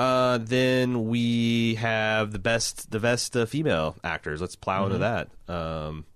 Uh, 0.00 0.38
then 0.38 1.08
we 1.08 1.74
have 1.74 2.32
the 2.32 2.38
best 2.38 2.90
the 2.90 2.98
best 3.00 3.36
uh, 3.36 3.44
female 3.44 3.96
actors. 4.02 4.40
Let's 4.40 4.56
plow 4.56 4.86
into 4.86 4.98
that. 4.98 5.28
Um, 5.48 6.06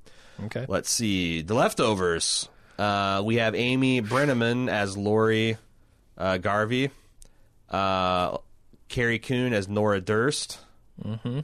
Okay. 0.45 0.64
let's 0.68 0.91
see 0.91 1.42
the 1.42 1.54
leftovers. 1.54 2.49
Uh, 2.79 3.23
we 3.25 3.37
have 3.37 3.55
Amy 3.55 4.01
Brenneman 4.03 4.69
as 4.69 4.97
Lori 4.97 5.59
uh, 6.19 6.39
Garvey. 6.39 6.91
Uh, 7.69 8.39
Carrie 8.89 9.19
Coon 9.19 9.53
as 9.53 9.68
Nora 9.68 10.01
Durst. 10.01 10.59
Mm-hmm. 11.05 11.41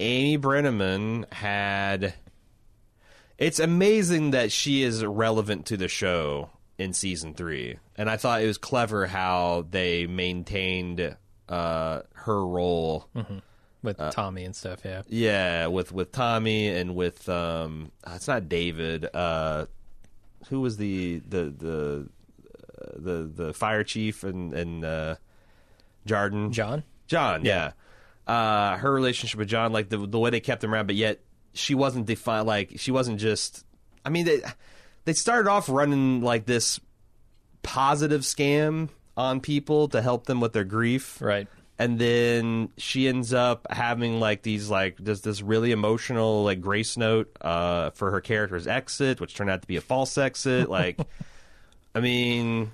Amy 0.00 0.38
Brenneman 0.38 1.30
had. 1.32 2.14
It's 3.38 3.60
amazing 3.60 4.30
that 4.30 4.50
she 4.50 4.82
is 4.82 5.04
relevant 5.04 5.66
to 5.66 5.76
the 5.76 5.88
show 5.88 6.50
in 6.78 6.92
season 6.94 7.34
three, 7.34 7.78
and 7.96 8.08
I 8.08 8.16
thought 8.16 8.42
it 8.42 8.46
was 8.46 8.58
clever 8.58 9.06
how 9.06 9.66
they 9.70 10.06
maintained 10.06 11.16
uh, 11.52 12.02
her 12.14 12.46
role. 12.46 13.08
With 13.82 13.98
Tommy 14.12 14.44
and 14.44 14.54
stuff, 14.54 14.80
yeah. 14.84 15.02
Yeah, 15.08 15.66
with 15.66 15.92
with 15.92 16.12
Tommy 16.12 16.68
and 16.68 16.94
with 16.94 17.28
um, 17.28 17.90
uh, 18.04 18.12
it's 18.14 18.28
not 18.28 18.48
David. 18.48 19.08
Uh, 19.12 19.66
who 20.48 20.60
was 20.60 20.76
the 20.76 21.18
the 21.28 21.44
the 21.56 22.08
uh, 22.80 22.86
the 22.96 23.30
the 23.34 23.52
fire 23.52 23.82
chief 23.82 24.22
and 24.22 24.54
and 24.54 24.84
uh, 24.84 25.16
Jarden 26.06 26.52
John? 26.52 26.84
John, 27.08 27.44
yeah. 27.44 27.72
Uh, 28.26 28.76
her 28.76 28.92
relationship 28.92 29.38
with 29.38 29.48
John, 29.48 29.72
like 29.72 29.88
the 29.88 29.98
the 29.98 30.18
way 30.18 30.30
they 30.30 30.40
kept 30.40 30.62
him 30.62 30.72
around, 30.72 30.86
but 30.86 30.96
yet 30.96 31.20
she 31.52 31.74
wasn't 31.74 32.06
defined. 32.06 32.46
Like 32.46 32.74
she 32.76 32.92
wasn't 32.92 33.18
just. 33.18 33.66
I 34.04 34.10
mean, 34.10 34.26
they 34.26 34.42
they 35.04 35.12
started 35.12 35.50
off 35.50 35.68
running 35.68 36.22
like 36.22 36.46
this 36.46 36.80
positive 37.62 38.20
scam 38.22 38.90
on 39.16 39.40
people 39.40 39.88
to 39.88 40.00
help 40.02 40.26
them 40.26 40.40
with 40.40 40.52
their 40.52 40.64
grief, 40.64 41.20
Right. 41.20 41.46
and 41.78 41.98
then 41.98 42.70
she 42.78 43.08
ends 43.08 43.34
up 43.34 43.66
having 43.70 44.20
like 44.20 44.42
these 44.42 44.70
like 44.70 44.96
this 44.98 45.20
this 45.20 45.42
really 45.42 45.72
emotional 45.72 46.44
like 46.44 46.60
grace 46.60 46.96
note 46.96 47.30
uh, 47.40 47.90
for 47.90 48.10
her 48.10 48.20
character's 48.20 48.66
exit, 48.66 49.20
which 49.20 49.34
turned 49.34 49.50
out 49.50 49.60
to 49.62 49.68
be 49.68 49.76
a 49.76 49.80
false 49.80 50.16
exit. 50.16 50.68
Like, 50.70 50.98
I 51.94 52.00
mean, 52.00 52.72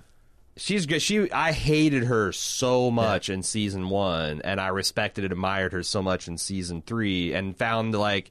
she's 0.57 0.87
good. 0.87 1.03
She 1.03 1.31
I 1.33 1.51
hated 1.53 2.05
her 2.05 2.31
so 2.33 2.91
much 2.91 3.29
in 3.29 3.43
season 3.43 3.89
one, 3.89 4.41
and 4.45 4.61
I 4.61 4.69
respected 4.69 5.25
and 5.25 5.33
admired 5.33 5.73
her 5.73 5.83
so 5.83 6.03
much 6.03 6.29
in 6.29 6.39
season 6.39 6.83
three, 6.83 7.33
and 7.35 7.57
found 7.57 7.95
like 7.97 8.31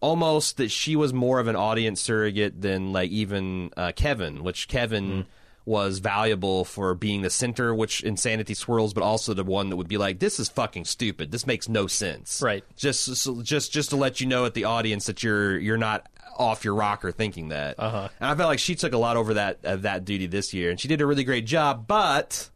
almost 0.00 0.56
that 0.56 0.70
she 0.70 0.96
was 0.96 1.12
more 1.12 1.38
of 1.38 1.46
an 1.48 1.54
audience 1.56 2.00
surrogate 2.00 2.60
than 2.62 2.92
like 2.92 3.10
even 3.10 3.70
uh, 3.76 3.92
Kevin, 3.94 4.42
which 4.42 4.68
Kevin. 4.68 5.26
Was 5.64 5.98
valuable 6.00 6.64
for 6.64 6.94
being 6.94 7.22
the 7.22 7.30
center, 7.30 7.72
which 7.72 8.02
insanity 8.02 8.54
swirls, 8.54 8.92
but 8.92 9.04
also 9.04 9.32
the 9.32 9.44
one 9.44 9.70
that 9.70 9.76
would 9.76 9.86
be 9.86 9.96
like, 9.96 10.18
"This 10.18 10.40
is 10.40 10.48
fucking 10.48 10.86
stupid. 10.86 11.30
This 11.30 11.46
makes 11.46 11.68
no 11.68 11.86
sense." 11.86 12.42
Right. 12.42 12.64
Just, 12.76 13.04
so- 13.04 13.42
just, 13.42 13.70
just 13.72 13.90
to 13.90 13.96
let 13.96 14.20
you 14.20 14.26
know 14.26 14.44
at 14.44 14.54
the 14.54 14.64
audience 14.64 15.06
that 15.06 15.22
you're 15.22 15.56
you're 15.58 15.76
not 15.76 16.08
off 16.36 16.64
your 16.64 16.74
rocker 16.74 17.12
thinking 17.12 17.50
that. 17.50 17.78
Uh-huh. 17.78 18.08
And 18.18 18.30
I 18.30 18.34
felt 18.34 18.48
like 18.48 18.58
she 18.58 18.74
took 18.74 18.92
a 18.92 18.98
lot 18.98 19.16
over 19.16 19.34
that 19.34 19.58
of 19.62 19.82
that 19.82 20.04
duty 20.04 20.26
this 20.26 20.52
year, 20.52 20.70
and 20.70 20.80
she 20.80 20.88
did 20.88 21.00
a 21.00 21.06
really 21.06 21.24
great 21.24 21.46
job. 21.46 21.86
But 21.86 22.50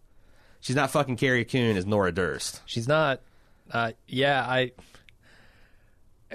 she's 0.61 0.75
not 0.75 0.91
fucking 0.91 1.17
Carrie 1.17 1.45
Coon 1.45 1.77
as 1.77 1.87
Nora 1.87 2.11
Durst. 2.11 2.61
She's 2.67 2.89
not. 2.89 3.21
Uh, 3.71 3.93
yeah, 4.09 4.45
I. 4.45 4.73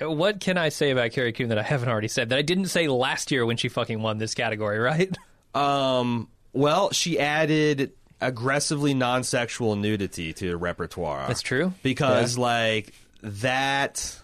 What 0.02 0.40
can 0.40 0.58
I 0.58 0.70
say 0.70 0.92
about 0.92 1.12
Carrie 1.12 1.34
Coon 1.34 1.50
that 1.50 1.58
I 1.58 1.64
haven't 1.64 1.90
already 1.90 2.08
said 2.08 2.30
that 2.30 2.38
I 2.38 2.42
didn't 2.44 2.68
say 2.68 2.88
last 2.88 3.30
year 3.30 3.46
when 3.46 3.58
she 3.58 3.68
fucking 3.68 4.02
won 4.02 4.18
this 4.20 4.34
category? 4.34 4.80
Right? 4.92 5.16
Um. 5.54 6.30
Well, 6.54 6.92
she 6.92 7.20
added 7.20 7.94
aggressively 8.20 8.94
non-sexual 8.94 9.76
nudity 9.78 10.34
to 10.34 10.50
the 10.50 10.58
repertoire. 10.58 11.28
That's 11.28 11.42
true. 11.42 11.74
because 11.84 12.38
like 12.38 12.94
that. 13.24 14.20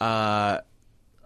Uh, 0.00 0.61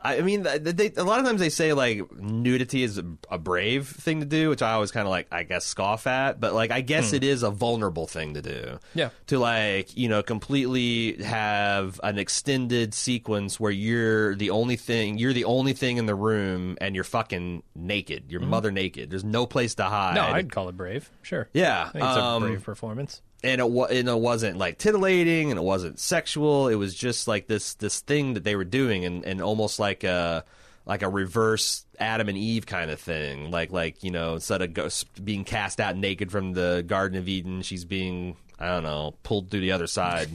I 0.07 0.21
mean, 0.23 0.43
they, 0.43 0.93
a 0.97 1.05
lot 1.05 1.19
of 1.21 1.27
times 1.27 1.41
they 1.41 1.49
say 1.49 1.73
like 1.73 2.11
nudity 2.13 2.83
is 2.83 2.99
a, 2.99 3.05
a 3.31 3.39
brave 3.39 3.89
thing 3.89 4.21
to 4.21 4.27
do, 4.27 4.49
which 4.49 4.63
I 4.63 4.73
always 4.73 4.91
kind 4.91 5.07
of 5.07 5.11
like, 5.11 5.27
I 5.33 5.43
guess, 5.43 5.65
scoff 5.65 6.07
at. 6.07 6.41
But 6.41 6.55
like, 6.55 6.71
I 6.71 6.81
guess 6.81 7.13
it 7.13 7.25
is 7.25 7.43
a 7.43 7.51
vulnerable 7.51 8.07
thing 8.07 8.35
to 8.35 8.43
do. 8.43 8.79
Yeah. 8.95 9.11
To 9.29 9.39
like, 9.39 9.97
you 9.97 10.09
know, 10.09 10.23
completely 10.23 11.23
have 11.23 12.01
an 12.03 12.19
extended 12.19 12.95
sequence 12.95 13.59
where 13.59 13.73
you're 13.73 14.35
the 14.35 14.51
only 14.51 14.77
thing, 14.77 15.19
you're 15.19 15.33
the 15.33 15.45
only 15.45 15.73
thing 15.73 15.97
in 15.97 16.07
the 16.07 16.15
room, 16.15 16.79
and 16.81 16.95
you're 16.95 17.05
fucking 17.05 17.63
naked. 17.75 18.25
You're 18.29 18.41
mother 18.41 18.71
naked. 18.71 19.11
There's 19.11 19.25
no 19.25 19.47
place 19.47 19.75
to 19.77 19.85
hide. 19.85 20.15
No, 20.15 20.23
I'd 20.23 20.53
call 20.53 20.69
it 20.69 20.77
brave. 20.77 21.11
Sure. 21.23 21.49
Yeah. 21.53 21.85
I 21.89 21.91
think 21.91 22.05
it's 22.05 22.17
um, 22.17 22.43
a 22.43 22.47
brave 22.47 22.65
performance. 22.65 23.23
And 23.45 23.61
it, 23.61 23.69
wa- 23.71 23.85
and 23.87 24.09
it 24.09 24.19
wasn't 24.19 24.57
like 24.57 24.79
titillating 24.79 25.51
and 25.51 25.59
it 25.59 25.63
wasn't 25.63 25.99
sexual 25.99 26.69
it 26.69 26.75
was 26.77 26.95
just 26.95 27.29
like 27.29 27.47
this 27.47 27.75
this 27.75 28.01
thing 28.01 28.35
that 28.35 28.45
they 28.45 28.57
were 28.57 28.65
doing 28.65 29.05
and, 29.05 29.25
and 29.25 29.41
almost 29.43 29.79
like 29.79 30.05
a 30.05 30.45
like 30.87 31.03
a 31.03 31.09
reverse 31.09 31.85
adam 32.01 32.29
and 32.29 32.39
eve 32.39 32.65
kind 32.67 32.91
of 32.91 32.99
thing 33.01 33.51
like 33.51 33.71
like 33.73 34.03
you 34.05 34.11
know 34.11 34.35
instead 34.35 34.63
of 34.63 34.73
go, 34.75 34.89
being 35.23 35.45
cast 35.45 35.81
out 35.81 35.97
naked 35.97 36.31
from 36.33 36.53
the 36.53 36.85
garden 36.87 37.19
of 37.19 37.29
eden 37.29 37.61
she's 37.63 37.85
being 37.85 38.37
i 38.59 38.67
don't 38.67 38.83
know 38.83 39.15
pulled 39.23 39.51
through 39.51 39.61
the 39.61 39.73
other 39.73 39.87
side 39.87 40.29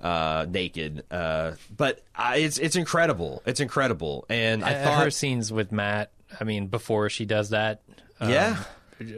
uh 0.00 0.44
naked 0.48 1.02
uh 1.10 1.52
but 1.74 2.02
I, 2.14 2.36
it's 2.38 2.58
it's 2.58 2.76
incredible 2.76 3.42
it's 3.46 3.60
incredible 3.60 4.26
and 4.28 4.62
i 4.64 4.74
Uh, 4.74 4.84
thought 4.84 5.04
her 5.04 5.10
scenes 5.10 5.52
with 5.52 5.72
Matt. 5.72 6.10
I 6.40 6.44
mean, 6.44 6.66
before 6.66 7.08
she 7.08 7.24
does 7.24 7.50
that, 7.50 7.80
um, 8.20 8.28
Yeah. 8.30 8.62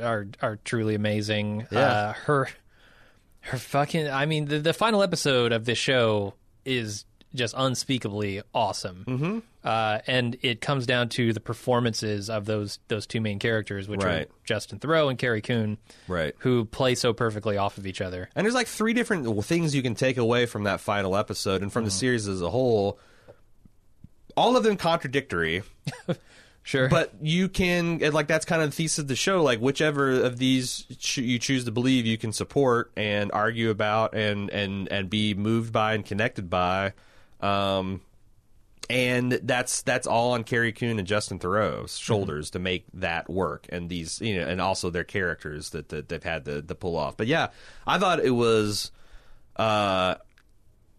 are 0.03 0.29
are 0.43 0.57
truly 0.65 0.95
amazing. 0.95 1.67
Yeah. 1.71 1.81
Uh, 1.81 2.13
her 2.27 2.49
her 3.49 3.59
fucking. 3.59 4.09
I 4.09 4.27
mean, 4.27 4.47
the 4.47 4.59
the 4.59 4.73
final 4.73 5.03
episode 5.03 5.53
of 5.53 5.65
this 5.65 5.79
show 5.79 6.35
is 6.65 7.05
just 7.35 7.55
unspeakably 7.57 8.41
awesome. 8.55 9.05
Mm-hmm. 9.07 9.39
Uh, 9.63 9.99
and 10.07 10.39
it 10.41 10.63
comes 10.63 10.87
down 10.87 11.11
to 11.11 11.33
the 11.35 11.41
performances 11.41 12.31
of 12.31 12.47
those 12.47 12.79
those 12.89 13.07
two 13.07 13.21
main 13.21 13.39
characters, 13.39 13.87
which 13.89 14.03
Right. 14.03 14.23
are 14.27 14.33
Justin 14.45 14.79
Theroux 14.79 15.11
and 15.11 15.19
Carrie 15.19 15.43
Coon, 15.43 15.77
right 16.07 16.35
who 16.39 16.65
play 16.65 16.95
so 16.95 17.13
perfectly 17.13 17.59
off 17.59 17.77
of 17.77 17.87
each 17.87 18.01
other. 18.01 18.31
And 18.35 18.45
there's 18.47 18.55
like 18.55 18.67
three 18.67 18.95
different 18.95 19.45
things 19.45 19.75
you 19.75 19.83
can 19.83 19.95
take 19.95 20.17
away 20.17 20.47
from 20.47 20.65
that 20.65 20.81
final 20.81 21.17
episode 21.17 21.61
and 21.63 21.71
from 21.73 21.85
the 21.85 21.91
series 21.91 22.29
as 22.29 22.41
a 22.41 22.49
whole. 22.49 22.99
All 24.37 24.57
of 24.57 24.63
them 24.63 24.77
contradictory, 24.77 25.63
Sure, 26.69 26.91
but 26.91 27.15
you 27.23 27.49
can 27.49 27.99
like 28.13 28.27
that's 28.27 28.45
kind 28.45 28.61
of 28.61 28.69
the 28.69 28.77
thesis 28.77 28.99
of 28.99 29.09
the 29.09 29.17
show. 29.17 29.43
Like 29.43 29.59
whichever 29.59 30.21
of 30.21 30.37
these 30.37 30.85
ch- 30.99 31.17
you 31.17 31.39
choose 31.39 31.65
to 31.65 31.71
believe, 31.71 32.05
you 32.05 32.19
can 32.19 32.31
support 32.31 32.91
and 32.95 33.33
argue 33.33 33.71
about 33.71 34.15
and 34.15 34.51
and 34.51 34.87
and 34.93 35.09
be 35.09 35.33
moved 35.33 35.73
by 35.73 35.95
and 35.95 36.05
connected 36.05 36.51
by. 36.51 36.93
Um, 37.41 38.03
and 38.91 39.33
that's 39.33 39.81
that's 39.81 40.07
all 40.07 40.33
on 40.33 40.45
Carrie 40.45 40.75
Coon 40.75 40.99
and 40.99 41.09
Justin 41.09 41.39
Theroux's 41.39 41.97
shoulders 41.97 42.51
to 42.51 42.59
make 42.59 42.85
that 42.93 43.31
work, 43.31 43.65
and 43.71 43.89
these 43.89 44.21
you 44.21 44.39
know, 44.39 44.47
and 44.47 44.61
also 44.61 44.91
their 44.91 45.05
characters 45.05 45.71
that, 45.71 45.89
that 45.89 46.11
they've 46.11 46.23
had 46.23 46.45
to, 46.45 46.61
to 46.61 46.75
pull 46.75 46.97
off. 46.97 47.17
But 47.17 47.29
yeah, 47.29 47.49
I 47.87 47.99
thought 47.99 48.21
it 48.21 48.33
was, 48.33 48.93
uh, 49.57 50.17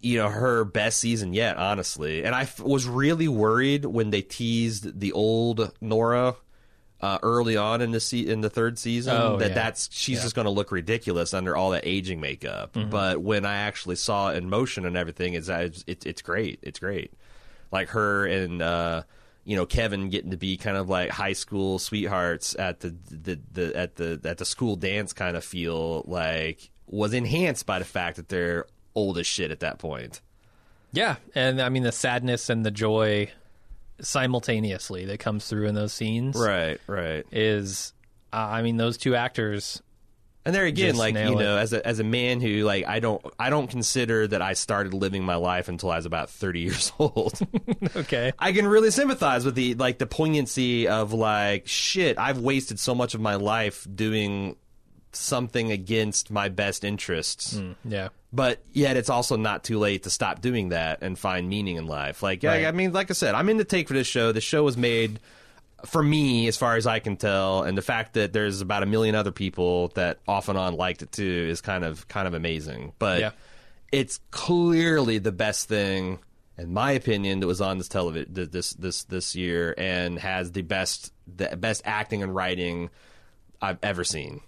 you 0.02 0.18
know, 0.18 0.30
her 0.30 0.64
best 0.66 1.00
season 1.00 1.34
yet, 1.34 1.58
honestly. 1.58 2.24
And 2.24 2.34
I 2.36 2.44
f- 2.44 2.60
was 2.60 2.88
really 2.88 3.28
worried 3.28 3.86
when 3.86 4.10
they 4.12 4.22
teased 4.22 5.00
the 5.00 5.12
old 5.14 5.72
Nora. 5.82 6.36
Uh, 7.02 7.18
early 7.24 7.56
on 7.56 7.80
in 7.80 7.92
the 7.92 8.00
se- 8.02 8.28
in 8.28 8.42
the 8.42 8.50
third 8.50 8.78
season, 8.78 9.16
Oh, 9.16 9.38
that 9.38 9.50
yeah. 9.50 9.56
that's 9.56 9.88
she's 9.90 10.22
just 10.22 10.36
going 10.36 10.44
to 10.44 10.52
look 10.52 10.70
ridiculous 10.70 11.34
under 11.34 11.56
all 11.56 11.70
that 11.70 11.88
aging 11.88 12.20
makeup. 12.20 12.76
But 12.90 13.22
when 13.22 13.46
I 13.46 13.56
actually 13.56 13.96
saw 13.96 14.32
it 14.32 14.36
in 14.36 14.50
motion 14.50 14.86
and 14.86 14.98
everything, 14.98 15.34
it's 15.34 15.48
it's, 15.48 15.86
it's 15.88 16.22
great. 16.22 16.60
It's 16.62 16.78
great 16.80 17.14
like 17.72 17.88
her 17.92 18.26
and 18.26 18.62
uh, 18.62 19.04
you 19.46 19.56
know 19.56 19.66
Kevin 19.66 20.10
getting 20.10 20.32
to 20.32 20.38
be 20.38 20.58
kind 20.58 20.76
of 20.76 20.90
like 20.90 21.10
high 21.10 21.32
school 21.32 21.80
sweethearts 21.80 22.54
at 22.60 22.82
the, 22.82 22.94
the, 23.10 23.40
the 23.54 23.76
at 23.78 23.96
the 23.96 24.20
at 24.26 24.38
the 24.38 24.46
school 24.46 24.76
dance 24.76 25.14
kind 25.14 25.38
of 25.38 25.46
feel 25.46 26.04
like 26.06 26.70
was 26.86 27.14
enhanced 27.14 27.66
by 27.66 27.80
the 27.80 27.86
fact 27.86 28.18
that 28.18 28.28
they're 28.28 28.66
old 28.96 29.18
as 29.18 29.28
shit 29.28 29.52
at 29.52 29.60
that 29.62 29.80
point. 29.80 30.22
Yeah, 30.92 31.18
and 31.36 31.62
I 31.62 31.70
mean 31.70 31.84
the 31.84 31.92
sadness 31.92 32.50
and 32.50 32.66
the 32.66 32.72
joy 32.72 33.30
simultaneously 34.02 35.06
that 35.06 35.20
comes 35.20 35.48
through 35.48 35.68
in 35.68 35.76
those 35.76 35.94
scenes 35.94 36.36
Right, 36.36 36.80
right. 36.88 37.26
is, 37.32 37.94
uh, 38.34 38.38
I 38.38 38.62
mean, 38.62 38.78
those 38.78 38.98
two 38.98 39.16
actors. 39.16 39.82
And 40.46 40.56
there 40.56 40.66
again, 40.66 40.88
Just 40.92 41.00
like 41.00 41.16
you 41.16 41.36
know, 41.36 41.58
it. 41.58 41.62
as 41.62 41.74
a 41.74 41.86
as 41.86 42.00
a 42.00 42.04
man 42.04 42.40
who 42.42 42.64
like 42.64 42.88
I 42.88 43.02
don't 43.02 43.22
I 43.38 43.50
don't 43.52 43.68
consider 43.70 44.26
that 44.26 44.42
I 44.42 44.54
started 44.54 44.94
living 44.94 45.24
my 45.24 45.36
life 45.36 45.68
until 45.68 45.92
I 45.92 45.98
was 45.98 46.06
about 46.06 46.30
thirty 46.30 46.62
years 46.62 46.92
old. 47.00 47.38
Okay, 47.96 48.32
I 48.40 48.52
can 48.54 48.66
really 48.66 48.90
sympathize 48.90 49.46
with 49.46 49.56
the 49.56 49.76
like 49.76 50.00
the 50.00 50.08
poignancy 50.08 50.88
of 50.88 51.12
like 51.14 51.68
shit. 51.68 52.18
I've 52.18 52.40
wasted 52.40 52.80
so 52.80 52.96
much 52.96 53.14
of 53.14 53.22
my 53.22 53.36
life 53.36 53.86
doing 53.94 54.56
something 55.12 55.72
against 55.72 56.30
my 56.32 56.50
best 56.50 56.84
interests, 56.84 57.58
hmm, 57.58 57.72
yeah, 57.86 58.10
but 58.32 58.60
yet 58.74 58.96
it's 58.98 59.10
also 59.10 59.36
not 59.36 59.64
too 59.64 59.80
late 59.80 60.04
to 60.04 60.10
stop 60.10 60.42
doing 60.42 60.70
that 60.70 61.02
and 61.02 61.18
find 61.18 61.50
meaning 61.50 61.78
in 61.78 61.88
life. 61.88 62.22
Like, 62.22 62.44
Right. 62.44 62.66
I 62.66 62.72
mean, 62.72 62.94
like 62.94 63.10
I 63.10 63.14
said, 63.14 63.34
I'm 63.36 63.50
in 63.50 63.58
the 63.58 63.64
take 63.64 63.88
for 63.88 63.94
this 63.96 64.08
show. 64.08 64.32
The 64.32 64.42
show 64.42 64.64
was 64.64 64.78
made 64.78 65.20
for 65.86 66.04
me, 66.04 66.48
as 66.48 66.58
far 66.58 66.76
as 66.76 66.86
I 66.86 67.00
can 67.00 67.16
tell, 67.18 67.64
and 67.64 67.78
the 67.78 67.82
fact 67.82 68.14
that 68.14 68.34
there's 68.34 68.62
about 68.62 68.84
a 68.84 68.86
million 68.86 69.16
other 69.16 69.32
people 69.32 69.88
that 69.96 70.20
off 70.28 70.50
and 70.50 70.58
on 70.58 70.76
liked 70.76 71.02
it 71.02 71.12
too 71.12 71.48
is 71.50 71.62
kind 71.62 71.84
of 71.86 72.08
kind 72.08 72.28
of 72.28 72.34
amazing. 72.34 72.92
But 73.00 73.20
Yeah. 73.22 73.32
it's 73.92 74.20
clearly 74.32 75.18
the 75.20 75.32
best 75.32 75.70
thing, 75.70 76.20
in 76.58 76.74
my 76.74 76.92
opinion, 76.92 77.40
that 77.40 77.48
was 77.48 77.62
on 77.62 77.78
this 77.78 77.88
television 77.88 78.28
this 78.52 78.74
this 78.74 79.06
this 79.06 79.36
year, 79.36 79.74
and 79.78 80.20
has 80.20 80.52
the 80.52 80.62
best 80.64 81.14
the 81.34 81.56
best 81.56 81.82
acting 81.86 82.24
and 82.24 82.36
writing 82.36 82.90
I've 83.62 83.80
ever 83.82 84.04
seen. 84.04 84.42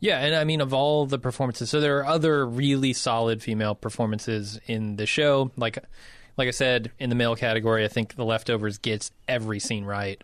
Yeah, 0.00 0.18
and 0.18 0.34
I 0.34 0.44
mean 0.44 0.60
of 0.60 0.72
all 0.72 1.06
the 1.06 1.18
performances, 1.18 1.70
so 1.70 1.80
there 1.80 1.98
are 1.98 2.06
other 2.06 2.46
really 2.46 2.92
solid 2.92 3.42
female 3.42 3.74
performances 3.74 4.60
in 4.66 4.96
the 4.96 5.06
show. 5.06 5.50
Like, 5.56 5.78
like 6.36 6.48
I 6.48 6.52
said, 6.52 6.92
in 6.98 7.08
the 7.10 7.16
male 7.16 7.34
category, 7.36 7.84
I 7.84 7.88
think 7.88 8.14
The 8.14 8.24
Leftovers 8.24 8.78
gets 8.78 9.10
every 9.26 9.58
scene 9.58 9.84
right. 9.84 10.22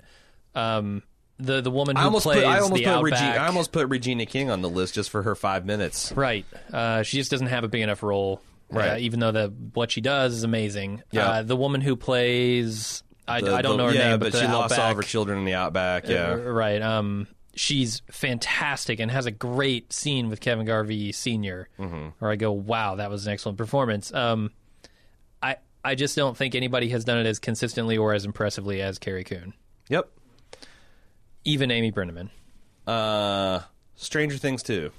Um, 0.55 1.03
the 1.38 1.61
the 1.61 1.71
woman 1.71 1.97
who 1.97 2.03
I 2.03 2.05
almost 2.05 2.23
plays 2.25 2.44
put 2.44 2.47
I 2.47 2.61
almost 2.61 2.75
the 2.75 2.85
put 2.85 2.91
Outback, 2.93 3.12
Regina, 3.12 3.43
I 3.43 3.47
almost 3.49 3.73
put 3.73 3.88
Regina 3.88 4.25
King 4.26 4.50
on 4.50 4.62
the 4.62 4.69
list 4.69 4.94
just 4.94 5.11
for 5.11 5.23
her 5.23 5.35
five 5.35 5.67
minutes. 5.67 6.12
right. 6.12 6.47
Uh, 6.73 7.03
she 7.03 7.17
just 7.17 7.31
doesn't 7.32 7.49
have 7.49 7.65
a 7.65 7.69
big 7.69 7.82
enough 7.82 8.05
role, 8.05 8.41
uh, 8.73 8.77
Right. 8.79 9.00
even 9.00 9.19
though 9.19 9.32
the 9.32 9.53
what 9.73 9.91
she 9.91 10.00
does 10.00 10.35
is 10.35 10.44
amazing. 10.44 11.03
Yeah. 11.11 11.27
Uh, 11.29 11.43
the 11.43 11.56
woman 11.56 11.81
who 11.81 11.97
plays 11.97 13.03
I, 13.27 13.41
The- 13.41 13.55
I 13.56 13.62
don't 13.62 13.73
the- 13.79 13.82
know 13.82 13.88
her 13.88 13.94
yeah, 13.94 14.11
name, 14.11 14.19
but, 14.20 14.31
but, 14.32 14.38
she 14.41 14.47
the 14.47 14.53
lost 14.53 14.79
all 14.79 14.91
of 14.93 14.97
her 14.97 15.03
children 15.03 15.38
in 15.41 15.44
the 15.47 15.55
outback. 15.55 16.06
Yeah, 16.09 16.32
Uh, 16.32 16.37
right. 16.37 16.81
Um, 16.81 17.27
she's 17.56 18.03
fantastic 18.11 19.01
and 19.01 19.11
has 19.11 19.27
a 19.27 19.31
great 19.31 19.93
scene 19.93 20.29
with 20.29 20.41
Kevin 20.41 20.67
Garvey 20.67 21.12
Sr. 21.12 21.69
Mm-hmm. 21.79 22.09
Where 22.19 22.31
I 22.31 22.37
go, 22.37 22.53
wow, 22.53 22.97
that 22.97 23.11
was 23.11 23.27
an 23.27 23.33
excellent 23.33 23.59
performance. 23.59 24.12
Um, 24.12 24.51
I 25.43 25.56
I 25.85 25.95
just 25.95 26.17
don't 26.17 26.37
think 26.37 26.55
anybody 26.55 26.89
has 26.91 27.05
done 27.05 27.19
it 27.19 27.27
as 27.27 27.39
consistently 27.39 27.97
or 27.99 28.15
as 28.15 28.25
impressively 28.25 28.81
as 28.83 28.99
Carrie 28.99 29.25
Coon. 29.25 29.55
yep. 29.89 30.11
Even 31.45 31.71
Amy 31.71 31.93
Brenneman. 31.93 32.31
Uh, 32.87 33.61
Stranger 33.97 34.39
Things 34.39 34.62
too. 34.62 34.91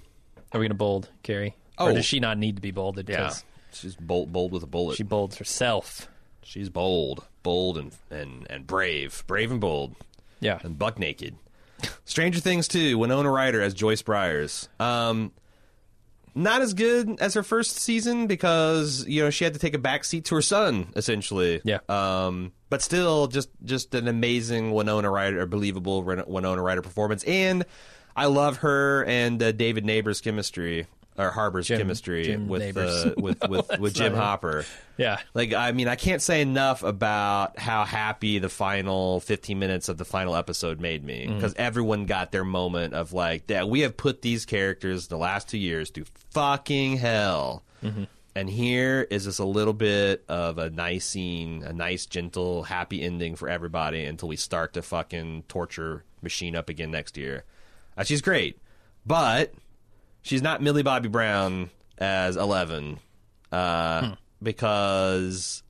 Are 0.53 0.59
we 0.59 0.63
going 0.65 0.69
to 0.69 0.75
bold 0.75 1.09
Carrie? 1.23 1.55
Oh. 1.77 1.87
Or 1.87 1.93
does 1.93 2.05
she 2.05 2.19
not 2.19 2.37
need 2.37 2.55
to 2.55 2.61
be 2.61 2.71
bolded? 2.71 3.09
Yeah, 3.09 3.33
she's 3.73 3.95
bold, 3.95 4.31
bold 4.31 4.51
with 4.51 4.63
a 4.63 4.67
bullet. 4.67 4.95
She 4.95 5.03
bolds 5.03 5.37
herself. 5.37 6.07
She's 6.43 6.69
bold, 6.69 7.25
bold 7.43 7.77
and 7.77 7.91
and 8.11 8.45
and 8.49 8.67
brave, 8.67 9.23
brave 9.27 9.51
and 9.51 9.59
bold, 9.59 9.95
Yeah. 10.39 10.59
and 10.63 10.77
buck 10.77 10.99
naked. 10.99 11.35
Stranger 12.05 12.39
Things 12.39 12.67
too. 12.67 12.97
Winona 12.97 13.29
Ryder 13.31 13.61
as 13.61 13.73
Joyce 13.73 14.01
Byers. 14.01 14.69
Um, 14.79 15.31
not 16.35 16.61
as 16.61 16.73
good 16.73 17.19
as 17.21 17.33
her 17.33 17.43
first 17.43 17.77
season 17.77 18.27
because 18.27 19.05
you 19.07 19.23
know 19.23 19.29
she 19.29 19.45
had 19.45 19.53
to 19.53 19.59
take 19.59 19.73
a 19.73 19.79
back 19.79 20.03
seat 20.03 20.25
to 20.25 20.35
her 20.35 20.41
son 20.41 20.91
essentially. 20.95 21.61
Yeah. 21.63 21.79
Um, 21.87 22.51
but 22.69 22.81
still, 22.81 23.27
just 23.27 23.49
just 23.63 23.95
an 23.95 24.07
amazing 24.07 24.71
Winona 24.71 25.09
Ryder, 25.09 25.41
a 25.41 25.47
believable 25.47 26.03
Winona 26.03 26.61
Ryder 26.61 26.81
performance, 26.81 27.23
and 27.23 27.65
I 28.15 28.25
love 28.25 28.57
her 28.57 29.05
and 29.05 29.41
uh, 29.41 29.51
David 29.53 29.85
Neighbors' 29.85 30.21
chemistry 30.21 30.87
or 31.17 31.31
Harbour's 31.31 31.67
Jim- 31.67 31.79
chemistry 31.79 32.25
Jim 32.25 32.47
with 32.47 32.75
uh, 32.77 33.13
with 33.17 33.47
with 33.47 33.69
with 33.79 33.93
Jim 33.93 34.13
not 34.13 34.17
it. 34.17 34.21
Hopper. 34.21 34.65
Yeah. 34.97 35.19
Like, 35.33 35.53
I 35.53 35.71
mean, 35.71 35.87
I 35.87 35.95
can't 35.95 36.21
say 36.21 36.41
enough 36.41 36.83
about 36.83 37.59
how 37.59 37.83
happy 37.83 38.39
the 38.39 38.49
final 38.49 39.19
15 39.19 39.59
minutes 39.59 39.89
of 39.89 39.97
the 39.97 40.05
final 40.05 40.35
episode 40.35 40.79
made 40.79 41.03
me 41.03 41.27
because 41.27 41.53
everyone 41.55 42.05
got 42.05 42.31
their 42.31 42.45
moment 42.45 42.93
of 42.93 43.11
like, 43.11 43.47
that 43.47 43.67
we 43.69 43.81
have 43.81 43.97
put 43.97 44.21
these 44.21 44.45
characters 44.45 45.07
the 45.07 45.17
last 45.17 45.49
two 45.49 45.57
years 45.57 45.89
to 45.91 46.05
fucking 46.31 46.97
hell. 46.97 47.63
And 48.37 48.49
here 48.49 49.07
is 49.09 49.25
just 49.25 49.39
a 49.39 49.45
little 49.45 49.73
bit 49.73 50.25
of 50.27 50.57
a 50.57 50.69
nice 50.69 51.05
scene, 51.05 51.63
a 51.63 51.71
nice, 51.71 52.05
gentle, 52.05 52.63
happy 52.63 53.01
ending 53.01 53.35
for 53.35 53.47
everybody 53.47 54.03
until 54.03 54.27
we 54.27 54.35
start 54.35 54.73
to 54.73 54.81
fucking 54.81 55.43
torture 55.47 56.03
machine 56.21 56.55
up 56.55 56.67
again 56.67 56.91
next 56.91 57.15
year. 57.15 57.45
Uh, 57.97 58.03
she's 58.03 58.21
great, 58.21 58.59
but 59.05 59.53
she's 60.25 60.41
not 60.41 60.61
Millie 60.61 60.83
Bobby 60.83 61.07
Brown 61.07 61.69
as 61.97 62.35
Eleven, 62.35 62.99
uh, 63.51 64.15
because 64.43 65.63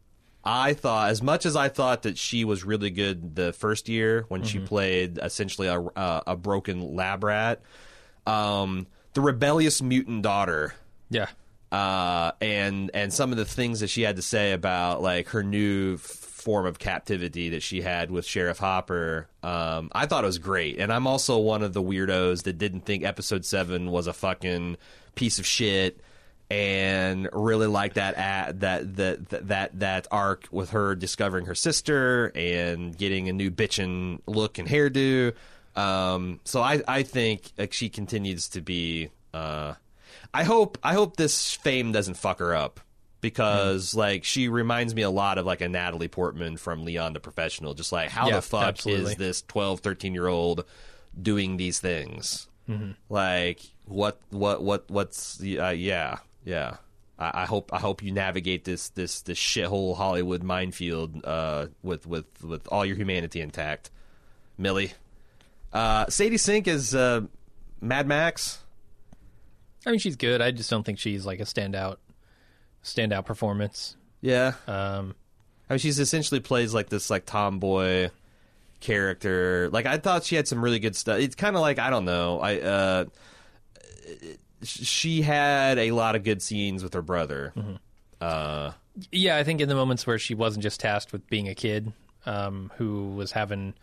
I 0.43 0.73
thought, 0.73 1.09
as 1.09 1.21
much 1.21 1.45
as 1.45 1.55
I 1.55 1.69
thought 1.69 2.03
that 2.03 2.17
she 2.17 2.43
was 2.45 2.63
really 2.63 2.89
good 2.89 3.35
the 3.35 3.53
first 3.53 3.87
year 3.89 4.25
when 4.29 4.43
she 4.43 4.59
played 4.59 5.19
essentially 5.21 5.67
a, 5.67 5.79
a, 5.79 6.23
a 6.27 6.35
broken 6.35 6.95
lab 6.95 7.23
rat, 7.23 7.61
um, 8.25 8.87
the 9.13 9.21
rebellious 9.21 9.81
mutant 9.81 10.21
daughter 10.23 10.73
Yeah. 11.09 11.27
uh, 11.71 12.31
and 12.41 12.91
and 12.93 13.13
some 13.13 13.31
of 13.31 13.37
the 13.37 13.45
things 13.45 13.79
that 13.81 13.89
she 13.89 14.01
had 14.01 14.15
to 14.17 14.21
say 14.21 14.51
about 14.51 15.01
like 15.01 15.29
her 15.29 15.43
new 15.43 15.97
form 16.45 16.67
of 16.67 16.77
captivity 16.77 17.49
that 17.49 17.63
she 17.63 17.81
had 17.81 18.11
with 18.11 18.23
Sheriff 18.23 18.59
Hopper, 18.59 19.27
um, 19.41 19.89
I 19.93 20.05
thought 20.05 20.23
it 20.23 20.27
was 20.27 20.37
great. 20.37 20.77
And 20.79 20.93
I'm 20.93 21.07
also 21.07 21.39
one 21.39 21.63
of 21.63 21.73
the 21.73 21.81
weirdos 21.81 22.43
that 22.43 22.59
didn't 22.59 22.81
think 22.81 23.03
Episode 23.03 23.43
Seven 23.43 23.89
was 23.89 24.05
a 24.05 24.13
fucking 24.13 24.77
piece 25.15 25.39
of 25.39 25.45
shit, 25.47 25.99
and 26.51 27.27
really 27.33 27.65
liked 27.65 27.95
that 27.95 28.15
that 28.59 28.95
that 28.95 29.29
that 29.29 29.47
that 29.47 29.79
that 29.79 30.07
arc 30.11 30.47
with 30.51 30.69
her 30.69 30.93
discovering 30.93 31.47
her 31.47 31.55
sister 31.55 32.31
and 32.35 32.95
getting 32.95 33.27
a 33.27 33.33
new 33.33 33.49
bitchin' 33.49 34.19
look 34.27 34.59
and 34.59 34.69
hairdo. 34.69 35.33
Um, 35.75 36.39
so 36.45 36.61
I 36.61 36.83
I 36.87 37.01
think 37.01 37.51
like 37.57 37.73
she 37.73 37.89
continues 37.89 38.49
to 38.49 38.61
be. 38.61 39.09
Uh, 39.33 39.73
I 40.31 40.43
hope 40.43 40.77
I 40.83 40.93
hope 40.93 41.17
this 41.17 41.55
fame 41.55 41.91
doesn't 41.91 42.17
fuck 42.17 42.37
her 42.37 42.53
up 42.53 42.79
because 43.21 43.91
Hmm. 43.93 43.99
like 43.99 44.23
she 44.23 44.47
reminds 44.47 44.93
me 44.95 45.01
a 45.01 45.09
lot 45.09 45.37
of 45.37 45.45
like 45.45 45.61
a 45.61 45.69
Natalie 45.69 46.07
Portman 46.07 46.57
from 46.57 46.83
Leon 46.85 47.13
the 47.13 47.19
Professional. 47.19 47.73
Just 47.73 47.91
like 47.91 48.09
how 48.09 48.27
Yeah, 48.27 48.35
the 48.37 48.41
fuck 48.41 48.63
absolutely. 48.63 49.11
is 49.13 49.17
this 49.17 49.41
12, 49.43 49.79
13 49.79 50.13
year 50.13 50.27
old 50.27 50.65
doing 51.19 51.57
these 51.57 51.79
things? 51.79 52.47
Mm-hmm. 52.69 52.91
Like 53.09 53.59
what 53.85 54.19
what 54.29 54.61
what 54.63 54.89
what's 54.89 55.39
uh, 55.41 55.69
yeah 55.75 56.17
yeah. 56.43 56.77
I, 57.17 57.43
I 57.43 57.45
hope 57.45 57.71
I 57.73 57.79
hope 57.79 58.03
you 58.03 58.11
navigate 58.11 58.65
this 58.65 58.89
this 58.89 59.21
this 59.21 59.37
shithole 59.39 59.95
Hollywood 59.95 60.43
minefield 60.43 61.23
uh, 61.25 61.67
with 61.83 62.05
with 62.05 62.25
with 62.43 62.67
all 62.67 62.85
your 62.85 62.95
humanity 62.97 63.39
intact, 63.41 63.89
Millie. 64.57 64.91
Uh, 65.71 66.07
Sadie 66.09 66.37
Sink 66.37 66.67
is 66.67 66.93
uh, 66.95 67.21
Mad 67.81 68.07
Max. 68.07 68.59
I 69.85 69.91
mean, 69.91 69.99
she's 69.99 70.15
good. 70.15 70.41
I 70.41 70.51
just 70.51 70.69
don't 70.69 70.83
think 70.83 70.99
she's 70.99 71.25
like 71.25 71.39
a 71.39 71.43
standout, 71.43 71.97
standout 72.85 73.25
performance. 73.25 73.97
Yeah, 74.21 74.53
Um, 74.67 75.13
I 75.69 75.73
mean, 75.73 75.79
she's 75.79 75.99
essentially 75.99 76.39
plays 76.39 76.73
like 76.73 76.87
this 76.89 77.09
like 77.09 77.25
tomboy 77.25 78.09
character. 78.79 79.69
Like 79.71 79.85
I 79.85 79.97
thought 79.97 80.23
she 80.23 80.35
had 80.35 80.47
some 80.47 80.63
really 80.63 80.79
good 80.79 80.95
stuff. 80.95 81.19
It's 81.19 81.35
kind 81.35 81.55
of 81.55 81.61
like 81.61 81.79
I 81.79 81.89
don't 81.89 82.05
know. 82.05 82.39
I 82.39 82.59
uh, 82.59 83.05
sh- 84.63 84.85
she 84.85 85.21
had 85.21 85.77
a 85.79 85.91
lot 85.91 86.15
of 86.15 86.23
good 86.23 86.41
scenes 86.41 86.83
with 86.83 86.93
her 86.93 87.01
brother. 87.01 87.53
Uh, 88.21 88.71
Yeah, 89.11 89.37
I 89.37 89.43
think 89.43 89.61
in 89.61 89.67
the 89.69 89.75
moments 89.75 90.07
where 90.07 90.17
she 90.19 90.33
wasn't 90.35 90.63
just 90.63 90.79
tasked 90.79 91.11
with 91.11 91.27
being 91.27 91.47
a 91.49 91.55
kid 91.55 91.91
um, 92.25 92.71
who 92.77 93.09
was 93.15 93.31
having, 93.31 93.73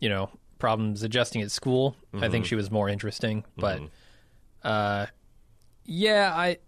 you 0.00 0.08
know, 0.08 0.30
problems 0.58 1.02
adjusting 1.02 1.42
at 1.42 1.50
school, 1.50 1.96
I 2.12 2.16
Mm-hmm. 2.18 2.30
think 2.30 2.46
she 2.46 2.54
was 2.54 2.70
more 2.70 2.88
interesting. 2.88 3.44
But, 3.56 3.80
uh, 4.62 5.06
yeah, 5.84 6.32
I, 6.34 6.58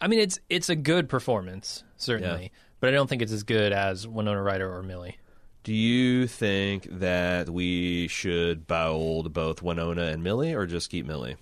I 0.00 0.06
mean, 0.08 0.20
it's 0.20 0.38
it's 0.48 0.68
a 0.68 0.76
good 0.76 1.08
performance 1.08 1.82
certainly, 1.96 2.52
but 2.80 2.88
I 2.88 2.92
don't 2.92 3.08
think 3.08 3.22
it's 3.22 3.32
as 3.32 3.42
good 3.42 3.72
as 3.72 4.06
Winona 4.06 4.42
Ryder 4.42 4.72
or 4.72 4.82
Millie. 4.82 5.18
do 5.64 5.74
you 5.74 6.26
think 6.26 6.86
that 6.90 7.48
we 7.50 8.06
should 8.08 8.66
bold 8.66 9.32
both 9.32 9.60
Winona 9.62 10.04
and 10.04 10.22
Millie, 10.22 10.54
or 10.54 10.66
just 10.66 10.88
keep 10.90 11.04
Millie? 11.06 11.36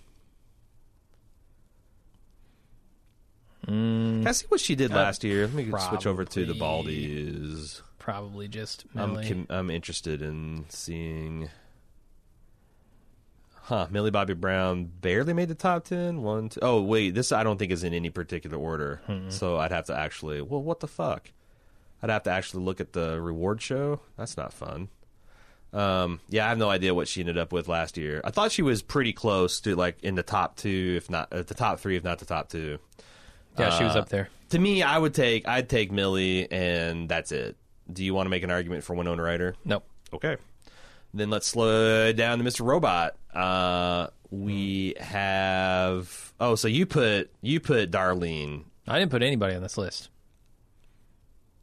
Hmm. 3.67 4.21
Can 4.21 4.29
I 4.29 4.33
see 4.33 4.47
what 4.49 4.61
she 4.61 4.75
did 4.75 4.93
uh, 4.93 4.97
last 4.97 5.25
year? 5.25 5.43
Let 5.47 5.55
me 5.55 5.71
switch 5.89 6.07
over 6.07 6.25
to 6.25 6.47
the 6.47 6.55
Baldies. 6.55 7.83
Probably 7.99 8.47
just 8.49 8.85
I'm 8.95 9.15
Millie. 9.15 9.47
I'm 9.51 9.71
interested 9.71 10.23
in 10.23 10.67
seeing. 10.69 11.51
Huh? 13.67 13.89
Millie 13.91 14.13
Bobby 14.13 14.35
Brown 14.35 14.85
barely 14.85 15.33
made 15.33 15.49
the 15.49 15.57
top 15.57 15.85
ten. 15.85 16.23
One, 16.23 16.51
two. 16.51 16.61
Oh 16.63 16.81
wait, 16.83 17.17
this 17.17 17.33
I 17.33 17.43
don't 17.43 17.59
think 17.59 17.73
is 17.73 17.83
in 17.83 17.93
any 17.93 18.11
particular 18.11 18.57
order. 18.57 19.01
So 19.29 19.57
I'd 19.57 19.73
have 19.73 19.87
to 19.87 19.97
actually. 19.99 20.41
Well, 20.41 20.63
what 20.63 20.79
the 20.79 20.87
fuck? 20.87 21.31
I'd 22.01 22.11
have 22.11 22.23
to 22.25 22.31
actually 22.31 22.63
look 22.63 22.81
at 22.81 22.93
the 22.93 23.21
reward 23.21 23.61
show. 23.61 24.01
That's 24.17 24.37
not 24.37 24.53
fun. 24.53 24.89
Um, 25.73 26.21
yeah, 26.29 26.47
I 26.47 26.51
have 26.51 26.59
no 26.59 26.71
idea 26.71 26.95
what 26.95 27.09
she 27.09 27.21
ended 27.21 27.39
up 27.39 27.53
with 27.53 27.67
last 27.67 27.97
year. 27.97 28.21
I 28.23 28.31
thought 28.31 28.53
she 28.53 28.63
was 28.63 28.83
pretty 28.83 29.13
close 29.13 29.61
to 29.63 29.75
like 29.75 30.01
in 30.05 30.15
the 30.15 30.23
top 30.23 30.57
two, 30.57 30.95
if 30.97 31.11
not 31.11 31.33
uh, 31.33 31.43
the 31.43 31.55
top 31.55 31.81
three, 31.81 31.97
if 31.97 32.05
not 32.05 32.21
the 32.21 32.25
top 32.25 32.49
two. 32.49 32.79
yeah, 33.59 33.71
she 33.71 33.83
was 33.83 33.97
uh, 33.97 33.99
up 33.99 34.09
there. 34.09 34.29
To 34.51 34.61
me, 34.61 34.85
I 34.85 34.97
would 34.97 35.13
take 35.13 35.49
I'd 35.49 35.69
take 35.69 35.91
Millie, 35.91 36.51
and 36.53 37.09
that's 37.09 37.33
it. 37.33 37.57
Do 37.93 38.05
you 38.05 38.15
want 38.15 38.27
to 38.27 38.31
make 38.31 38.45
an 38.45 38.51
argument 38.53 38.85
for 38.85 38.95
Winona 38.95 39.23
Ryder? 39.23 39.57
Nope. 39.65 39.85
Okay. 40.13 40.37
Then 41.17 41.31
let's 41.31 41.47
slow 41.47 42.13
down 42.13 42.39
to 42.39 42.45
Mr. 42.45 42.65
Robot. 42.65 43.17
Uh, 43.35 44.09
we 44.31 44.95
have. 45.01 46.33
Oh, 46.41 46.55
so 46.55 46.69
you 46.69 46.85
put 46.87 47.31
you 47.43 47.61
put 47.61 47.91
Darlene. 47.91 48.65
I 48.87 48.99
didn't 48.99 49.11
put 49.11 49.23
anybody 49.23 49.55
on 49.55 49.63
this 49.63 49.79
list. 49.79 50.11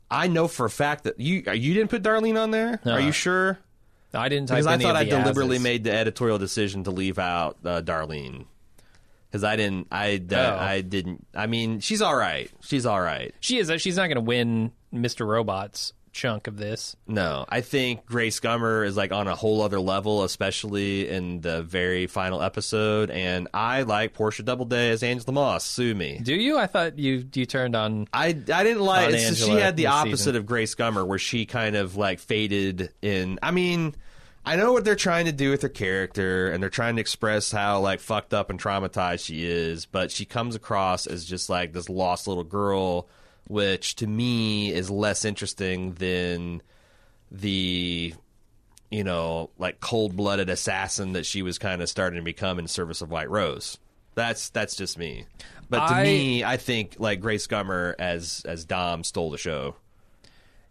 I 0.09 0.27
know 0.27 0.47
for 0.47 0.65
a 0.65 0.69
fact 0.69 1.05
that 1.05 1.19
you 1.19 1.43
you 1.53 1.73
didn't 1.73 1.89
put 1.89 2.03
Darlene 2.03 2.41
on 2.41 2.51
there. 2.51 2.79
No. 2.85 2.93
Are 2.93 2.99
you 2.99 3.11
sure? 3.11 3.59
I 4.13 4.29
didn't 4.29 4.47
type 4.49 4.57
Because 4.57 4.67
I 4.67 4.77
thought 4.77 4.95
I 4.95 5.05
deliberately 5.05 5.55
asses. 5.57 5.63
made 5.63 5.83
the 5.83 5.91
editorial 5.91 6.37
decision 6.37 6.83
to 6.83 6.91
leave 6.91 7.17
out 7.17 7.57
uh, 7.65 7.81
Darlene. 7.81 8.45
because 9.31 9.43
I 9.43 9.55
didn't. 9.55 9.87
I 9.91 10.21
Oh. 10.31 10.35
I 10.59 10.81
didn't. 10.81 11.25
I 11.35 11.47
mean, 11.47 11.79
she's 11.79 12.01
all 12.01 12.15
right. 12.15 12.49
She's 12.61 12.85
all 12.85 13.01
right. 13.01 13.33
She 13.39 13.57
is. 13.57 13.71
She's 13.81 13.97
not 13.97 14.05
going 14.07 14.15
to 14.15 14.21
win 14.21 14.71
Mr. 14.93 15.27
Robot's 15.27 15.93
chunk 16.13 16.47
of 16.47 16.57
this. 16.57 16.95
No, 17.07 17.45
I 17.49 17.61
think 17.61 18.05
Grace 18.05 18.39
Gummer 18.39 18.85
is 18.85 18.95
like 18.95 19.11
on 19.11 19.27
a 19.27 19.35
whole 19.35 19.61
other 19.61 19.79
level, 19.79 20.23
especially 20.23 21.09
in 21.09 21.41
the 21.41 21.63
very 21.63 22.07
final 22.07 22.41
episode. 22.41 23.09
And 23.09 23.47
I 23.53 23.81
like 23.81 24.13
Portia 24.13 24.43
Doubleday 24.43 24.91
as 24.91 25.03
Angela 25.03 25.33
Moss. 25.33 25.65
Sue 25.65 25.93
me. 25.95 26.19
Do 26.23 26.33
you? 26.35 26.57
I 26.57 26.67
thought 26.67 26.97
you 26.97 27.27
you 27.33 27.45
turned 27.45 27.75
on. 27.75 28.07
I, 28.13 28.27
I 28.27 28.31
didn't 28.63 28.81
like 28.81 29.17
she 29.17 29.51
had 29.51 29.75
the 29.75 29.87
opposite 29.87 30.17
season. 30.17 30.35
of 30.37 30.45
Grace 30.45 30.75
Gummer 30.75 31.05
where 31.05 31.19
she 31.19 31.45
kind 31.45 31.75
of 31.75 31.97
like 31.97 32.19
faded 32.19 32.91
in 33.01 33.39
I 33.41 33.51
mean 33.51 33.95
I 34.45 34.55
know 34.57 34.73
what 34.73 34.83
they're 34.85 34.95
trying 34.95 35.25
to 35.25 35.31
do 35.31 35.49
with 35.49 35.61
her 35.61 35.69
character 35.69 36.51
and 36.51 36.61
they're 36.61 36.69
trying 36.69 36.95
to 36.97 37.01
express 37.01 37.51
how 37.51 37.79
like 37.79 37.99
fucked 37.99 38.33
up 38.33 38.49
and 38.49 38.59
traumatized 38.61 39.25
she 39.25 39.45
is 39.45 39.85
but 39.85 40.11
she 40.11 40.25
comes 40.25 40.55
across 40.55 41.07
as 41.07 41.25
just 41.25 41.49
like 41.49 41.73
this 41.73 41.89
lost 41.89 42.27
little 42.27 42.43
girl 42.43 43.07
which 43.47 43.95
to 43.95 44.07
me 44.07 44.71
is 44.71 44.89
less 44.89 45.25
interesting 45.25 45.93
than 45.93 46.61
the 47.31 48.13
you 48.91 49.03
know 49.03 49.49
like 49.57 49.79
cold-blooded 49.79 50.49
assassin 50.49 51.13
that 51.13 51.25
she 51.25 51.41
was 51.41 51.57
kind 51.57 51.81
of 51.81 51.89
starting 51.89 52.17
to 52.19 52.23
become 52.23 52.59
in 52.59 52.67
service 52.67 53.01
of 53.01 53.09
White 53.09 53.29
Rose 53.29 53.77
that's 54.15 54.49
that's 54.49 54.75
just 54.75 54.97
me 54.97 55.25
but 55.69 55.87
to 55.87 55.93
I- 55.95 56.03
me 56.03 56.43
I 56.43 56.57
think 56.57 56.95
like 56.99 57.19
Grace 57.19 57.47
Gummer 57.47 57.95
as 57.97 58.43
as 58.45 58.65
Dom 58.65 59.03
stole 59.03 59.31
the 59.31 59.37
show. 59.37 59.75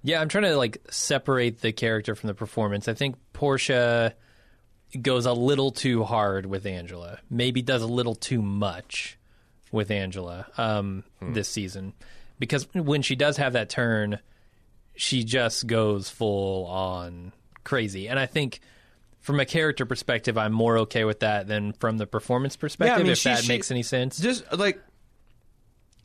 Yeah, 0.05 0.21
I'm 0.21 0.29
trying 0.29 0.45
to 0.45 0.57
like 0.57 0.79
separate 0.91 1.61
the 1.61 1.73
character 1.73 2.14
from 2.17 2.26
the 2.29 2.35
performance. 2.35 2.88
I 2.88 2.95
think 2.95 3.17
Portia 3.33 4.14
goes 5.00 5.26
a 5.26 5.33
little 5.33 5.71
too 5.71 6.02
hard 6.05 6.45
with 6.47 6.67
Angela. 6.67 7.19
Maybe 7.31 7.62
does 7.62 7.83
a 7.83 7.87
little 7.87 8.14
too 8.17 8.43
much 8.43 9.17
with 9.71 9.91
Angela 9.91 10.47
um, 10.59 11.05
this 11.21 11.49
season 11.49 11.95
because 12.43 12.67
when 12.75 13.03
she 13.03 13.15
does 13.15 13.37
have 13.37 13.53
that 13.53 13.71
turn, 13.71 14.19
she 14.97 15.23
just 15.23 15.65
goes 15.69 16.11
full 16.11 16.67
on 16.67 17.33
crazy. 17.63 18.09
And 18.09 18.19
I 18.19 18.27
think 18.27 18.59
from 19.21 19.39
a 19.39 19.45
character 19.45 19.87
perspective, 19.87 20.37
I'm 20.37 20.53
more 20.53 20.79
okay 20.79 21.05
with 21.05 21.21
that 21.21 21.47
than 21.47 21.73
from 21.75 21.99
the 21.99 22.07
performance 22.09 22.57
perspective. 22.57 23.05
mean, 23.05 23.13
if 23.13 23.19
she- 23.19 23.29
that 23.29 23.45
she- 23.45 23.49
makes 23.49 23.71
any 23.71 23.85
sense. 23.85 24.19
Just 24.19 24.43
like 24.53 24.81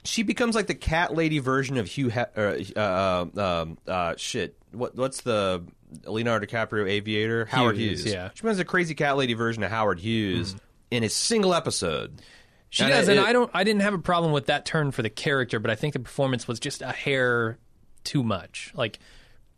she 0.04 0.22
becomes 0.22 0.54
like 0.54 0.68
the 0.68 0.76
cat 0.76 1.16
lady 1.16 1.40
version 1.40 1.76
of 1.78 1.88
Hugh. 1.88 2.12
Ha- 2.12 2.28
uh, 2.38 2.56
uh, 2.76 3.26
um, 3.64 3.78
uh, 3.88 4.14
shit. 4.16 4.56
What 4.72 4.96
what's 4.96 5.22
the 5.22 5.64
Leonardo 6.06 6.46
DiCaprio 6.46 6.88
aviator? 6.88 7.46
Howard 7.46 7.78
Hughes, 7.78 8.04
Hughes. 8.04 8.14
yeah. 8.14 8.30
She 8.36 8.44
becomes 8.44 8.60
a 8.60 8.66
crazy 8.66 8.94
cat 8.94 9.18
lady 9.18 9.34
version 9.34 9.64
of 9.64 9.72
Howard 9.72 10.00
Hughes 10.00 10.56
in 10.92 11.04
a 11.04 11.10
single 11.10 11.56
episode. 11.56 12.22
She 12.70 12.84
And 12.84 12.92
does, 12.92 13.08
it- 13.08 13.18
and 13.18 13.26
I 13.26 13.32
don't. 13.34 13.50
I 13.54 13.64
didn't 13.64 13.82
have 13.82 13.94
a 13.94 14.00
problem 14.00 14.32
with 14.34 14.48
that 14.48 14.66
turn 14.66 14.92
for 14.92 15.02
the 15.02 15.10
character, 15.10 15.60
but 15.60 15.72
I 15.72 15.76
think 15.76 15.94
the 15.94 16.00
performance 16.00 16.48
was 16.48 16.60
just 16.60 16.82
a 16.82 16.92
hair 16.92 17.58
too 18.04 18.24
much. 18.24 18.72
Like 18.76 19.00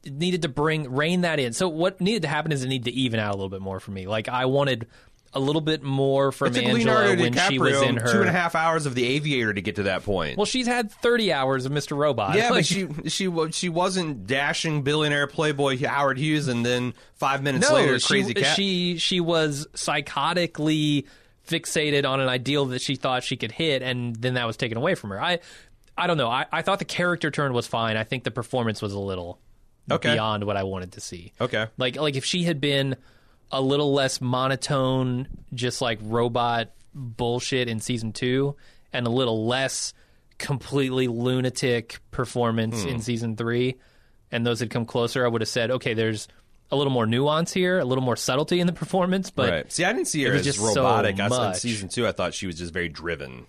it 0.03 0.13
needed 0.13 0.43
to 0.43 0.49
bring 0.49 0.91
rein 0.91 1.21
that 1.21 1.39
in. 1.39 1.53
So 1.53 1.67
what 1.69 1.99
needed 2.01 2.21
to 2.21 2.27
happen 2.27 2.51
is 2.51 2.63
it 2.63 2.67
needed 2.67 2.85
to 2.85 2.91
even 2.97 3.19
out 3.19 3.31
a 3.31 3.35
little 3.35 3.49
bit 3.49 3.61
more 3.61 3.79
for 3.79 3.91
me. 3.91 4.07
Like 4.07 4.29
I 4.29 4.45
wanted 4.45 4.87
a 5.33 5.39
little 5.39 5.61
bit 5.61 5.83
more 5.83 6.31
from 6.31 6.55
It 6.55 6.63
Angela 6.63 7.15
when 7.15 7.33
DiCaprio 7.33 7.49
she 7.49 7.59
was 7.59 7.81
in 7.83 7.97
her. 7.97 8.11
two 8.11 8.19
and 8.21 8.29
a 8.29 8.31
half 8.31 8.55
hours 8.55 8.87
of 8.87 8.95
the 8.95 9.05
Aviator 9.05 9.53
to 9.53 9.61
get 9.61 9.75
to 9.75 9.83
that 9.83 10.03
point. 10.03 10.37
Well, 10.37 10.45
she's 10.45 10.65
had 10.65 10.91
thirty 10.91 11.31
hours 11.33 11.65
of 11.65 11.71
Mr. 11.71 11.95
Robot. 11.97 12.35
yeah, 12.35 12.49
Like, 12.49 12.53
but 12.59 12.65
she 12.65 12.87
she 13.07 13.31
she 13.51 13.69
wasn't 13.69 14.25
dashing 14.25 14.81
billionaire 14.83 15.27
playboy 15.27 15.77
Howard 15.85 16.17
Hughes, 16.17 16.47
and 16.47 16.65
then 16.65 16.93
five 17.15 17.43
minutes 17.43 17.69
no, 17.69 17.75
later, 17.75 17.99
she, 17.99 18.07
crazy 18.07 18.33
cat. 18.35 18.55
she 18.55 18.97
she 18.97 19.19
was 19.19 19.67
psychotically 19.73 21.05
fixated 21.49 22.07
on 22.09 22.19
an 22.21 22.29
ideal 22.29 22.65
that 22.67 22.81
she 22.81 22.95
thought 22.95 23.23
she 23.23 23.35
could 23.35 23.51
hit, 23.51 23.81
and 23.81 24.15
then 24.15 24.35
that 24.35 24.47
was 24.47 24.55
taken 24.55 24.77
away 24.77 24.95
from 24.95 25.09
her. 25.09 25.21
I 25.21 25.39
I 25.97 26.07
don't 26.07 26.17
know. 26.17 26.29
I, 26.29 26.45
I 26.51 26.61
thought 26.61 26.79
the 26.79 26.85
character 26.85 27.29
turn 27.31 27.51
was 27.51 27.67
fine. 27.67 27.97
I 27.97 28.03
think 28.05 28.23
the 28.23 28.31
performance 28.31 28.81
was 28.81 28.93
a 28.93 28.99
little 28.99 29.39
Okay. 29.91 30.13
beyond 30.13 30.43
what 30.45 30.55
I 30.55 30.63
wanted 30.63 30.91
to 30.93 31.01
see. 31.01 31.33
okay. 31.41 31.65
Like 31.77 31.95
like 31.97 32.15
if 32.15 32.23
she 32.23 32.43
had 32.43 32.61
been 32.61 32.95
a 33.51 33.59
little 33.61 33.91
less 33.93 34.21
monotone, 34.21 35.27
just 35.53 35.81
like 35.81 35.99
robot 36.03 36.69
bullshit 36.93 37.67
in 37.67 37.79
season 37.79 38.13
two, 38.13 38.55
and 38.93 39.05
a 39.07 39.09
little 39.09 39.47
less 39.47 39.93
completely 40.37 41.07
lunatic 41.07 41.99
performance 42.11 42.83
Hmm. 42.83 42.89
in 42.89 42.99
season 43.01 43.35
three, 43.35 43.75
and 44.31 44.45
those 44.45 44.59
had 44.59 44.69
come 44.69 44.85
closer, 44.85 45.25
I 45.25 45.27
would 45.27 45.41
have 45.41 45.49
said, 45.49 45.71
okay, 45.71 45.93
there's 45.93 46.27
a 46.71 46.75
little 46.75 46.93
more 46.93 47.05
nuance 47.05 47.51
here, 47.53 47.79
a 47.79 47.85
little 47.85 48.03
more 48.03 48.15
subtlety 48.15 48.59
in 48.59 48.67
the 48.67 48.73
performance, 48.73 49.31
but 49.31 49.49
right. 49.49 49.71
See, 49.71 49.83
I 49.83 49.93
didn't 49.93 50.07
see 50.07 50.23
her 50.23 50.29
it 50.29 50.33
was 50.33 50.47
as 50.47 50.55
just 50.55 50.59
so 50.59 50.83
robotic. 50.83 51.19
I 51.19 51.27
saw 51.27 51.49
in 51.49 51.55
season 51.55 51.89
two, 51.89 52.07
I 52.07 52.11
thought 52.11 52.33
she 52.33 52.47
was 52.47 52.57
just 52.57 52.73
very 52.73 52.89
driven. 52.89 53.47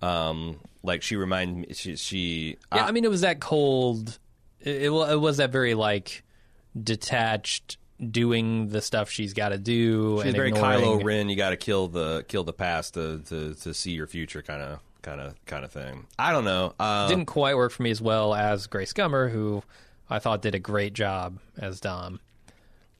Um, 0.00 0.58
like 0.82 1.02
she 1.02 1.16
reminded 1.16 1.68
me. 1.68 1.74
She, 1.74 1.96
she 1.96 2.56
yeah, 2.74 2.86
I 2.86 2.92
mean, 2.92 3.04
it 3.04 3.10
was 3.10 3.20
that 3.20 3.40
cold. 3.40 4.18
It, 4.60 4.84
it, 4.84 4.90
it 4.90 5.20
was 5.20 5.36
that 5.38 5.50
very 5.52 5.74
like 5.74 6.22
detached, 6.80 7.76
doing 8.10 8.68
the 8.68 8.80
stuff 8.80 9.10
she's 9.10 9.34
got 9.34 9.50
to 9.50 9.58
do, 9.58 10.18
she's 10.18 10.26
and 10.26 10.36
very 10.36 10.48
ignoring- 10.48 10.80
Kylo 10.80 11.04
Ren. 11.04 11.28
You 11.28 11.36
got 11.36 11.50
to 11.50 11.56
kill 11.56 11.88
the 11.88 12.24
kill 12.28 12.44
the 12.44 12.52
past 12.54 12.94
to 12.94 13.20
to, 13.28 13.54
to 13.54 13.74
see 13.74 13.92
your 13.92 14.06
future, 14.06 14.40
kind 14.40 14.62
of 14.62 14.80
kind 15.02 15.20
of 15.20 15.34
kind 15.44 15.64
of 15.64 15.72
thing. 15.72 16.06
I 16.18 16.32
don't 16.32 16.44
know. 16.44 16.74
Uh, 16.80 17.08
didn't 17.08 17.26
quite 17.26 17.56
work 17.56 17.72
for 17.72 17.82
me 17.82 17.90
as 17.90 18.00
well 18.00 18.34
as 18.34 18.66
Grace 18.66 18.94
Gummer, 18.94 19.30
who 19.30 19.62
I 20.08 20.18
thought 20.18 20.40
did 20.42 20.54
a 20.54 20.58
great 20.58 20.94
job 20.94 21.38
as 21.58 21.80
Dom. 21.80 22.20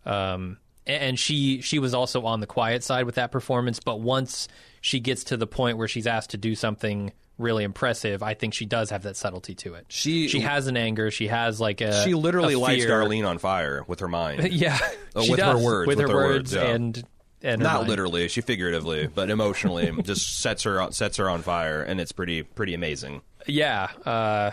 Um, 0.06 0.58
and 0.86 1.18
she 1.18 1.60
she 1.60 1.78
was 1.78 1.94
also 1.94 2.22
on 2.24 2.40
the 2.40 2.46
quiet 2.46 2.82
side 2.82 3.04
with 3.04 3.16
that 3.16 3.30
performance, 3.30 3.80
but 3.80 4.00
once 4.00 4.48
she 4.80 4.98
gets 5.00 5.24
to 5.24 5.36
the 5.36 5.46
point 5.46 5.78
where 5.78 5.86
she's 5.88 6.06
asked 6.06 6.30
to 6.30 6.36
do 6.38 6.54
something 6.54 7.12
really 7.38 7.64
impressive, 7.64 8.22
I 8.22 8.34
think 8.34 8.54
she 8.54 8.66
does 8.66 8.90
have 8.90 9.02
that 9.04 9.16
subtlety 9.16 9.54
to 9.56 9.74
it. 9.74 9.86
She- 9.88 10.28
she 10.28 10.40
has 10.40 10.66
an 10.66 10.76
anger, 10.76 11.10
she 11.10 11.28
has 11.28 11.60
like 11.60 11.80
a 11.80 12.02
she 12.04 12.14
literally 12.14 12.54
a 12.54 12.58
lights. 12.58 12.84
Darlene 12.86 13.26
on 13.26 13.38
fire 13.38 13.84
with 13.86 14.00
her 14.00 14.08
mind. 14.08 14.52
Yeah, 14.52 14.78
Uh, 15.14 15.24
with 15.28 15.38
her 15.40 15.58
words, 15.58 15.86
with, 15.86 15.98
with 15.98 16.08
her, 16.08 16.08
her 16.08 16.14
words, 16.14 16.54
words, 16.54 16.54
yeah. 16.54 16.74
and 16.74 17.04
and 17.42 17.62
Not 17.62 17.86
literally, 17.86 18.28
she 18.28 18.40
figuratively, 18.42 19.06
but 19.06 19.30
emotionally, 19.30 19.90
just 20.02 20.40
sets 20.40 20.64
her 20.64 20.80
on, 20.80 20.92
sets 20.92 21.16
her 21.16 21.30
on 21.30 21.40
fire, 21.42 21.82
and 21.82 21.98
it's 22.00 22.12
pretty 22.12 22.42
pretty 22.42 22.74
amazing. 22.74 23.22
Yeah, 23.46 23.88
uh, 24.04 24.50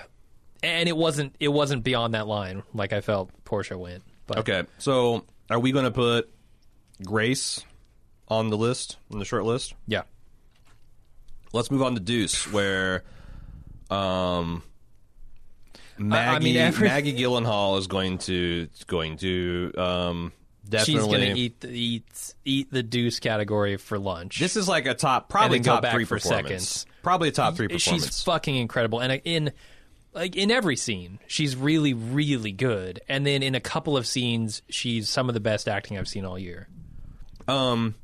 and 0.63 0.87
it 0.87 0.95
wasn't 0.95 1.35
it 1.39 1.49
wasn't 1.49 1.83
beyond 1.83 2.13
that 2.13 2.27
line 2.27 2.63
like 2.73 2.93
I 2.93 3.01
felt 3.01 3.31
Portia 3.43 3.77
went. 3.77 4.03
But 4.27 4.37
Okay, 4.39 4.63
so 4.77 5.25
are 5.49 5.59
we 5.59 5.71
going 5.71 5.85
to 5.85 5.91
put 5.91 6.29
Grace 7.03 7.63
on 8.27 8.49
the 8.49 8.57
list, 8.57 8.97
on 9.11 9.19
the 9.19 9.25
short 9.25 9.45
list? 9.45 9.73
yeah. 9.87 10.03
Let's 11.53 11.71
move 11.71 11.81
on 11.81 11.93
to 11.95 12.01
Deuce, 12.01 12.51
where 12.51 13.03
um, 13.89 14.63
Maggie 15.97 16.43
mean, 16.43 16.57
every- 16.57 16.89
Maggie 16.89 17.17
Gyllenhaal 17.17 17.79
is 17.79 17.87
going 17.87 18.17
to 18.19 18.67
going 18.85 19.17
to 19.17 19.71
um, 19.77 20.33
definitely. 20.67 21.27
She's 21.27 21.37
eat 21.37 21.59
the, 21.61 21.69
eat 21.69 22.33
eat 22.43 22.71
the 22.71 22.83
deuce 22.83 23.19
category 23.19 23.77
for 23.77 23.97
lunch. 23.97 24.39
This 24.39 24.57
is 24.57 24.67
like 24.67 24.85
a 24.87 24.93
top, 24.93 25.29
probably 25.29 25.61
top 25.61 25.85
three 25.85 26.03
for 26.03 26.15
performance. 26.15 26.47
seconds. 26.47 26.85
Probably 27.01 27.29
a 27.29 27.31
top 27.31 27.55
three 27.55 27.69
performance. 27.69 28.05
she's 28.05 28.23
fucking 28.23 28.55
incredible, 28.55 28.99
and 28.99 29.21
in 29.23 29.53
like 30.13 30.35
in 30.35 30.51
every 30.51 30.75
scene, 30.75 31.19
she's 31.27 31.55
really 31.55 31.93
really 31.93 32.51
good. 32.51 33.01
And 33.07 33.25
then 33.25 33.43
in 33.43 33.55
a 33.55 33.59
couple 33.59 33.97
of 33.97 34.07
scenes, 34.07 34.61
she's 34.69 35.09
some 35.09 35.29
of 35.29 35.33
the 35.33 35.39
best 35.39 35.67
acting 35.67 35.97
I've 35.97 36.07
seen 36.07 36.25
all 36.25 36.39
year. 36.39 36.67
Um, 37.47 37.95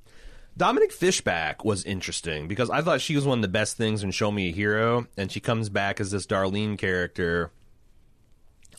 Dominique 0.55 0.91
Fishback 0.91 1.65
was 1.65 1.83
interesting 1.83 2.47
because 2.47 2.69
I 2.69 2.81
thought 2.81 3.01
she 3.01 3.15
was 3.15 3.25
one 3.25 3.39
of 3.39 3.41
the 3.41 3.47
best 3.47 3.75
things 3.75 4.03
in 4.03 4.11
Show 4.11 4.31
Me 4.31 4.49
a 4.49 4.51
Hero, 4.51 5.07
and 5.17 5.31
she 5.31 5.39
comes 5.39 5.69
back 5.69 5.99
as 5.99 6.11
this 6.11 6.27
Darlene 6.27 6.77
character, 6.77 7.51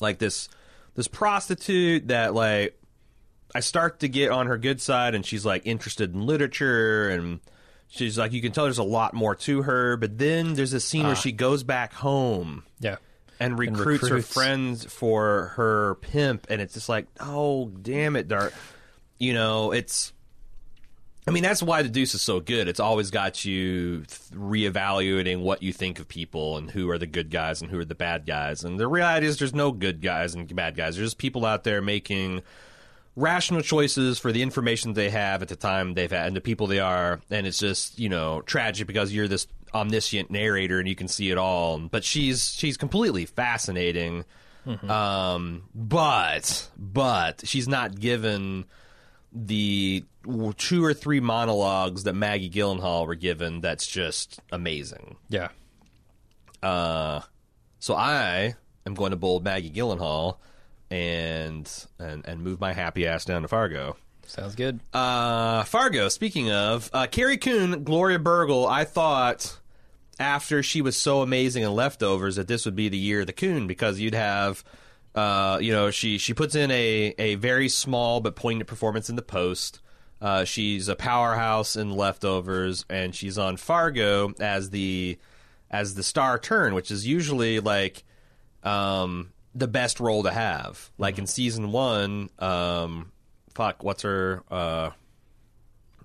like 0.00 0.18
this 0.18 0.48
this 0.94 1.08
prostitute 1.08 2.08
that 2.08 2.32
like 2.32 2.78
I 3.54 3.60
start 3.60 4.00
to 4.00 4.08
get 4.08 4.30
on 4.30 4.46
her 4.46 4.56
good 4.56 4.80
side, 4.80 5.14
and 5.14 5.26
she's 5.26 5.44
like 5.44 5.66
interested 5.66 6.14
in 6.14 6.24
literature, 6.24 7.08
and 7.08 7.40
she's 7.88 8.16
like 8.16 8.32
you 8.32 8.40
can 8.40 8.52
tell 8.52 8.64
there's 8.64 8.78
a 8.78 8.84
lot 8.84 9.12
more 9.12 9.34
to 9.34 9.62
her, 9.62 9.96
but 9.96 10.16
then 10.16 10.54
there's 10.54 10.74
a 10.74 10.80
scene 10.80 11.06
where 11.06 11.16
she 11.16 11.32
goes 11.32 11.64
back 11.64 11.92
home 11.92 12.62
Yeah, 12.78 12.96
and 13.40 13.58
recruits, 13.58 14.08
her 14.08 14.16
recruits. 14.16 14.32
friends 14.32 14.84
for 14.84 15.52
her 15.56 15.96
pimp, 15.96 16.46
and 16.50 16.60
it's 16.60 16.74
just 16.74 16.88
like, 16.88 17.06
oh 17.20 17.68
damn 17.68 18.16
it, 18.16 18.28
Dart. 18.28 18.54
You 19.18 19.34
know, 19.34 19.72
it's. 19.72 20.12
I 21.26 21.30
mean, 21.30 21.42
that's 21.42 21.62
why 21.62 21.80
the 21.80 21.88
Deuce 21.88 22.14
is 22.14 22.20
so 22.20 22.38
good. 22.38 22.68
It's 22.68 22.80
always 22.80 23.10
got 23.10 23.46
you 23.46 24.04
reevaluating 24.34 25.40
what 25.40 25.62
you 25.62 25.72
think 25.72 25.98
of 25.98 26.06
people 26.06 26.58
and 26.58 26.70
who 26.70 26.90
are 26.90 26.98
the 26.98 27.06
good 27.06 27.30
guys 27.30 27.62
and 27.62 27.70
who 27.70 27.78
are 27.78 27.84
the 27.84 27.94
bad 27.94 28.26
guys. 28.26 28.62
And 28.62 28.78
the 28.78 28.86
reality 28.86 29.26
is, 29.26 29.38
there's 29.38 29.54
no 29.54 29.72
good 29.72 30.02
guys 30.02 30.34
and 30.34 30.54
bad 30.54 30.76
guys. 30.76 30.96
There's 30.96 31.06
just 31.06 31.18
people 31.18 31.46
out 31.46 31.64
there 31.64 31.80
making 31.80 32.42
rational 33.16 33.62
choices 33.62 34.18
for 34.18 34.32
the 34.32 34.42
information 34.42 34.92
they 34.92 35.08
have 35.08 35.40
at 35.40 35.48
the 35.48 35.56
time 35.56 35.94
they've 35.94 36.10
had 36.10 36.26
and 36.26 36.36
the 36.36 36.42
people 36.42 36.66
they 36.66 36.80
are. 36.80 37.20
And 37.30 37.46
it's 37.46 37.58
just, 37.58 37.98
you 37.98 38.10
know, 38.10 38.42
tragic 38.42 38.86
because 38.86 39.12
you're 39.14 39.28
this 39.28 39.46
omniscient 39.74 40.30
narrator 40.30 40.78
and 40.78 40.88
you 40.88 40.94
can 40.94 41.08
see 41.08 41.30
it 41.30 41.38
all. 41.38 41.78
But 41.78 42.04
she's 42.04 42.54
she's 42.54 42.76
completely 42.76 43.26
fascinating. 43.26 44.24
Um, 44.88 45.64
but 45.74 46.70
but 46.78 47.46
she's 47.46 47.68
not 47.68 47.98
given 47.98 48.64
the 49.30 50.04
two 50.56 50.84
or 50.84 50.94
three 50.94 51.20
monologues 51.20 52.04
that 52.04 52.14
Maggie 52.14 52.48
Gyllenhaal 52.48 53.06
were 53.06 53.14
given. 53.14 53.60
That's 53.60 53.86
just 53.86 54.40
amazing. 54.50 55.16
Yeah. 55.28 55.48
Uh, 56.62 57.20
so 57.78 57.94
I 57.94 58.54
am 58.86 58.94
going 58.94 59.10
to 59.10 59.16
bold 59.16 59.44
Maggie 59.44 59.70
Gyllenhaal 59.70 60.38
and 60.90 61.70
and 61.98 62.26
and 62.26 62.40
move 62.40 62.60
my 62.60 62.72
happy 62.72 63.06
ass 63.06 63.26
down 63.26 63.42
to 63.42 63.48
Fargo. 63.48 63.96
Sounds 64.26 64.54
good. 64.54 64.80
Uh, 64.94 65.64
Fargo. 65.64 66.08
Speaking 66.08 66.50
of 66.50 66.88
uh, 66.94 67.06
Carrie 67.06 67.36
Coon, 67.36 67.84
Gloria 67.84 68.18
Burgle, 68.18 68.66
I 68.66 68.84
thought 68.84 69.58
after 70.18 70.62
she 70.62 70.80
was 70.82 70.96
so 70.96 71.22
amazing 71.22 71.62
in 71.62 71.72
Leftovers 71.74 72.36
that 72.36 72.48
this 72.48 72.64
would 72.64 72.76
be 72.76 72.88
the 72.88 72.98
year 72.98 73.20
of 73.20 73.26
the 73.26 73.32
Coon 73.32 73.66
because 73.66 74.00
you'd 74.00 74.14
have, 74.14 74.64
uh, 75.14 75.58
you 75.60 75.72
know, 75.72 75.90
she 75.90 76.18
she 76.18 76.34
puts 76.34 76.54
in 76.54 76.70
a 76.70 77.14
a 77.18 77.34
very 77.36 77.68
small 77.68 78.20
but 78.20 78.36
poignant 78.36 78.68
performance 78.68 79.08
in 79.10 79.16
the 79.16 79.22
post. 79.22 79.80
Uh, 80.20 80.44
she's 80.44 80.88
a 80.88 80.96
powerhouse 80.96 81.76
in 81.76 81.90
Leftovers, 81.90 82.84
and 82.88 83.14
she's 83.14 83.36
on 83.36 83.56
Fargo 83.56 84.32
as 84.40 84.70
the 84.70 85.18
as 85.70 85.94
the 85.94 86.02
star 86.02 86.38
turn, 86.38 86.74
which 86.74 86.90
is 86.90 87.06
usually 87.06 87.60
like 87.60 88.04
um, 88.62 89.32
the 89.54 89.68
best 89.68 90.00
role 90.00 90.22
to 90.22 90.30
have. 90.30 90.90
Like 90.98 91.18
in 91.18 91.26
season 91.26 91.72
one, 91.72 92.30
um, 92.38 93.12
fuck, 93.54 93.82
what's 93.82 94.02
her 94.02 94.42
uh, 94.50 94.90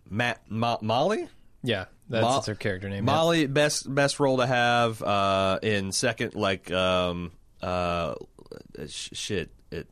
Matt 0.09 0.41
Mo- 0.49 0.79
Molly? 0.81 1.27
Yeah. 1.63 1.85
That's, 2.09 2.23
Mo- 2.23 2.33
that's 2.33 2.47
her 2.47 2.55
character 2.55 2.89
name. 2.89 3.05
yeah. 3.07 3.13
Molly, 3.13 3.45
best 3.45 3.93
best 3.93 4.19
role 4.19 4.37
to 4.37 4.47
have 4.47 5.01
uh, 5.03 5.59
in 5.61 5.91
second, 5.91 6.33
like 6.35 6.71
um, 6.71 7.31
uh, 7.61 8.15
sh- 8.87 9.09
shit. 9.13 9.51
It 9.71 9.87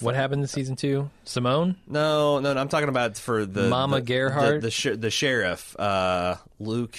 What 0.00 0.14
happened 0.14 0.42
in 0.42 0.46
season 0.48 0.76
two? 0.76 1.08
Simone? 1.24 1.76
no, 1.86 2.38
no, 2.38 2.52
no, 2.52 2.60
I'm 2.60 2.68
talking 2.68 2.90
about 2.90 3.16
for 3.16 3.46
the 3.46 3.68
Mama 3.68 3.96
the, 3.96 4.02
Gerhardt? 4.02 4.60
the 4.60 4.66
the, 4.66 4.70
sh- 4.70 4.96
the 4.96 5.10
sheriff, 5.10 5.74
uh, 5.80 6.36
Luke. 6.58 6.98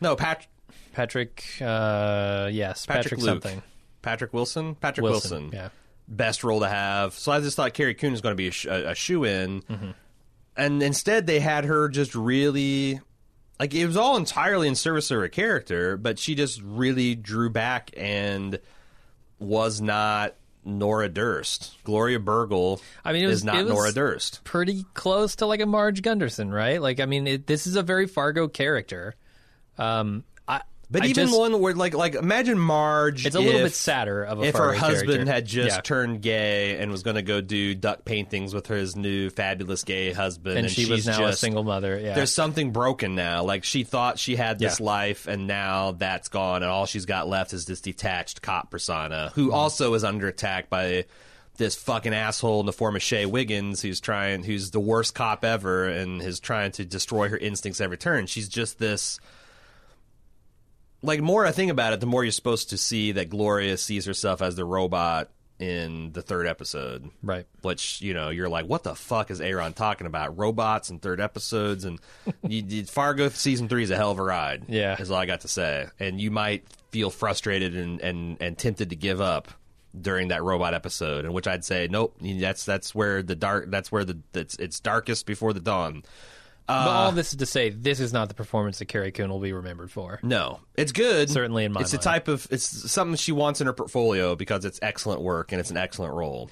No, 0.00 0.16
Pat- 0.16 0.46
Patrick, 0.92 1.44
uh, 1.60 2.48
yes. 2.52 2.86
Patrick, 2.86 3.04
Patrick, 3.04 3.20
something. 3.20 3.62
Patrick 4.02 4.32
Wilson, 4.32 4.74
Patrick 4.74 5.04
Wilson, 5.04 5.42
Wilson, 5.44 5.56
yeah. 5.56 5.68
best 6.08 6.42
role 6.42 6.60
to 6.60 6.68
have. 6.68 7.14
So 7.14 7.30
I 7.32 7.38
just 7.40 7.56
thought 7.56 7.72
Carrie 7.74 7.94
Coon 7.94 8.10
was 8.12 8.20
going 8.20 8.32
to 8.32 8.36
be 8.36 8.48
a, 8.48 8.52
sh- 8.52 8.66
a, 8.66 8.90
a 8.90 8.94
shoe 8.96 9.22
in, 9.24 9.62
Mm-hmm. 9.62 9.90
and 10.56 10.82
instead 10.82 11.26
they 11.28 11.38
had 11.38 11.64
her 11.66 11.88
just 11.88 12.16
really. 12.16 13.00
Like 13.58 13.74
it 13.74 13.86
was 13.86 13.96
all 13.96 14.16
entirely 14.16 14.68
in 14.68 14.74
service 14.74 15.10
of 15.10 15.18
her 15.18 15.28
character, 15.28 15.96
but 15.96 16.18
she 16.18 16.34
just 16.34 16.60
really 16.62 17.14
drew 17.14 17.50
back 17.50 17.90
and 17.96 18.60
was 19.40 19.80
not 19.80 20.34
Nora 20.64 21.08
Durst. 21.08 21.76
Gloria 21.84 22.20
Burgle 22.20 22.80
I 23.04 23.12
mean, 23.12 23.24
it 23.24 23.26
was- 23.26 23.38
is 23.38 23.44
not 23.44 23.56
it 23.56 23.64
was- 23.64 23.72
Nora 23.72 23.92
Durst. 23.92 24.44
Pretty 24.44 24.84
close 24.94 25.36
to 25.36 25.46
like 25.46 25.60
a 25.60 25.66
Marge 25.66 26.02
Gunderson, 26.02 26.50
right? 26.52 26.80
Like, 26.80 27.00
I 27.00 27.06
mean, 27.06 27.26
it, 27.26 27.46
this 27.46 27.66
is 27.66 27.74
a 27.76 27.82
very 27.82 28.06
Fargo 28.06 28.48
character. 28.48 29.14
Um, 29.76 30.24
But 30.90 31.02
I 31.02 31.06
even 31.08 31.26
just- 31.26 31.38
one 31.38 31.60
where 31.60 31.74
like 31.74 31.92
like 31.92 32.14
imagine 32.14 32.58
Marge. 32.58 33.26
It's 33.26 33.36
a 33.36 33.40
little 33.40 33.60
bit 33.60 33.74
sadder 33.74 34.24
of 34.24 34.40
a 34.40 34.44
if 34.44 34.56
her 34.56 34.72
husband 34.72 35.08
character. 35.10 35.32
had 35.32 35.44
just 35.46 35.76
Yeah. 35.76 35.80
turned 35.82 36.22
gay 36.22 36.78
and 36.78 36.90
was 36.90 37.02
going 37.02 37.16
to 37.16 37.22
go 37.22 37.42
do 37.42 37.74
duck 37.74 38.06
paintings 38.06 38.54
with 38.54 38.66
his 38.68 38.96
new 38.96 39.28
fabulous 39.28 39.84
gay 39.84 40.12
husband, 40.14 40.56
and, 40.56 40.66
and, 40.66 40.74
she 40.74 40.90
was 40.90 41.06
now 41.06 41.26
a 41.26 41.34
single 41.34 41.62
mother. 41.62 42.00
Yeah, 42.00 42.14
There's 42.14 42.32
something 42.32 42.70
broken 42.72 43.14
now. 43.14 43.42
Like 43.44 43.64
she 43.64 43.84
thought 43.84 44.18
she 44.18 44.34
had 44.36 44.58
this 44.58 44.80
Yeah. 44.80 44.86
life, 44.86 45.26
and 45.28 45.46
now 45.46 45.92
that's 45.92 46.28
gone, 46.28 46.62
and 46.62 46.70
all 46.70 46.86
she's 46.86 47.04
got 47.04 47.28
left 47.28 47.52
is 47.52 47.66
this 47.66 47.82
detached 47.82 48.40
cop 48.40 48.70
persona, 48.70 49.28
Mm-hmm. 49.32 49.40
who 49.40 49.52
also 49.52 49.92
is 49.92 50.04
under 50.04 50.26
attack 50.26 50.70
by 50.70 51.04
this 51.58 51.74
fucking 51.74 52.14
asshole 52.14 52.60
in 52.60 52.66
the 52.66 52.72
form 52.72 52.96
of 52.96 53.02
Shea 53.02 53.26
Whigham, 53.26 53.74
who's 53.74 54.00
trying, 54.00 54.42
who's 54.44 54.70
the 54.70 54.80
worst 54.80 55.14
cop 55.14 55.44
ever, 55.44 55.86
and 55.88 56.22
is 56.22 56.40
trying 56.40 56.70
to 56.72 56.84
destroy 56.84 57.28
her 57.28 57.36
instincts 57.36 57.80
every 57.80 57.98
turn. 57.98 58.26
She's 58.26 58.48
just 58.48 58.78
this. 58.78 59.18
Like 61.02 61.20
more 61.20 61.46
I 61.46 61.52
think 61.52 61.70
about 61.70 61.92
it, 61.92 62.00
the 62.00 62.06
more 62.06 62.24
you're 62.24 62.32
supposed 62.32 62.70
to 62.70 62.78
see 62.78 63.12
that 63.12 63.30
Gloria 63.30 63.76
sees 63.76 64.04
herself 64.04 64.42
as 64.42 64.56
the 64.56 64.64
robot 64.64 65.30
in 65.58 66.12
the 66.12 66.22
third 66.22 66.46
episode 66.46 67.10
right. 67.20 67.44
which 67.62 68.00
you 68.00 68.14
know 68.14 68.30
you're 68.30 68.48
like, 68.48 68.66
what 68.66 68.84
the 68.84 68.94
fuck 68.94 69.30
is 69.30 69.40
Aaron 69.40 69.72
talking 69.72 70.06
about? 70.06 70.38
Robots 70.38 70.90
and 70.90 71.02
third 71.02 71.20
episodes 71.20 71.84
and 71.84 71.98
you, 72.46 72.62
you, 72.66 72.84
Fargo 72.84 73.28
season 73.28 73.68
three 73.68 73.82
is 73.82 73.90
a 73.90 73.96
hell 73.96 74.12
of 74.12 74.18
a 74.18 74.22
ride. 74.22 74.64
Yeah. 74.68 75.00
is 75.00 75.10
all 75.10 75.18
I 75.18 75.26
got 75.26 75.40
to 75.40 75.48
say. 75.48 75.86
And 75.98 76.20
you 76.20 76.30
might 76.30 76.64
feel 76.90 77.10
frustrated 77.10 77.76
and 77.76 78.00
and 78.00 78.36
and 78.40 78.56
tempted 78.56 78.90
to 78.90 78.96
give 78.96 79.20
up 79.20 79.48
during 79.98 80.28
that 80.28 80.42
robot 80.42 80.74
episode, 80.74 81.24
in 81.24 81.32
which 81.32 81.46
I'd 81.46 81.64
say, 81.64 81.88
nope, 81.90 82.16
that's 82.20 82.64
that's 82.64 82.94
where 82.94 83.22
the 83.22 83.34
dark, 83.34 83.70
that's 83.70 83.90
where 83.90 84.04
the 84.04 84.18
it's, 84.34 84.56
it's 84.56 84.80
darkest 84.80 85.26
before 85.26 85.52
the 85.52 85.60
dawn. 85.60 86.02
But 86.68 86.88
all 86.88 87.12
this 87.12 87.30
is 87.32 87.38
to 87.38 87.46
say, 87.46 87.70
this 87.70 87.98
is 87.98 88.12
not 88.12 88.28
the 88.28 88.34
performance 88.34 88.78
that 88.78 88.86
Carrie 88.86 89.10
Coon 89.10 89.30
will 89.30 89.40
be 89.40 89.52
remembered 89.52 89.90
for. 89.90 90.20
No, 90.22 90.60
it's 90.76 90.92
good. 90.92 91.30
Certainly 91.30 91.64
in 91.64 91.72
my 91.72 91.80
it's 91.80 91.92
a 91.92 91.96
mind. 91.96 92.02
type 92.04 92.28
of 92.28 92.46
it's 92.50 92.64
something 92.90 93.16
she 93.16 93.32
wants 93.32 93.60
in 93.60 93.66
her 93.66 93.72
portfolio 93.72 94.36
because 94.36 94.64
it's 94.64 94.78
excellent 94.82 95.20
work 95.22 95.50
and 95.52 95.60
it's 95.60 95.70
an 95.70 95.76
excellent 95.78 96.14
role. 96.14 96.50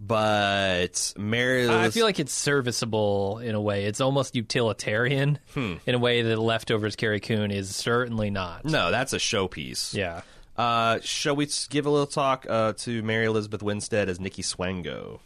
But 0.00 1.12
Mary, 1.18 1.68
I 1.68 1.90
feel 1.90 2.04
like 2.04 2.20
it's 2.20 2.32
serviceable 2.32 3.38
in 3.40 3.54
a 3.56 3.60
way. 3.60 3.84
It's 3.84 4.00
almost 4.00 4.36
utilitarian 4.36 5.38
Hmm. 5.54 5.74
in 5.86 5.94
a 5.94 5.98
way 5.98 6.22
that 6.22 6.38
Leftovers 6.38 6.94
Carrie 6.94 7.18
Coon 7.20 7.50
is 7.50 7.74
certainly 7.74 8.30
not. 8.30 8.64
no, 8.64 8.90
that's 8.92 9.12
a 9.12 9.16
showpiece. 9.18 9.94
Yeah. 9.94 10.22
Uh, 10.56 10.98
shall 11.02 11.36
we 11.36 11.46
s- 11.46 11.66
give 11.68 11.86
a 11.86 11.90
little 11.90 12.06
talk 12.06 12.46
uh, 12.48 12.72
to 12.78 13.02
Mary 13.02 13.26
Elizabeth 13.26 13.62
Winstead 13.62 14.08
as 14.08 14.18
Nikki 14.20 14.42
Swango? 14.42 15.20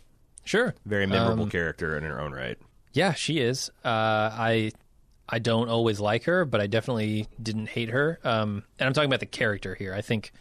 Sure. 0.45 0.75
Very 0.87 1.07
memorable 1.07 1.45
Um, 1.45 1.51
character 1.51 1.97
in 1.97 2.05
her 2.05 2.21
own 2.21 2.33
right. 2.33 2.59
Yeah, 2.93 3.15
she 3.15 3.39
is. 3.39 3.71
Uh, 3.85 3.89
I 3.89 4.73
I 5.29 5.39
don't 5.39 5.69
always 5.69 6.01
like 6.01 6.25
her, 6.25 6.45
but 6.45 6.61
I 6.61 6.67
definitely 6.67 7.27
didn't 7.43 7.69
hate 7.69 7.89
her. 7.91 8.19
Um, 8.23 8.65
and 8.79 8.87
I'm 8.87 8.93
talking 8.93 9.09
about 9.09 9.21
the 9.21 9.27
character 9.27 9.75
here. 9.75 9.95
I 9.95 10.03
think 10.03 10.33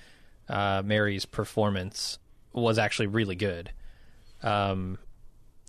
uh, 0.50 0.82
Mary's 0.84 1.26
performance 1.26 2.20
was 2.52 2.78
actually 2.78 3.08
really 3.08 3.36
good. 3.36 3.72
Um, 4.44 4.98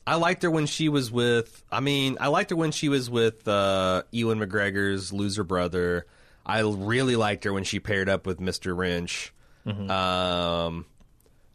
I 0.07 0.17
liked 0.17 0.43
her 0.43 0.51
when 0.51 0.67
she 0.67 0.89
was 0.89 1.13
with. 1.13 1.63
I 1.71 1.79
mean, 1.79 2.17
I 2.21 2.29
liked 2.29 2.51
her 2.51 2.57
when 2.57 2.73
she 2.73 2.89
was 2.89 3.09
with 3.09 3.47
uh, 3.47 4.03
Ewan 4.11 4.41
McGregor's 4.41 5.13
loser 5.13 5.45
brother. 5.45 6.07
I 6.45 6.61
really 6.63 7.15
liked 7.15 7.45
her 7.45 7.53
when 7.53 7.63
she 7.63 7.79
paired 7.79 8.09
up 8.09 8.27
with 8.27 8.41
Mr. 8.41 8.77
Wrench. 8.77 9.33
Um, 9.65 10.87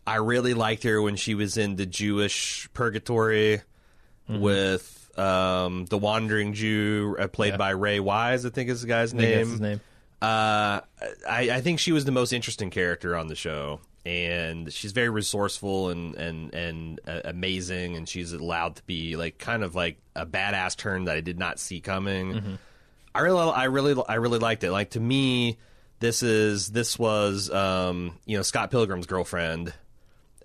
I 0.05 0.15
really 0.15 0.53
liked 0.53 0.83
her 0.83 1.01
when 1.01 1.17
she 1.17 1.35
was 1.35 1.57
in 1.57 1.75
the 1.75 1.85
Jewish 1.85 2.69
Purgatory 2.73 3.59
with 4.29 4.96
um, 5.17 5.85
the 5.85 5.97
Wandering 5.97 6.53
Jew, 6.53 7.15
uh, 7.19 7.27
played 7.27 7.53
Yeah. 7.53 7.57
by 7.57 7.69
Ray 7.71 7.99
Wise. 7.99 8.45
I 8.45 8.49
think 8.49 8.69
is 8.69 8.81
the 8.81 8.87
guy's 8.87 9.13
name. 9.13 9.49
his 9.49 9.59
name. 9.61 9.81
Uh, 10.21 10.81
I, 11.29 11.49
I 11.51 11.61
think 11.61 11.79
she 11.79 11.91
was 11.91 12.05
the 12.05 12.11
most 12.11 12.33
interesting 12.33 12.69
character 12.71 13.15
on 13.15 13.27
the 13.27 13.35
show, 13.35 13.81
and 14.05 14.73
she's 14.73 14.91
very 14.91 15.09
resourceful 15.09 15.89
and 15.89 16.15
and 16.15 16.53
and 16.55 16.99
uh, 17.07 17.21
amazing, 17.25 17.95
and 17.95 18.09
she's 18.09 18.33
allowed 18.33 18.77
to 18.77 18.83
be 18.83 19.15
like 19.15 19.37
kind 19.37 19.63
of 19.63 19.75
like 19.75 19.97
a 20.15 20.25
badass 20.25 20.75
turn 20.75 21.05
that 21.05 21.15
I 21.17 21.21
did 21.21 21.37
not 21.37 21.59
see 21.59 21.81
coming. 21.81 22.57
I 23.13 23.19
really, 23.21 23.39
I 23.51 23.65
really, 23.65 23.95
I 24.09 24.15
really 24.15 24.39
liked 24.39 24.63
it. 24.63 24.71
Like 24.71 24.91
to 24.91 24.99
me, 24.99 25.57
this 25.99 26.23
is 26.23 26.69
this 26.69 26.97
was 26.97 27.51
um, 27.51 28.17
you 28.25 28.37
know 28.37 28.43
Scott 28.43 28.71
Pilgrim's 28.71 29.05
girlfriend, 29.05 29.71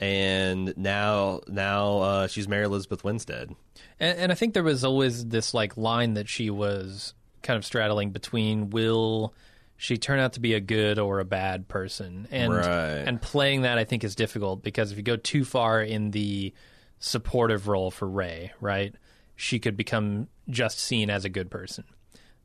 and 0.03 0.75
now 0.77 1.41
now 1.47 1.99
uh, 1.99 2.27
she's 2.27 2.49
Mary 2.49 2.65
Elizabeth 2.65 3.05
Winstead. 3.05 3.55
And, 4.01 4.19
and 4.19 4.33
I 4.33 4.35
think 4.35 4.53
there 4.53 4.65
was 4.65 4.83
always 4.85 5.27
this 5.27 5.55
like 5.55 5.77
line 5.77 6.15
that 6.15 6.29
she 6.29 6.51
was 6.51 7.15
kind 7.43 7.57
of 7.57 7.65
straddling 7.65 8.11
between 8.11 8.71
will 8.71 9.33
she 9.77 9.97
turn 9.99 10.19
out 10.19 10.33
to 10.35 10.41
be 10.41 10.55
a 10.55 10.61
good 10.61 10.99
or 10.99 11.21
a 11.21 11.25
bad 11.25 11.69
person, 11.69 12.27
and 12.31 12.53
Right. 12.53 12.67
and 13.07 13.23
playing 13.23 13.62
that 13.62 13.79
I 13.79 13.85
think 13.85 14.03
is 14.05 14.15
difficult 14.17 14.62
because 14.62 14.91
if 14.91 14.97
you 14.97 15.03
go 15.05 15.17
too 15.17 15.45
far 15.45 15.81
in 15.81 16.11
the 16.11 16.53
supportive 16.99 17.69
role 17.69 17.91
for 17.93 18.09
Ray, 18.09 18.53
right, 18.61 18.95
she 19.37 19.59
could 19.61 19.77
become 19.77 20.29
just 20.49 20.79
seen 20.81 21.11
as 21.11 21.25
a 21.25 21.29
good 21.29 21.51
person. 21.51 21.85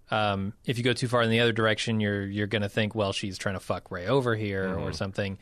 Um, 0.10 0.54
if 0.66 0.78
you 0.78 0.84
go 0.84 0.94
too 0.94 1.08
far 1.08 1.22
in 1.24 1.30
the 1.32 1.40
other 1.40 1.52
direction, 1.52 2.00
you're 2.00 2.24
you're 2.26 2.48
going 2.48 2.62
to 2.62 2.70
think, 2.70 2.94
well, 2.96 3.14
she's 3.14 3.38
trying 3.38 3.56
to 3.56 3.60
fuck 3.60 3.90
Ray 3.92 4.08
over 4.08 4.36
here 4.36 4.76
or 4.78 4.94
something. 4.94 5.38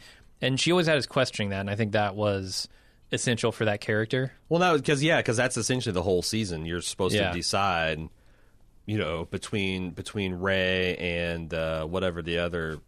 And 0.46 0.60
she 0.60 0.72
always 0.72 0.88
had 0.88 0.98
us 0.98 1.06
questioning 1.06 1.50
that, 1.50 1.62
and 1.62 1.70
I 1.70 1.76
think 1.76 1.94
that 1.94 2.16
was 2.16 2.68
essential 3.12 3.52
for 3.52 3.66
that 3.66 3.82
character. 3.82 4.34
Well, 4.50 4.60
no, 4.60 4.78
because 4.78 5.02
yeah, 5.04 5.18
because 5.18 5.38
that's 5.38 5.58
essentially 5.58 5.94
the 5.94 6.02
whole 6.04 6.22
season. 6.22 6.66
You're 6.66 6.82
supposed 6.82 7.16
Yeah. 7.16 7.30
to 7.30 7.36
decide, 7.36 8.08
you 8.86 8.98
know, 8.98 9.26
between 9.26 9.92
between 9.92 10.34
Ray 10.34 10.96
and 10.98 11.54
uh, 11.54 11.86
whatever 11.86 12.22
the 12.22 12.40
other 12.40 12.80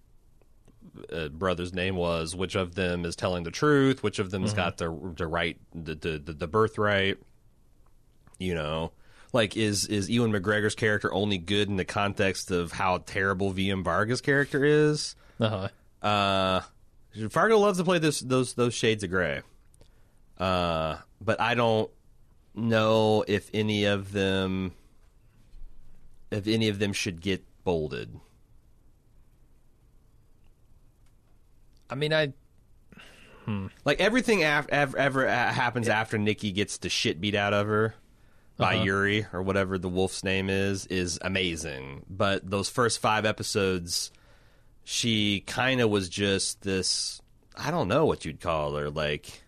uh, 1.13 1.30
brother's 1.30 1.74
name 1.74 1.96
was, 1.96 2.36
which 2.36 2.56
of 2.56 2.76
them 2.76 3.06
is 3.06 3.15
telling 3.15 3.43
the 3.43 3.52
truth, 3.52 4.04
which 4.04 4.20
of 4.20 4.32
them's 4.32 4.54
got 4.54 4.78
the 4.78 4.89
the 5.15 5.28
right 5.28 5.58
the 5.74 5.96
the, 5.96 6.20
the, 6.20 6.34
the 6.34 6.48
birthright. 6.48 7.17
You 8.39 8.54
know, 8.54 8.91
like 9.34 9.58
is 9.58 9.86
is 9.88 10.10
Ewan 10.10 10.32
McGregor's 10.32 10.76
character 10.76 11.12
only 11.13 11.38
good 11.38 11.70
in 11.70 11.76
the 11.78 11.86
context 11.86 12.52
of 12.52 12.72
how 12.72 13.00
terrible 13.00 13.52
VM 13.54 13.84
Varga's 13.84 14.22
character 14.22 14.63
is? 14.63 15.15
Uh-huh. 15.39 15.70
Uh, 16.08 16.62
Fargo 17.30 17.58
loves 17.58 17.78
to 17.80 17.84
play 17.84 18.00
this 18.00 18.20
those 18.20 18.54
those 18.54 18.74
shades 18.74 19.04
of 19.04 19.10
gray. 19.10 19.41
Uh, 20.38 20.98
but 21.20 21.41
I 21.41 21.56
don't 21.56 21.89
know 22.54 23.24
if 23.28 23.50
any 23.54 23.86
of 23.86 24.12
them 24.12 24.74
if 26.32 26.48
any 26.48 26.70
of 26.70 26.80
them 26.80 26.93
should 26.93 27.22
get 27.22 27.43
bolded. 27.63 28.20
I 31.89 31.96
mean, 31.96 32.13
I 32.13 32.34
Like 33.86 34.02
everything 34.02 34.43
af- 34.43 34.67
ever, 34.70 34.98
ever 34.98 35.28
uh, 35.28 35.32
happens 35.54 35.88
after 35.88 36.17
Nikki 36.17 36.52
gets 36.52 36.78
the 36.78 36.89
shit 36.89 37.22
beat 37.22 37.34
out 37.36 37.54
of 37.54 37.67
her 37.67 37.96
by 38.58 38.76
Uh-huh. 38.76 38.84
Yuri 38.84 39.26
or 39.32 39.41
whatever 39.41 39.78
the 39.78 39.88
wolf's 39.89 40.24
name 40.24 40.50
is 40.50 40.86
is 40.88 41.17
amazing. 41.22 42.06
But 42.10 42.50
those 42.50 42.67
first 42.70 43.00
five 43.00 43.26
episodes, 43.26 44.12
she 44.89 45.41
kind 45.41 45.82
of 45.82 45.89
was 45.89 46.08
just 46.08 46.62
this. 46.62 47.21
I 47.58 47.71
don't 47.71 47.89
know 47.89 48.06
what 48.06 48.23
you'd 48.23 48.39
call 48.39 48.76
her, 48.76 48.89
like 48.89 49.43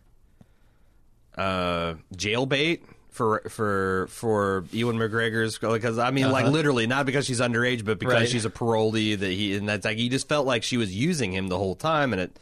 uh, 1.38 1.94
jailbait 2.14 2.82
for 3.10 3.42
for 3.50 4.08
for 4.10 4.66
Ewan 4.72 4.98
McGregor's 4.98 5.58
because 5.58 5.98
I 5.98 6.12
mean 6.12 6.30
like 6.32 6.44
Uh-huh. 6.46 6.52
literally 6.54 6.88
not 6.88 7.06
because 7.06 7.26
she's 7.26 7.40
underage 7.42 7.84
but 7.86 8.00
because 8.00 8.14
Right. 8.14 8.30
she's 8.30 8.46
a 8.46 8.50
parolee 8.50 9.18
that 9.18 9.30
he 9.32 9.56
and 9.56 9.68
that's 9.68 9.86
like 9.86 9.98
he 9.98 10.10
just 10.10 10.28
felt 10.30 10.46
like 10.46 10.64
she 10.64 10.78
was 10.78 10.94
using 10.96 11.32
him 11.32 11.48
the 11.48 11.58
whole 11.58 11.76
time 11.76 12.14
and 12.14 12.22
it 12.22 12.40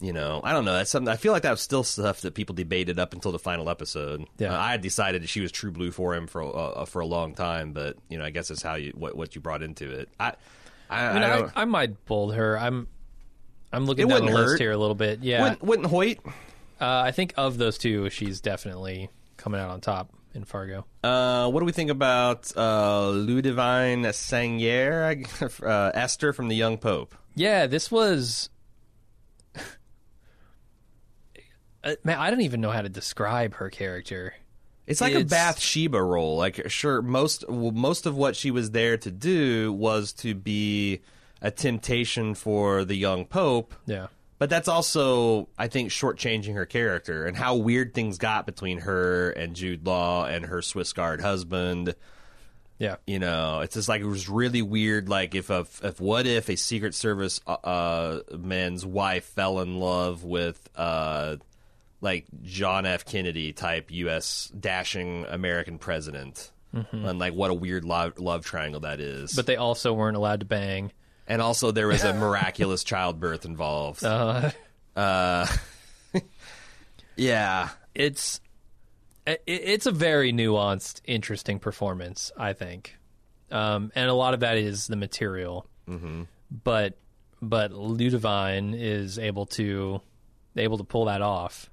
you 0.00 0.12
know 0.12 0.40
I 0.44 0.52
don't 0.52 0.64
know 0.64 0.74
that's 0.74 0.90
something 0.90 1.12
I 1.12 1.16
feel 1.16 1.32
like 1.32 1.42
that 1.42 1.50
was 1.52 1.60
still 1.60 1.82
stuff 1.82 2.20
that 2.22 2.34
people 2.34 2.54
debated 2.54 2.98
up 2.98 3.12
until 3.14 3.32
the 3.32 3.38
final 3.38 3.68
episode 3.70 4.26
Yeah. 4.38 4.54
Uh, 4.54 4.60
I 4.60 4.70
had 4.72 4.80
decided 4.80 5.22
that 5.22 5.28
she 5.28 5.40
was 5.40 5.50
true 5.52 5.70
blue 5.72 5.90
for 5.92 6.14
him 6.14 6.26
for 6.26 6.42
uh, 6.56 6.84
for 6.84 7.00
a 7.00 7.06
long 7.06 7.34
time 7.34 7.72
but 7.72 7.96
you 8.08 8.18
know 8.18 8.24
I 8.24 8.30
guess 8.30 8.48
that's 8.48 8.62
how 8.62 8.74
you 8.74 8.92
what 8.96 9.16
what 9.16 9.34
you 9.34 9.40
brought 9.40 9.62
into 9.62 9.90
it 9.90 10.08
I 10.20 10.34
I, 10.90 11.06
I, 11.06 11.14
mean, 11.14 11.22
I 11.22 11.38
I, 11.38 11.50
I, 11.62 11.64
might 11.64 12.04
bold 12.04 12.34
her. 12.34 12.58
I'm 12.58 12.88
I'm 13.72 13.86
looking 13.86 14.08
down 14.08 14.26
the 14.26 14.32
wouldn't 14.32 14.48
list 14.48 14.60
here 14.60 14.72
a 14.72 14.76
little 14.76 14.94
bit. 14.94 15.20
Yeah, 15.22 15.42
wouldn't, 15.42 15.62
wouldn't 15.62 15.88
Hoyt 15.88 16.18
uh, 16.80 17.02
I 17.04 17.12
think 17.12 17.34
of 17.36 17.58
those 17.58 17.76
two, 17.76 18.08
she's 18.10 18.40
definitely 18.40 19.10
coming 19.36 19.60
out 19.60 19.70
on 19.70 19.80
top 19.80 20.12
in 20.34 20.44
Fargo. 20.44 20.86
Uh, 21.04 21.50
what 21.50 21.60
do 21.60 21.66
we 21.66 21.72
think 21.72 21.90
about 21.90 22.50
uh, 22.56 23.10
Ludivine 23.12 24.06
Sagnier, 24.06 25.62
uh, 25.62 25.90
Esther 25.94 26.32
from 26.32 26.48
the 26.48 26.56
Young 26.56 26.78
Pope? 26.78 27.14
Yeah, 27.34 27.66
this 27.66 27.90
was. 27.90 28.48
Uh, 31.82 31.94
Man, 32.04 32.18
I 32.18 32.28
don't 32.28 32.42
even 32.42 32.60
know 32.60 32.72
how 32.72 32.82
to 32.82 32.90
describe 32.90 33.54
her 33.54 33.70
character. 33.70 34.34
It's 34.90 35.00
like 35.00 35.14
a 35.14 35.20
It's- 35.20 35.30
Bathsheba 35.30 36.02
role. 36.02 36.36
Like, 36.36 36.68
sure, 36.70 37.00
most 37.00 37.48
most 37.48 38.06
of 38.06 38.16
what 38.16 38.36
she 38.36 38.50
was 38.50 38.72
there 38.72 38.96
to 38.98 39.10
do 39.10 39.72
was 39.72 40.12
to 40.14 40.34
be 40.34 41.00
a 41.40 41.50
temptation 41.50 42.34
for 42.34 42.84
the 42.84 42.96
young 42.96 43.24
pope. 43.24 43.72
Yeah. 43.86 44.08
But 44.38 44.48
that's 44.50 44.68
also, 44.68 45.48
I 45.58 45.68
think, 45.68 45.90
shortchanging 45.90 46.54
her 46.54 46.64
character 46.66 47.26
and 47.26 47.36
how 47.36 47.56
weird 47.56 47.92
things 47.94 48.16
got 48.18 48.46
between 48.46 48.78
her 48.80 49.30
and 49.32 49.54
Jude 49.54 49.86
Law 49.86 50.24
and 50.24 50.46
her 50.46 50.62
Swiss 50.62 50.92
Guard 50.94 51.20
husband. 51.20 51.94
Yeah. 52.78 52.96
You 53.06 53.18
know, 53.18 53.60
it's 53.60 53.74
just 53.74 53.88
like 53.90 54.00
it 54.00 54.06
was 54.06 54.30
really 54.30 54.62
weird. 54.62 55.10
Like 55.10 55.34
if 55.34 55.50
a 55.50 55.66
if 55.82 56.00
what 56.00 56.26
if 56.26 56.48
a 56.48 56.56
Secret 56.56 56.94
Service 56.94 57.40
uh, 57.46 57.52
uh 57.52 58.20
man's 58.38 58.86
wife 58.86 59.24
fell 59.24 59.60
in 59.60 59.78
love 59.78 60.24
with 60.24 60.58
uh 60.74 61.36
like 62.00 62.26
John 62.42 62.86
F. 62.86 63.04
Kennedy 63.04 63.52
type 63.52 63.90
U.S. 63.90 64.50
dashing 64.58 65.26
American 65.28 65.78
president, 65.78 66.50
and 66.72 67.18
like 67.18 67.34
what 67.34 67.50
a 67.50 67.54
weird 67.54 67.84
love 67.84 68.18
love 68.18 68.44
triangle 68.44 68.80
that 68.80 69.00
is. 69.00 69.32
But 69.34 69.46
they 69.46 69.56
also 69.56 69.92
weren't 69.92 70.16
allowed 70.16 70.40
to 70.40 70.46
bang. 70.46 70.92
and 71.26 71.40
also 71.42 71.70
there 71.72 71.86
was 71.88 72.04
a 72.04 72.12
miraculous 72.14 72.84
childbirth 72.84 73.44
involved. 73.44 74.04
Uh, 74.04 74.50
Uh, 74.96 75.46
yeah, 77.16 77.70
it's 77.94 78.40
it, 79.26 79.42
it's 79.46 79.86
a 79.86 79.92
very 79.92 80.32
nuanced, 80.32 81.00
interesting 81.04 81.58
performance, 81.58 82.32
I 82.36 82.52
think, 82.54 82.96
um, 83.50 83.92
and 83.94 84.08
a 84.10 84.14
lot 84.14 84.34
of 84.34 84.40
that 84.40 84.56
is 84.58 84.86
the 84.86 84.96
material. 84.96 85.66
Mm-hmm. 85.88 86.22
But 86.64 86.98
but 87.42 87.72
Ludivine 87.72 88.74
is 88.78 89.18
able 89.18 89.46
to 89.46 90.00
able 90.56 90.78
to 90.78 90.84
pull 90.84 91.06
that 91.06 91.22
off. 91.22 91.70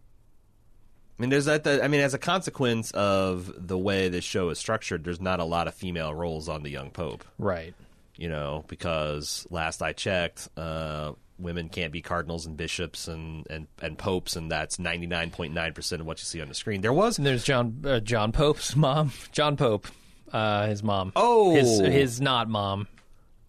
I 1.17 1.21
mean, 1.21 1.29
there's 1.31 1.45
that. 1.45 1.63
The, 1.63 1.83
I 1.83 1.87
mean, 1.87 2.01
as 2.01 2.13
a 2.13 2.19
consequence 2.19 2.91
of 2.91 3.51
the 3.57 3.77
way 3.77 4.09
this 4.09 4.23
show 4.23 4.49
is 4.49 4.59
structured, 4.59 5.03
there's 5.03 5.19
not 5.21 5.39
a 5.39 5.43
lot 5.43 5.67
of 5.67 5.73
female 5.73 6.13
roles 6.13 6.47
on 6.47 6.61
the 6.63 6.69
young 6.69 6.91
pope. 6.91 7.23
Right. 7.39 7.73
you 8.15 8.29
know, 8.29 8.63
because 8.67 9.45
last 9.49 9.81
I 9.81 9.93
checked, 9.93 10.47
uh, 10.57 11.13
women 11.39 11.69
can't 11.69 11.91
be 11.91 12.01
cardinals 12.01 12.45
and 12.45 12.55
bishops 12.57 13.07
and, 13.07 13.45
and, 13.49 13.67
and 13.81 13.97
popes, 13.97 14.35
and 14.35 14.51
that's 14.51 14.77
99.9% 14.77 15.99
of 15.99 16.05
what 16.05 16.19
you 16.19 16.25
see 16.25 16.41
on 16.41 16.47
the 16.49 16.53
screen. 16.53 16.81
There 16.81 16.93
was. 16.93 17.17
And 17.17 17.25
there's 17.27 17.43
John 17.43 17.81
uh, 17.85 17.99
John 17.99 18.31
Pope's 18.31 18.75
mom, 18.75 19.11
John 19.31 19.57
Pope, 19.57 19.87
uh, 20.31 20.67
his 20.67 20.83
mom. 20.83 21.11
Oh. 21.15 21.55
his 21.55 21.79
his 21.79 22.21
not 22.21 22.47
mom. 22.49 22.87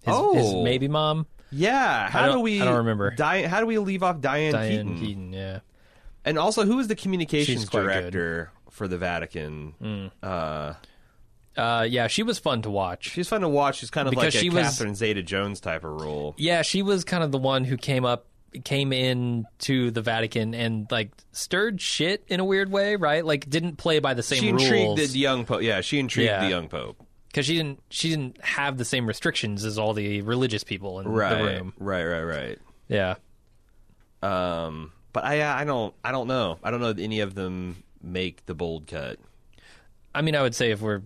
His, 0.04 0.14
his 0.14 0.52
Oh. 0.54 0.64
maybe 0.64 0.88
mom, 0.88 1.26
Yeah. 1.50 2.08
How 2.08 2.32
do 2.32 2.40
we. 2.40 2.62
I 2.62 2.64
don't 2.64 2.76
remember. 2.78 3.10
Di- 3.10 3.42
how 3.42 3.60
do 3.60 3.66
we 3.66 3.78
leave 3.78 4.02
off 4.02 4.20
Diane, 4.20 4.52
Diane 4.52 4.86
Keaton? 4.96 5.00
Keaton. 5.00 5.32
Yeah, 5.32 5.58
And 6.28 6.38
also, 6.38 6.64
who 6.64 6.78
is 6.78 6.88
the 6.88 6.94
communications 6.96 7.60
She's 7.62 7.68
quite 7.68 7.82
good. 7.82 7.92
director 7.92 8.52
for 8.70 8.86
the 8.88 8.98
Vatican? 8.98 10.10
Uh, 10.22 10.74
uh, 11.56 11.86
yeah, 11.88 12.06
she 12.06 12.22
was 12.22 12.38
fun 12.38 12.62
to 12.62 12.70
watch. 12.70 13.10
she's 13.10 13.28
fun 13.28 13.40
to 13.40 13.48
watch. 13.48 13.78
She's 13.78 13.90
kind 13.90 14.06
of 14.06 14.10
Because 14.12 14.34
like 14.34 14.34
a 14.34 14.38
she 14.38 14.50
was- 14.50 14.64
Catherine 14.64 14.94
Zeta 14.94 15.22
Jones 15.22 15.60
type 15.60 15.84
of 15.84 16.00
role. 16.00 16.34
Yeah, 16.38 16.62
she 16.62 16.82
was 16.82 17.04
kind 17.04 17.24
of 17.24 17.32
the 17.32 17.38
one 17.38 17.64
who 17.64 17.76
came 17.76 18.04
up, 18.04 18.26
came 18.64 18.92
in 18.92 19.44
to 19.60 19.90
the 19.90 20.00
Vatican 20.02 20.54
and 20.54 20.86
like 20.90 21.10
stirred 21.32 21.80
shit 21.80 22.24
in 22.28 22.40
a 22.40 22.44
weird 22.44 22.70
way, 22.70 22.96
right? 22.96 23.24
Like 23.24 23.48
didn't 23.50 23.76
play 23.76 23.98
by 23.98 24.14
the 24.14 24.22
same 24.22 24.40
She 24.40 24.52
rules 24.52 24.62
intrigued 24.64 25.12
the 25.14 25.18
young 25.18 25.44
pope. 25.44 25.62
Yeah, 25.62 25.80
she 25.80 25.98
intrigued 25.98 26.26
Yeah. 26.28 26.40
the 26.44 26.48
young 26.50 26.68
pope. 26.68 26.96
because 27.28 27.44
she 27.46 27.56
didn't 27.56 27.80
she 27.90 28.08
didn't 28.10 28.42
have 28.42 28.78
the 28.78 28.84
same 28.86 29.06
restrictions 29.06 29.64
as 29.64 29.78
all 29.78 29.92
the 29.94 30.22
religious 30.22 30.64
people 30.64 30.98
in 31.00 31.08
Right, 31.08 31.36
the 31.38 31.44
room. 31.44 31.72
right, 31.78 32.04
right, 32.04 32.22
right. 32.22 32.58
Yeah, 32.88 33.16
Um, 34.22 34.92
but 35.12 35.24
I 35.24 35.60
I 35.60 35.64
don't 35.64 35.94
I 36.04 36.12
don't 36.12 36.28
know. 36.28 36.58
I 36.62 36.70
don't 36.70 36.80
know 36.80 36.92
that 36.92 37.02
any 37.02 37.20
of 37.20 37.34
them 37.34 37.82
make 38.02 38.46
the 38.46 38.54
bold 38.54 38.86
cut. 38.86 39.18
I 40.14 40.22
mean, 40.22 40.34
I 40.36 40.42
would 40.42 40.54
say 40.54 40.70
if 40.70 40.80
we're 40.80 41.02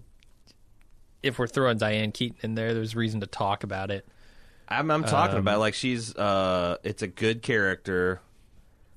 if 1.23 1.39
we're 1.39 1.47
throwing 1.47 1.79
Diane 1.79 2.13
Keaton 2.13 2.39
in 2.43 2.55
there, 2.55 2.75
there's 2.75 2.97
reason 2.97 3.21
to 3.21 3.27
talk 3.27 3.65
about 3.65 3.91
it. 3.91 4.07
I'm 4.69 4.91
I'm 4.91 5.05
talking 5.05 5.37
Um, 5.37 5.41
about 5.43 5.61
like 5.61 5.75
she's 5.75 6.15
uh 6.17 6.77
it's 6.83 7.03
a 7.03 7.09
good 7.09 7.43
character. 7.43 8.21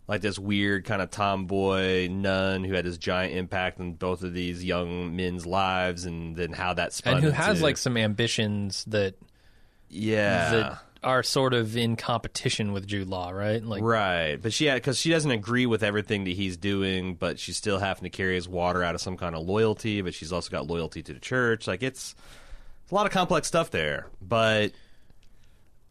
Like 0.08 0.22
this 0.22 0.38
weird 0.38 0.86
kind 0.86 1.02
of 1.02 1.10
tomboy 1.10 2.08
nun 2.10 2.63
who 2.63 2.76
had 2.76 2.86
this 2.86 3.00
giant 3.00 3.34
impact 3.34 3.80
on 3.80 3.94
both 3.94 4.22
of 4.22 4.34
these 4.36 4.63
young 4.63 5.15
men's 5.15 5.48
lives, 5.48 6.06
and 6.06 6.36
then 6.36 6.54
how 6.54 6.76
that 6.76 6.94
spun 6.94 7.15
and 7.15 7.24
who 7.24 7.32
has 7.32 7.60
like 7.63 7.76
some 7.76 7.98
ambitions 7.98 8.86
that 8.86 9.15
yeah 9.89 10.52
that 10.52 10.80
are 11.06 11.22
sort 11.24 11.54
of 11.54 11.78
in 11.78 11.96
competition 11.96 12.74
with 12.74 12.88
Jude 12.88 13.08
Law, 13.08 13.30
right? 13.30 13.63
Like, 13.63 13.84
right, 13.84 14.41
but 14.41 14.52
she 14.52 14.70
because 14.72 15.00
she 15.00 15.12
doesn't 15.12 15.30
agree 15.32 15.68
with 15.68 15.84
everything 15.84 16.24
that 16.24 16.34
he's 16.34 16.58
doing, 16.58 17.13
but 17.15 17.39
she's 17.39 17.56
still 17.56 17.78
having 17.78 18.04
to 18.04 18.10
carry 18.10 18.36
his 18.36 18.50
water 18.50 18.84
out 18.84 18.96
of 18.96 19.02
some 19.02 19.15
kind 19.15 19.36
of 19.36 19.46
loyalty. 19.46 20.02
But 20.02 20.15
she's 20.15 20.34
also 20.34 20.50
got 20.50 20.68
loyalty 20.68 21.04
to 21.04 21.13
the 21.13 21.20
church. 21.20 21.68
Like 21.68 21.84
it's, 21.84 22.15
it's 22.84 22.91
a 22.91 22.96
lot 22.96 23.06
of 23.06 23.12
complex 23.12 23.48
stuff 23.48 23.70
there, 23.70 24.08
but 24.20 24.72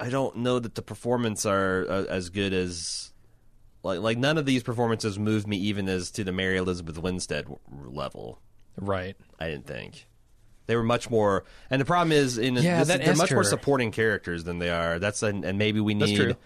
I 0.01 0.11
don't 0.11 0.39
know 0.39 0.59
that 0.59 0.75
the 0.75 0.83
performance 0.83 1.47
are 1.47 1.87
uh, 1.89 2.05
as 2.09 2.31
good 2.31 2.53
as 2.53 3.13
like 3.85 4.01
like 4.01 4.19
none 4.19 4.37
of 4.37 4.47
these 4.47 4.65
performances 4.65 5.19
moved 5.19 5.47
me 5.47 5.57
even 5.59 5.89
as 5.89 6.11
to 6.13 6.25
the 6.25 6.33
Mary 6.33 6.57
Elizabeth 6.57 6.99
Winstead 6.99 7.47
level. 7.71 8.41
right? 8.77 9.17
I 9.39 9.49
didn't 9.49 9.67
think 9.67 10.07
they 10.67 10.77
were 10.77 10.83
much 10.83 11.11
more. 11.11 11.45
And 11.71 11.81
the 11.81 11.85
problem 11.85 12.13
is, 12.13 12.39
in 12.39 12.55
Yeah, 12.55 12.85
this, 12.85 12.97
they're 13.05 13.17
much 13.17 13.33
more 13.33 13.45
supporting 13.45 13.91
characters 13.91 14.45
than 14.45 14.59
they 14.59 14.71
are. 14.71 14.99
That's 14.99 15.23
and, 15.23 15.45
and 15.45 15.59
maybe 15.59 15.81
we 15.81 15.95
need. 15.95 16.37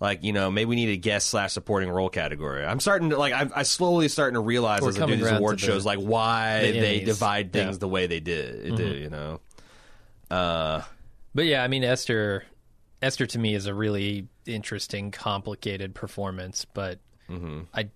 Like 0.00 0.24
you 0.24 0.32
know, 0.32 0.50
maybe 0.50 0.66
we 0.68 0.76
need 0.76 0.88
a 0.90 0.96
guest 0.96 1.28
slash 1.30 1.52
supporting 1.52 1.88
role 1.88 2.10
category. 2.10 2.64
I'm 2.66 2.80
starting 2.80 3.10
to 3.10 3.16
like 3.16 3.32
I'm 3.32 3.52
I 3.54 3.62
slowly 3.62 4.08
starting 4.08 4.34
to 4.34 4.40
realize 4.40 4.82
We're 4.82 4.88
as 4.90 5.00
I 5.00 5.06
do 5.06 5.16
these 5.16 5.30
award 5.30 5.58
the- 5.58 5.62
shows 5.66 5.86
like 5.86 6.00
why 6.00 6.72
the 6.72 6.80
they 6.80 7.00
divide 7.00 7.52
things 7.52 7.64
Yeah. 7.64 7.70
Mm-hmm. 7.70 7.78
the 7.78 7.88
way 7.88 8.06
they 8.08 8.20
did. 8.20 8.76
Do 8.76 8.86
you 8.88 9.08
know? 9.08 9.40
Uh, 10.30 10.82
But 11.34 11.46
yeah, 11.46 11.62
I 11.62 11.68
mean 11.68 11.84
Esther 11.84 12.44
Esther 13.00 13.24
to 13.26 13.38
me 13.38 13.54
is 13.54 13.66
a 13.66 13.72
really 13.72 14.26
interesting, 14.46 15.10
complicated 15.12 15.94
performance, 15.94 16.66
but 16.74 16.98
Mm-hmm. 17.30 17.60
I 17.72 17.88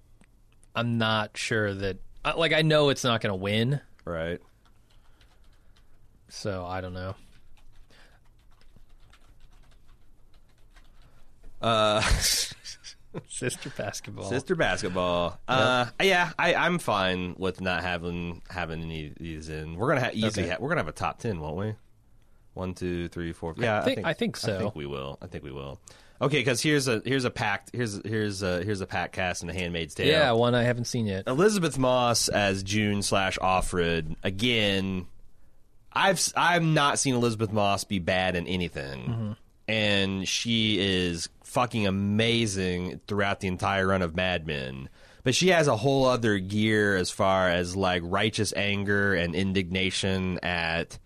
I'm 0.75 0.97
not 0.99 1.37
sure 1.37 1.75
that 1.75 1.99
like 2.37 2.53
I 2.55 2.63
know 2.63 2.89
it's 2.91 3.05
not 3.05 3.21
going 3.21 3.33
to 3.33 3.37
win, 3.37 3.81
right. 4.07 4.41
So 6.29 6.65
I 6.65 6.81
don't 6.81 6.95
know. 6.95 7.15
Uh, 11.61 12.01
Sister 13.29 13.71
basketball. 13.77 14.29
sister 14.29 14.55
basketball. 14.55 15.41
Uh, 15.49 15.87
yeah, 16.01 16.31
I, 16.39 16.55
I'm 16.55 16.79
fine 16.79 17.35
with 17.39 17.61
not 17.61 17.83
having 17.83 18.43
having 18.49 18.83
any 18.83 19.07
of 19.09 19.15
these 19.17 19.49
in. 19.49 19.77
We're 19.77 19.89
gonna 19.89 20.03
ha- 20.05 20.11
easily 20.13 20.45
Okay. 20.45 20.51
ha- 20.53 20.57
we're 20.61 20.69
gonna 20.69 20.81
have 20.83 20.89
a 20.89 20.93
top 20.93 21.19
ten, 21.19 21.41
won't 21.41 21.57
we? 21.57 21.75
One, 22.55 22.75
two, 22.75 23.09
three, 23.09 23.33
four. 23.33 23.55
Yeah, 23.57 23.83
think- 23.83 24.05
I 24.05 24.13
think 24.13 24.37
I 24.37 24.41
so. 24.47 24.59
think 24.59 24.77
we 24.77 24.87
will. 24.87 25.19
I 25.23 25.27
think 25.27 25.43
we 25.43 25.51
will. 25.51 25.81
Okay, 26.21 26.39
because 26.39 26.61
here's 26.61 26.87
a 26.87 27.01
here's 27.05 27.25
a 27.25 27.31
packed 27.31 27.71
here's 27.73 28.01
here's 28.07 28.43
a 28.43 28.63
here's 28.63 28.83
a 28.83 28.87
packed 28.87 29.15
cast 29.15 29.43
in 29.43 29.49
The 29.49 29.55
Handmaid's 29.55 29.95
Tale. 29.95 30.07
Yeah, 30.07 30.33
one 30.33 30.55
I 30.55 30.63
haven't 30.65 30.85
seen 30.85 31.07
yet. 31.07 31.25
Elisabeth 31.27 31.79
Moss 31.79 32.29
as 32.29 32.63
June 32.63 33.03
slash 33.03 33.39
Offred 33.39 34.17
again. 34.23 35.07
I've 35.99 36.33
I've 36.37 36.63
not 36.63 36.99
seen 36.99 37.15
Elisabeth 37.15 37.53
Moss 37.53 37.85
be 37.85 37.99
bad 37.99 38.37
in 38.37 38.47
anything, 38.47 39.37
and 39.67 40.27
she 40.29 40.79
is 40.79 41.29
fucking 41.43 41.87
amazing 41.87 43.01
throughout 43.07 43.41
the 43.41 43.49
entire 43.49 43.89
run 43.89 44.03
of 44.03 44.15
Mad 44.15 44.47
Men. 44.47 44.89
But 45.25 45.35
she 45.35 45.49
has 45.49 45.67
a 45.67 45.77
whole 45.77 46.07
other 46.07 46.39
gear 46.39 46.97
as 46.97 47.11
far 47.11 47.49
as 47.49 47.75
like 47.75 48.03
righteous 48.05 48.53
anger 48.57 49.15
and 49.15 49.35
indignation 49.35 50.39
at 50.43 50.99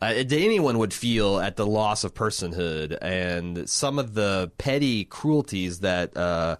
uh, 0.00 0.06
anyone 0.30 0.78
would 0.78 0.92
feel 0.94 1.38
at 1.38 1.56
the 1.56 1.66
loss 1.66 2.02
of 2.04 2.12
personhood 2.14 2.96
and 3.00 3.68
some 3.68 3.98
of 3.98 4.14
the 4.14 4.50
petty 4.58 5.04
cruelties 5.04 5.80
that 5.80 6.16
uh, 6.16 6.56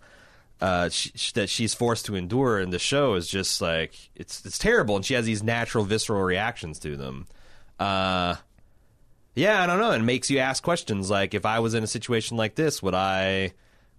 uh, 0.61 0.89
sh- 0.89 1.33
that 1.33 1.49
she's 1.49 1.75
forced 1.75 2.07
to 2.07 2.15
endure 2.17 2.61
in 2.61 2.71
the 2.71 2.79
show 2.79 3.15
is 3.15 3.29
just 3.29 3.61
like 3.61 3.95
it's 4.15 4.45
it's 4.45 4.59
terrible, 4.59 4.97
and 4.97 5.05
she 5.05 5.15
has 5.15 5.27
these 5.27 5.43
natural 5.43 5.85
visceral 5.85 6.23
reactions 6.23 6.79
to 6.79 6.97
them. 6.97 7.27
Uh, 7.79 8.37
yeah, 9.35 9.63
I 9.63 9.67
don't 9.67 9.79
know. 9.79 9.93
It 9.93 10.01
makes 10.01 10.31
you 10.31 10.39
ask 10.39 10.63
questions 10.63 11.11
like, 11.11 11.35
if 11.35 11.45
I 11.45 11.59
was 11.61 11.75
in 11.75 11.85
a 11.85 11.87
situation 11.87 12.37
like 12.37 12.55
this, 12.55 12.83
would 12.83 12.95
I? 12.95 13.53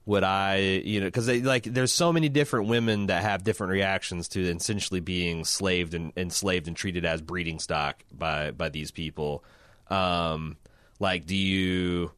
Would 0.06 0.24
I, 0.24 0.82
you 0.86 1.02
know, 1.02 1.08
because 1.08 1.28
like 1.28 1.64
there's 1.64 1.92
so 1.92 2.14
many 2.14 2.30
different 2.30 2.70
women 2.70 3.08
that 3.08 3.24
have 3.24 3.44
different 3.44 3.72
reactions 3.72 4.30
to 4.30 4.42
essentially 4.42 5.02
being 5.02 5.44
slaved 5.44 5.94
and 5.94 6.14
enslaved 6.16 6.70
and 6.70 6.78
treated 6.78 7.04
as 7.04 7.22
breeding 7.22 7.60
stock 7.60 8.02
by 8.18 8.52
by 8.52 8.70
these 8.70 8.90
people. 8.90 9.44
Um, 9.90 10.56
like, 11.00 11.26
do 11.26 11.36
you 11.36 12.12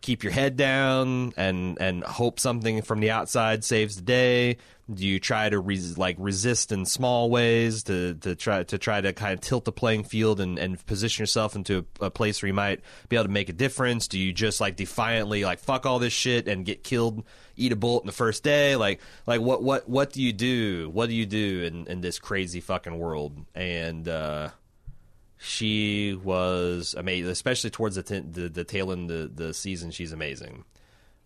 keep 0.00 0.22
your 0.22 0.32
head 0.32 0.56
down 0.56 1.32
and 1.36 1.80
and 1.80 2.04
hope 2.04 2.40
something 2.40 2.82
from 2.82 3.00
the 3.00 3.10
outside 3.10 3.64
saves 3.64 3.96
the 3.96 4.02
day? 4.02 4.56
Do 4.92 5.06
you 5.06 5.20
try 5.20 5.48
to 5.48 5.58
res- 5.58 5.96
like 5.96 6.16
resist 6.18 6.72
in 6.72 6.84
small 6.84 7.30
ways 7.30 7.84
to, 7.84 8.14
to 8.14 8.34
try 8.34 8.64
to 8.64 8.78
try 8.78 9.00
to 9.00 9.12
kind 9.12 9.32
of 9.32 9.40
tilt 9.40 9.64
the 9.64 9.72
playing 9.72 10.04
field 10.04 10.40
and, 10.40 10.58
and 10.58 10.84
position 10.86 11.22
yourself 11.22 11.54
into 11.54 11.86
a, 12.00 12.06
a 12.06 12.10
place 12.10 12.42
where 12.42 12.48
you 12.48 12.54
might 12.54 12.80
be 13.08 13.16
able 13.16 13.24
to 13.24 13.30
make 13.30 13.48
a 13.48 13.54
difference? 13.54 14.08
Do 14.08 14.18
you 14.18 14.32
just 14.32 14.60
like 14.60 14.76
defiantly 14.76 15.44
like 15.44 15.60
fuck 15.60 15.86
all 15.86 15.98
this 15.98 16.12
shit 16.12 16.48
and 16.48 16.64
get 16.66 16.82
killed, 16.82 17.24
eat 17.56 17.72
a 17.72 17.76
bullet 17.76 18.02
in 18.02 18.06
the 18.06 18.12
first 18.12 18.42
day? 18.42 18.76
Like 18.76 19.00
like 19.26 19.40
what 19.40 19.62
what 19.62 19.88
what 19.88 20.12
do 20.12 20.20
you 20.20 20.32
do? 20.32 20.90
What 20.92 21.08
do 21.08 21.14
you 21.14 21.26
do 21.26 21.62
in, 21.62 21.86
in 21.86 22.00
this 22.00 22.18
crazy 22.18 22.60
fucking 22.60 22.98
world? 22.98 23.36
And 23.54 24.08
uh 24.08 24.50
she 25.44 26.16
was 26.22 26.94
amazing, 26.96 27.32
especially 27.32 27.70
towards 27.70 27.96
the, 27.96 28.04
t- 28.04 28.20
the 28.20 28.48
the 28.48 28.62
tail 28.62 28.92
end 28.92 29.10
of 29.10 29.34
the, 29.36 29.46
the 29.46 29.52
season. 29.52 29.90
She's 29.90 30.12
amazing. 30.12 30.64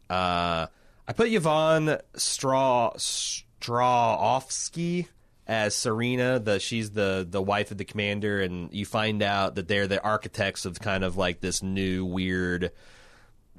Uh, 0.09 0.69
I 1.07 1.13
put 1.15 1.31
Yvonne 1.31 1.99
Straw 2.15 2.95
Strahovski 2.95 5.09
as 5.47 5.75
Serena. 5.75 6.39
The 6.39 6.59
she's 6.59 6.93
the 6.93 7.27
the 7.29 7.43
wife 7.43 7.71
of 7.71 7.77
the 7.77 7.85
commander, 7.85 8.41
and 8.41 8.73
you 8.73 8.87
find 8.87 9.23
out 9.23 9.57
that 9.57 9.69
they're 9.69 9.87
the 9.87 10.03
architects 10.03 10.65
of 10.65 10.81
kind 10.81 11.05
of 11.05 11.19
like 11.19 11.41
this 11.41 11.63
new 11.63 12.07
weird 12.07 12.73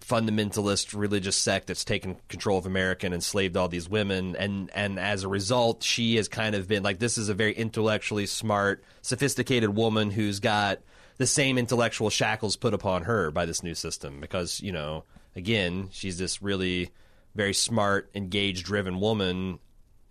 fundamentalist 0.01 0.97
religious 0.97 1.35
sect 1.35 1.67
that's 1.67 1.83
taken 1.83 2.17
control 2.29 2.57
of 2.57 2.65
America 2.65 3.05
and 3.05 3.15
enslaved 3.15 3.57
all 3.57 3.67
these 3.67 3.89
women. 3.89 4.35
And 4.35 4.69
and 4.73 4.99
as 4.99 5.23
a 5.23 5.27
result 5.27 5.83
she 5.83 6.15
has 6.15 6.27
kind 6.27 6.55
of 6.55 6.67
been 6.67 6.83
like 6.83 6.99
this 6.99 7.17
is 7.17 7.29
a 7.29 7.33
very 7.33 7.53
intellectually 7.53 8.25
smart 8.25 8.83
sophisticated 9.01 9.75
woman 9.75 10.11
who's 10.11 10.39
got 10.39 10.79
the 11.17 11.27
same 11.27 11.57
intellectual 11.57 12.09
shackles 12.09 12.55
put 12.55 12.73
upon 12.73 13.03
her 13.03 13.31
by 13.31 13.45
this 13.45 13.63
new 13.63 13.75
system. 13.75 14.19
Because 14.19 14.61
you 14.61 14.71
know 14.71 15.03
again 15.35 15.89
she's 15.91 16.17
this 16.17 16.41
really 16.41 16.91
very 17.35 17.53
smart 17.53 18.09
engaged 18.15 18.65
driven 18.65 18.99
woman. 18.99 19.59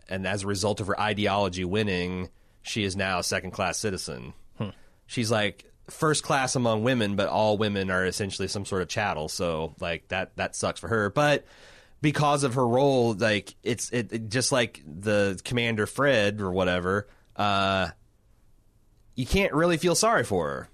And 0.08 0.26
as 0.26 0.44
a 0.44 0.46
result 0.46 0.80
of 0.80 0.86
her 0.86 1.00
ideology 1.00 1.64
winning 1.64 2.28
she 2.62 2.82
is 2.82 2.96
now 2.96 3.20
a 3.20 3.24
second 3.24 3.52
class 3.52 3.78
citizen. 3.78 4.34
Hmm. 4.58 4.70
She's 5.06 5.30
like 5.30 5.72
first 5.88 6.22
class 6.22 6.56
among 6.56 6.82
women, 6.82 7.16
but 7.16 7.28
all 7.28 7.56
women 7.58 7.90
are 7.90 8.04
essentially 8.04 8.48
some 8.48 8.64
sort 8.64 8.82
of 8.82 8.88
chattel. 8.88 9.28
So 9.28 9.74
like 9.80 10.08
that 10.08 10.36
that 10.36 10.56
sucks 10.56 10.80
for 10.80 10.88
her. 10.88 11.10
But 11.10 11.44
because 12.02 12.44
of 12.44 12.54
her 12.54 12.66
role, 12.66 13.14
like 13.14 13.54
it's 13.62 13.90
it, 13.90 14.12
it- 14.12 14.28
just 14.28 14.52
like 14.52 14.82
the 14.86 15.40
commander 15.44 15.86
Fred 15.86 16.40
or 16.40 16.50
whatever. 16.52 17.06
Uh, 17.36 17.88
you 19.14 19.26
can't 19.26 19.52
really 19.52 19.76
feel 19.76 19.94
sorry 19.94 20.24
for 20.24 20.46
her. 20.48 20.68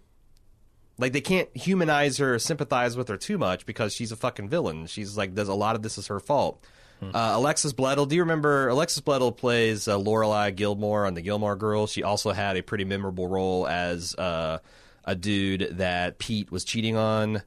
Like 0.98 1.12
they 1.12 1.20
can't 1.20 1.48
humanize 1.56 2.18
her, 2.18 2.34
or 2.34 2.38
sympathize 2.38 2.96
with 2.96 3.08
her 3.08 3.16
too 3.16 3.38
much 3.38 3.66
because 3.66 3.92
she's 3.94 4.12
a 4.12 4.16
fucking 4.16 4.48
villain. 4.48 4.86
She's 4.86 5.16
like, 5.16 5.34
does 5.34 5.48
a 5.48 5.54
lot 5.54 5.74
of 5.74 5.82
this 5.82 5.98
is 5.98 6.06
her 6.08 6.20
fault. 6.20 6.64
Uh, 7.02 7.32
Alexis 7.34 7.72
Bledel, 7.72 8.06
do 8.08 8.14
you 8.14 8.22
remember 8.22 8.68
Alexis 8.68 9.00
Bledel 9.00 9.36
plays 9.36 9.88
uh, 9.88 9.98
Lorelai 9.98 10.54
Gilmore 10.54 11.04
on 11.04 11.14
the 11.14 11.20
Gilmore 11.20 11.56
Girls? 11.56 11.90
She 11.90 12.04
also 12.04 12.30
had 12.30 12.56
a 12.56 12.62
pretty 12.62 12.84
memorable 12.84 13.26
role 13.26 13.66
as 13.66 14.14
uh, 14.14 14.58
a 15.04 15.14
dude 15.14 15.78
that 15.78 16.18
Pete 16.18 16.50
was 16.50 16.64
cheating 16.64 16.96
on 16.96 17.42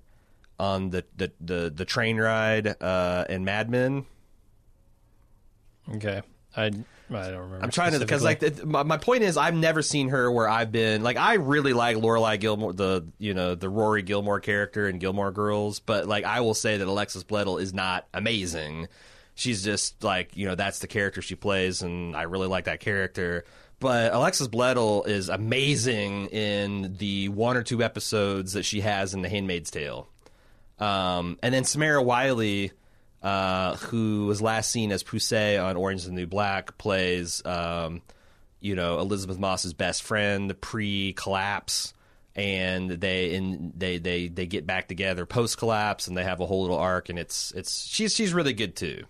on 0.60 0.90
the 0.90 1.06
the 1.16 1.32
the, 1.40 1.74
the 1.76 1.86
train 1.86 2.18
ride 2.18 2.82
uh, 2.82 3.26
in 3.30 3.46
Mad 3.46 3.70
Men. 3.70 4.06
Okay, 5.94 6.22
I 6.56 6.64
I 6.64 6.70
don't 7.10 7.34
remember. 7.34 7.60
I'm 7.62 7.70
trying 7.70 7.94
to 7.94 8.00
because 8.00 8.24
like 8.24 8.42
it, 8.42 8.66
my, 8.66 8.84
my 8.84 8.98
point 8.98 9.24
is 9.24 9.38
I've 9.38 9.56
never 9.56 9.82
seen 9.82 10.10
her 10.10 10.32
where 10.32 10.50
I've 10.50 10.72
been 10.72 11.04
like 11.04 11.18
I 11.18 11.36
really 11.36 11.74
like 11.74 11.98
Lorelai 11.98 12.40
Gilmore 12.40 12.74
the 12.74 13.06
you 13.20 13.34
know 13.34 13.56
the 13.56 13.70
Rory 13.70 14.02
Gilmore 14.02 14.40
character 14.40 14.90
in 14.90 14.98
Gilmore 14.98 15.32
Girls 15.32 15.80
but 15.80 16.08
like 16.08 16.24
I 16.24 16.42
will 16.42 16.56
say 16.56 16.78
that 16.78 16.88
Alexis 16.88 17.24
Bledel 17.24 17.62
is 17.62 17.74
not 17.74 18.08
amazing 18.14 18.88
she's 19.36 19.64
just 19.64 20.04
like 20.04 20.36
you 20.36 20.48
know 20.48 20.56
that's 20.56 20.80
the 20.80 20.88
character 20.88 21.22
she 21.22 21.36
plays 21.36 21.84
and 21.84 22.16
I 22.16 22.24
really 22.24 22.48
like 22.48 22.66
that 22.66 22.80
character 22.80 23.46
but 23.86 24.16
Alexis 24.16 24.48
Bledel 24.48 25.08
is 25.08 25.30
amazing 25.30 26.26
in 26.30 26.96
the 26.98 27.30
one 27.30 27.56
or 27.56 27.62
two 27.62 27.84
episodes 27.84 28.54
that 28.54 28.64
she 28.64 28.82
has 28.82 29.14
in 29.14 29.22
The 29.22 29.30
Handmaid's 29.30 29.70
Tale. 29.70 30.10
Um, 30.80 31.38
and 31.44 31.54
then 31.54 31.62
Samira 31.62 32.04
Wiley, 32.04 32.72
uh, 33.22 33.76
who 33.76 34.26
was 34.26 34.42
last 34.42 34.72
seen 34.72 34.92
as 34.92 35.04
Poussey 35.04 35.64
on 35.64 35.78
Orange 35.78 36.00
is 36.00 36.08
the 36.08 36.14
New 36.14 36.26
Black, 36.26 36.80
plays, 36.80 37.46
um, 37.46 38.02
you 38.60 38.74
know, 38.74 38.98
Elisabeth 38.98 39.38
Moss's 39.38 39.76
best 39.76 40.02
friend 40.02 40.60
pre-collapse, 40.60 41.94
and 42.36 42.90
they 42.90 43.36
in 43.36 43.72
they 43.78 44.00
they 44.00 44.30
they 44.30 44.48
get 44.48 44.66
back 44.66 44.88
together 44.88 45.28
post-collapse, 45.28 46.08
and 46.08 46.18
they 46.18 46.24
have 46.24 46.40
a 46.40 46.48
whole 46.48 46.64
little 46.64 46.80
arc, 46.80 47.10
and 47.10 47.20
it's 47.20 47.52
it's 47.52 47.86
she's 47.86 48.16
she's 48.16 48.34
really 48.34 48.54
good 48.54 48.76
too, 48.76 49.04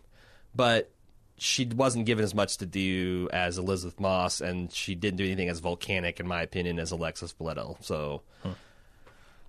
but 0.53 0.91
she 1.37 1.65
wasn't 1.65 2.05
given 2.05 2.23
as 2.23 2.33
much 2.33 2.57
to 2.57 2.65
do 2.65 3.29
as 3.33 3.57
Elisabeth 3.57 3.99
Moss, 3.99 4.41
and 4.41 4.71
she 4.71 4.95
didn't 4.95 5.17
do 5.17 5.25
anything 5.25 5.49
as 5.49 5.59
volcanic, 5.59 6.19
in 6.19 6.27
my 6.27 6.41
opinion, 6.41 6.79
as 6.79 6.91
Alexis 6.91 7.33
Bledel. 7.33 7.83
So. 7.83 8.21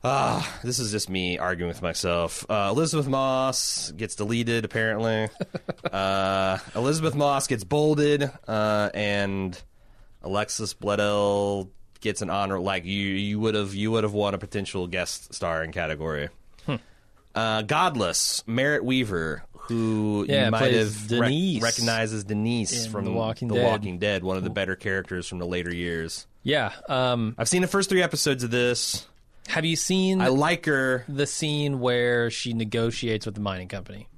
Ah, 0.05 0.59
this 0.63 0.79
is 0.79 0.93
just 0.93 1.11
me 1.11 1.37
arguing 1.39 1.69
with 1.69 1.83
myself. 1.83 2.49
Uh, 2.49 2.69
Elisabeth 2.71 3.09
Moss 3.09 3.91
gets 3.93 4.15
deleted, 4.15 4.65
apparently. 4.65 5.29
uh, 5.93 6.59
Elisabeth 6.77 7.15
Moss 7.17 7.49
gets 7.49 7.65
bolded, 7.65 8.31
uh, 8.47 8.91
and 8.95 9.61
Alexis 10.23 10.75
Bledel 10.75 11.71
gets 12.01 12.23
an 12.23 12.31
honor. 12.31 12.61
Like 12.61 12.85
you, 12.85 13.01
you 13.01 13.41
would 13.41 13.55
have, 13.57 13.75
you 13.75 13.91
would 13.91 14.05
have 14.05 14.13
won 14.13 14.35
a 14.35 14.39
potential 14.39 14.87
guest 14.87 15.35
starring 15.35 15.73
category. 15.73 16.29
Uh, 17.37 17.61
Godless, 17.61 18.43
Merritt 18.47 18.83
Wever, 18.83 19.43
who 19.69 20.27
Yeah, 20.29 20.47
you 20.47 20.51
might 20.51 20.75
have 20.75 21.11
rec- 21.11 21.21
Denise 21.29 21.63
recognized 21.63 22.15
as 22.15 22.25
Denise 22.25 22.85
in 22.87 22.91
from 22.93 23.05
The 23.05 23.13
Walking 23.13 23.49
The 23.49 23.55
Dead. 23.57 23.65
Walking 23.71 23.99
Dead, 23.99 24.25
one 24.25 24.37
of 24.37 24.45
the 24.45 24.51
better 24.51 24.77
characters 24.77 25.27
from 25.27 25.39
the 25.39 25.47
later 25.47 25.75
years. 25.75 26.27
yeah. 26.43 26.73
Um, 26.89 27.35
I've 27.39 27.49
seen 27.49 27.63
the 27.63 27.69
first 27.69 27.89
three 27.89 28.03
episodes 28.03 28.43
of 28.45 28.51
this. 28.51 29.07
have 29.49 29.65
you 29.65 29.77
seen 29.77 30.21
I 30.21 30.29
like 30.29 30.67
her. 30.67 31.05
the 31.09 31.27
scene 31.27 31.81
where 31.81 32.31
she 32.31 32.53
negotiates 32.53 33.27
with 33.27 33.35
the 33.35 33.41
mining 33.41 33.69
company? 33.69 34.09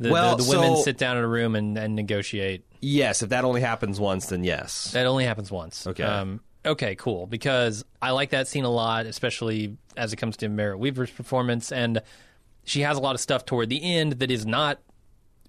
The, 0.00 0.10
Well, 0.10 0.36
the, 0.36 0.44
the 0.44 0.50
women 0.50 0.76
so- 0.76 0.82
sit 0.82 0.98
down 0.98 1.16
in 1.16 1.24
a 1.24 1.28
room 1.28 1.54
and, 1.56 1.76
and 1.76 1.96
negotiate. 1.96 2.64
Yes, 2.80 3.22
if 3.22 3.30
that 3.30 3.44
only 3.44 3.60
happens 3.60 3.98
once, 3.98 4.26
then 4.26 4.44
yes. 4.44 4.92
That 4.92 5.06
only 5.06 5.24
happens 5.24 5.50
once. 5.50 5.84
Okay. 5.88 6.04
Um, 6.04 6.40
okay, 6.64 6.94
cool. 6.94 7.26
Because 7.26 7.84
I 8.00 8.12
like 8.12 8.30
that 8.30 8.46
scene 8.46 8.62
a 8.64 8.70
lot, 8.70 9.06
especially 9.06 9.76
as 9.96 10.12
it 10.12 10.16
comes 10.16 10.36
to 10.38 10.48
Merritt 10.48 10.78
Wever's 10.78 11.10
performance. 11.10 11.72
And 11.72 12.00
she 12.68 12.82
has 12.82 12.96
a 12.96 13.00
lot 13.00 13.14
of 13.14 13.20
stuff 13.20 13.44
toward 13.44 13.68
the 13.68 13.82
end 13.82 14.12
that 14.14 14.30
is 14.30 14.44
not 14.46 14.80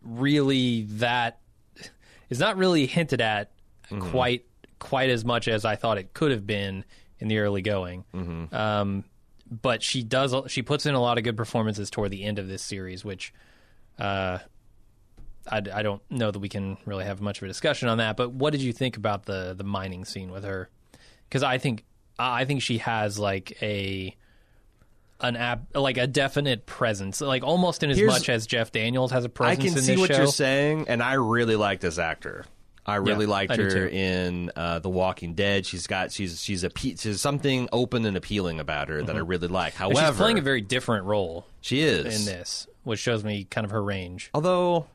really 0.01 0.83
that 0.83 1.39
is 2.29 2.39
not 2.39 2.57
really 2.57 2.85
hinted 2.85 3.21
at 3.21 3.51
quite 4.11 4.45
quite 4.79 5.09
as 5.09 5.25
much 5.25 5.47
as 5.47 5.65
I 5.65 5.75
thought 5.75 5.97
it 5.97 6.13
could 6.13 6.31
have 6.31 6.47
been 6.47 6.85
in 7.19 7.27
the 7.27 7.39
early 7.39 7.61
going. 7.61 8.05
Um, 8.53 9.03
but 9.49 9.83
she 9.83 10.03
does 10.03 10.33
she 10.47 10.61
puts 10.61 10.85
in 10.85 10.95
a 10.95 11.01
lot 11.01 11.17
of 11.17 11.23
good 11.23 11.35
performances 11.35 11.89
toward 11.89 12.11
the 12.11 12.23
end 12.23 12.39
of 12.39 12.47
this 12.47 12.61
series, 12.61 13.03
which 13.03 13.33
uh, 13.97 14.37
I, 15.49 15.57
I 15.57 15.81
don't 15.81 16.01
know 16.09 16.31
that 16.31 16.39
we 16.39 16.49
can 16.49 16.77
really 16.85 17.03
have 17.03 17.19
much 17.19 17.39
of 17.39 17.43
a 17.43 17.47
discussion 17.47 17.89
on 17.89 17.97
that. 17.97 18.15
But 18.15 18.31
what 18.31 18.51
did 18.51 18.61
you 18.61 18.71
think 18.71 18.95
about 18.95 19.25
the 19.25 19.53
the 19.57 19.63
mining 19.63 20.05
scene 20.05 20.31
with 20.31 20.43
her? 20.43 20.69
Because 21.27 21.43
I 21.43 21.57
think 21.57 21.83
I 22.17 22.45
think 22.45 22.61
she 22.61 22.77
has 22.79 23.17
like 23.17 23.57
a 23.61 24.15
an 25.21 25.35
ab- 25.35 25.67
like 25.75 25.97
a 25.97 26.07
definite 26.07 26.65
presence, 26.65 27.19
like 27.21 27.43
almost 27.43 27.83
in 27.83 27.89
as 27.91 27.97
Here's- 27.97 28.13
much 28.13 28.29
as 28.29 28.47
Jeff 28.47 28.71
Daniels 28.71 29.11
has 29.11 29.25
a 29.25 29.29
presence 29.29 29.59
I 29.59 29.67
can 29.69 29.77
in 29.77 29.83
see 29.83 29.91
this 29.93 29.99
what 29.99 30.07
show. 30.11 30.17
you're 30.17 30.27
saying, 30.27 30.85
and 30.87 31.03
I 31.03 31.13
really 31.13 31.55
like 31.55 31.79
this 31.81 31.97
actor. 31.97 32.45
I 32.85 32.95
really 32.95 33.25
Yeah, 33.25 33.31
liked 33.31 33.51
I 33.51 33.57
her 33.57 33.87
in 33.87 34.51
uh, 34.55 34.79
The 34.79 34.89
Walking 34.89 35.35
Dead. 35.35 35.65
She's 35.65 35.85
got 35.85 36.11
she's 36.11 36.41
she's 36.41 36.63
a 36.63 36.71
she's 36.75 37.21
something 37.21 37.69
open 37.71 38.03
and 38.05 38.17
appealing 38.17 38.59
about 38.59 38.89
her 38.89 39.03
that 39.03 39.15
I 39.15 39.19
really 39.19 39.47
like. 39.47 39.73
Mm-hmm. 39.75 39.83
And 39.83 39.97
However, 39.97 40.13
she's 40.13 40.17
playing 40.19 40.39
a 40.39 40.41
very 40.41 40.61
different 40.61 41.05
role 41.05 41.45
she 41.61 41.81
is 41.81 42.19
in 42.27 42.33
this, 42.33 42.65
which 42.83 42.99
shows 42.99 43.23
me 43.23 43.43
kind 43.43 43.65
of 43.65 43.71
her 43.71 43.83
range. 43.83 44.31
Although, 44.33 44.87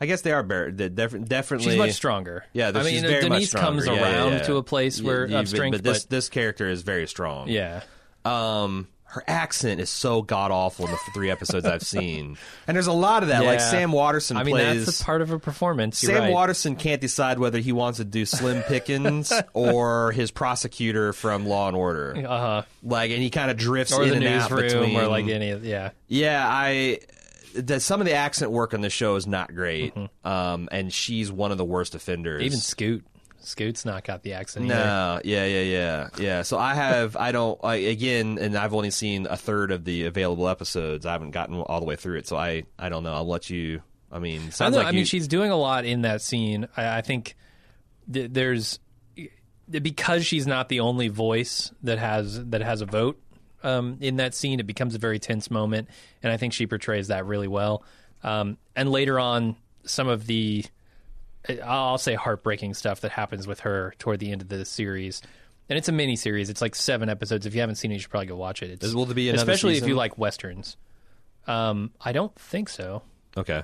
I 0.00 0.06
guess 0.06 0.20
they 0.20 0.32
are 0.32 0.42
they're 0.42 0.90
definitely 0.90 1.64
She's 1.70 1.78
much 1.78 1.92
stronger. 1.92 2.44
Yeah, 2.52 2.72
I 2.74 2.82
mean, 2.82 3.00
very 3.02 3.22
Denise 3.22 3.54
comes. 3.54 3.86
Yeah, 3.86 3.94
yeah, 3.94 4.02
around 4.02 4.32
yeah. 4.32 4.38
to 4.42 4.56
a 4.56 4.62
place 4.62 5.00
where 5.00 5.26
Yeah, 5.26 5.38
of 5.38 5.44
but- 5.46 5.48
strength, 5.48 5.72
but 5.76 5.84
this 5.84 6.04
this 6.04 6.28
character 6.28 6.68
is 6.68 6.82
very 6.82 7.06
strong. 7.06 7.48
yeah, 7.48 7.82
Um, 8.26 8.86
her 9.08 9.22
accent 9.26 9.80
is 9.80 9.88
so 9.88 10.20
god 10.20 10.50
awful 10.50 10.84
in 10.84 10.90
the 10.90 10.98
three 11.14 11.30
episodes 11.30 11.64
I've 11.64 11.82
seen, 11.82 12.36
and 12.66 12.74
there's 12.74 12.88
a 12.88 12.92
lot 12.92 13.22
of 13.22 13.30
that. 13.30 13.44
Like 13.44 13.60
Sam 13.60 13.92
Waterston 13.92 14.36
I 14.36 14.42
mean 14.42 14.54
plays. 14.54 14.84
that's 14.84 15.00
a 15.00 15.04
part 15.04 15.22
of 15.22 15.28
her 15.28 15.38
performance. 15.38 16.02
You're 16.02 16.12
Sam 16.12 16.22
right. 16.22 16.32
Waterston 16.32 16.76
can't 16.76 17.00
decide 17.00 17.38
whether 17.38 17.58
he 17.58 17.72
wants 17.72 17.98
to 17.98 18.04
do 18.04 18.26
Slim 18.26 18.62
Pickens 18.64 19.32
or 19.52 20.12
his 20.12 20.30
prosecutor 20.30 21.12
from 21.12 21.46
Law 21.46 21.68
and 21.68 21.76
Order. 21.76 22.16
uh-huh. 22.16 22.62
Like, 22.82 23.10
and 23.10 23.22
he 23.22 23.30
kind 23.30 23.50
of 23.50 23.56
drifts 23.56 23.92
or 23.92 24.02
in 24.02 24.10
the 24.10 24.16
and 24.16 24.26
out 24.26 24.50
between. 24.50 24.96
or 24.96 25.06
like 25.06 25.28
any, 25.28 25.50
of 25.50 25.64
yeah. 25.64 25.90
yeah, 26.08 26.46
I. 26.46 27.00
The, 27.54 27.80
some 27.80 28.02
of 28.02 28.06
the 28.06 28.12
accent 28.12 28.50
work 28.50 28.74
on 28.74 28.82
the 28.82 28.90
show 28.90 29.16
is 29.16 29.26
not 29.26 29.54
great, 29.54 29.94
um, 30.24 30.68
and 30.70 30.92
she's 30.92 31.32
one 31.32 31.52
of 31.52 31.58
the 31.58 31.64
worst 31.64 31.94
offenders. 31.94 32.40
Mm-hmm. 32.40 32.46
Even 32.46 32.58
Scoot, 32.58 33.06
Scoot's 33.46 33.84
not 33.84 34.02
got 34.02 34.24
the 34.24 34.32
accent. 34.32 34.66
either. 34.66 34.74
no, 34.74 35.20
yeah, 35.24 35.46
yeah, 35.46 35.60
yeah, 35.62 36.08
yeah. 36.18 36.42
So 36.42 36.58
I 36.58 36.74
have, 36.74 37.16
I 37.16 37.30
don't, 37.30 37.58
I, 37.62 37.76
again, 37.76 38.38
and 38.40 38.56
I've 38.56 38.74
only 38.74 38.90
seen 38.90 39.26
a 39.26 39.36
third 39.36 39.70
of 39.70 39.84
the 39.84 40.06
available 40.06 40.48
episodes. 40.48 41.06
I 41.06 41.12
haven't 41.12 41.30
gotten 41.30 41.54
all 41.60 41.78
the 41.78 41.86
way 41.86 41.94
through 41.94 42.18
it, 42.18 42.26
so 42.26 42.36
I, 42.36 42.64
I 42.76 42.88
don't 42.88 43.04
know. 43.04 43.14
I'll 43.14 43.26
let 43.26 43.48
you. 43.48 43.82
I 44.10 44.18
mean, 44.18 44.42
I, 44.46 44.50
sounds 44.50 44.72
know, 44.72 44.78
like 44.78 44.88
I 44.88 44.90
you, 44.90 44.96
mean, 44.96 45.04
she's 45.04 45.28
doing 45.28 45.52
a 45.52 45.56
lot 45.56 45.84
in 45.84 46.02
that 46.02 46.22
scene. 46.22 46.66
I, 46.76 46.98
I 46.98 47.02
think 47.02 47.36
th- 48.12 48.30
there's 48.32 48.80
because 49.70 50.26
she's 50.26 50.46
not 50.46 50.68
the 50.68 50.80
only 50.80 51.08
voice 51.08 51.72
that 51.82 51.98
has 51.98 52.44
that 52.46 52.62
has 52.62 52.80
a 52.80 52.86
vote 52.86 53.20
um, 53.62 53.98
in 54.00 54.16
that 54.16 54.34
scene. 54.34 54.58
It 54.58 54.66
becomes 54.66 54.94
a 54.94 54.98
very 54.98 55.18
tense 55.18 55.50
moment, 55.50 55.88
and 56.22 56.32
I 56.32 56.36
think 56.36 56.52
she 56.52 56.66
portrays 56.66 57.08
that 57.08 57.26
really 57.26 57.48
well. 57.48 57.84
Um, 58.22 58.58
and 58.74 58.90
later 58.90 59.20
on, 59.20 59.56
some 59.84 60.08
of 60.08 60.26
the 60.26 60.64
I'll 61.64 61.98
say 61.98 62.14
heartbreaking 62.14 62.74
stuff 62.74 63.00
that 63.02 63.12
happens 63.12 63.46
with 63.46 63.60
her 63.60 63.94
toward 63.98 64.20
the 64.20 64.30
end 64.32 64.42
of 64.42 64.48
the 64.48 64.64
series. 64.64 65.22
And 65.68 65.76
it's 65.78 65.88
a 65.88 65.92
mini 65.92 66.16
series. 66.16 66.48
It's 66.50 66.60
like 66.60 66.74
seven 66.74 67.08
episodes. 67.08 67.44
If 67.46 67.54
you 67.54 67.60
haven't 67.60 67.74
seen 67.76 67.90
it, 67.90 67.94
you 67.94 68.00
should 68.00 68.10
probably 68.10 68.26
go 68.28 68.36
watch 68.36 68.62
it. 68.62 68.70
It's, 68.70 68.94
Will 68.94 69.04
there 69.04 69.14
be 69.14 69.28
another 69.28 69.42
especially 69.42 69.72
if 69.72 69.76
season? 69.78 69.88
you 69.90 69.94
like 69.96 70.16
westerns. 70.18 70.76
Um, 71.46 71.90
I 72.00 72.12
don't 72.12 72.34
think 72.38 72.68
so. 72.68 73.02
okay. 73.36 73.62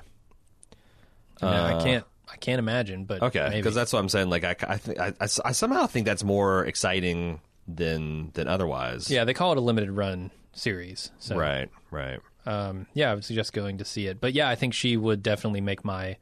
I, 1.41 1.45
mean, 1.45 1.53
I 1.53 1.83
can't. 1.83 2.05
I 2.31 2.35
can't 2.37 2.59
imagine, 2.59 3.05
but 3.05 3.21
Uh, 3.21 3.25
Okay, 3.27 3.43
maybe. 3.43 3.57
because 3.57 3.75
that's 3.75 3.91
what 3.93 3.99
I'm 3.99 4.09
saying. 4.09 4.29
Like, 4.29 4.43
I, 4.43 4.55
I, 4.67 4.77
think- 4.77 4.99
I, 4.99 5.07
I, 5.19 5.27
I 5.45 5.51
somehow 5.51 5.85
think 5.87 6.05
that's 6.05 6.23
more 6.23 6.65
exciting 6.65 7.41
than 7.67 8.31
than 8.33 8.47
otherwise. 8.47 9.09
yeah, 9.09 9.23
they 9.25 9.33
call 9.33 9.51
it 9.51 9.57
a 9.57 9.61
limited 9.61 9.91
run 9.91 10.31
series. 10.53 11.11
So, 11.19 11.35
Right. 11.37 11.69
Right. 11.91 12.19
um, 12.45 12.87
yeah, 12.93 13.11
I 13.11 13.15
would 13.15 13.23
suggest 13.25 13.53
going 13.53 13.77
to 13.79 13.85
see 13.85 14.07
it. 14.07 14.19
But 14.19 14.33
yeah, 14.33 14.49
I 14.49 14.55
think 14.55 14.73
she 14.73 14.97
would 14.97 15.21
definitely 15.21 15.61
make 15.61 15.83
my 15.85 16.17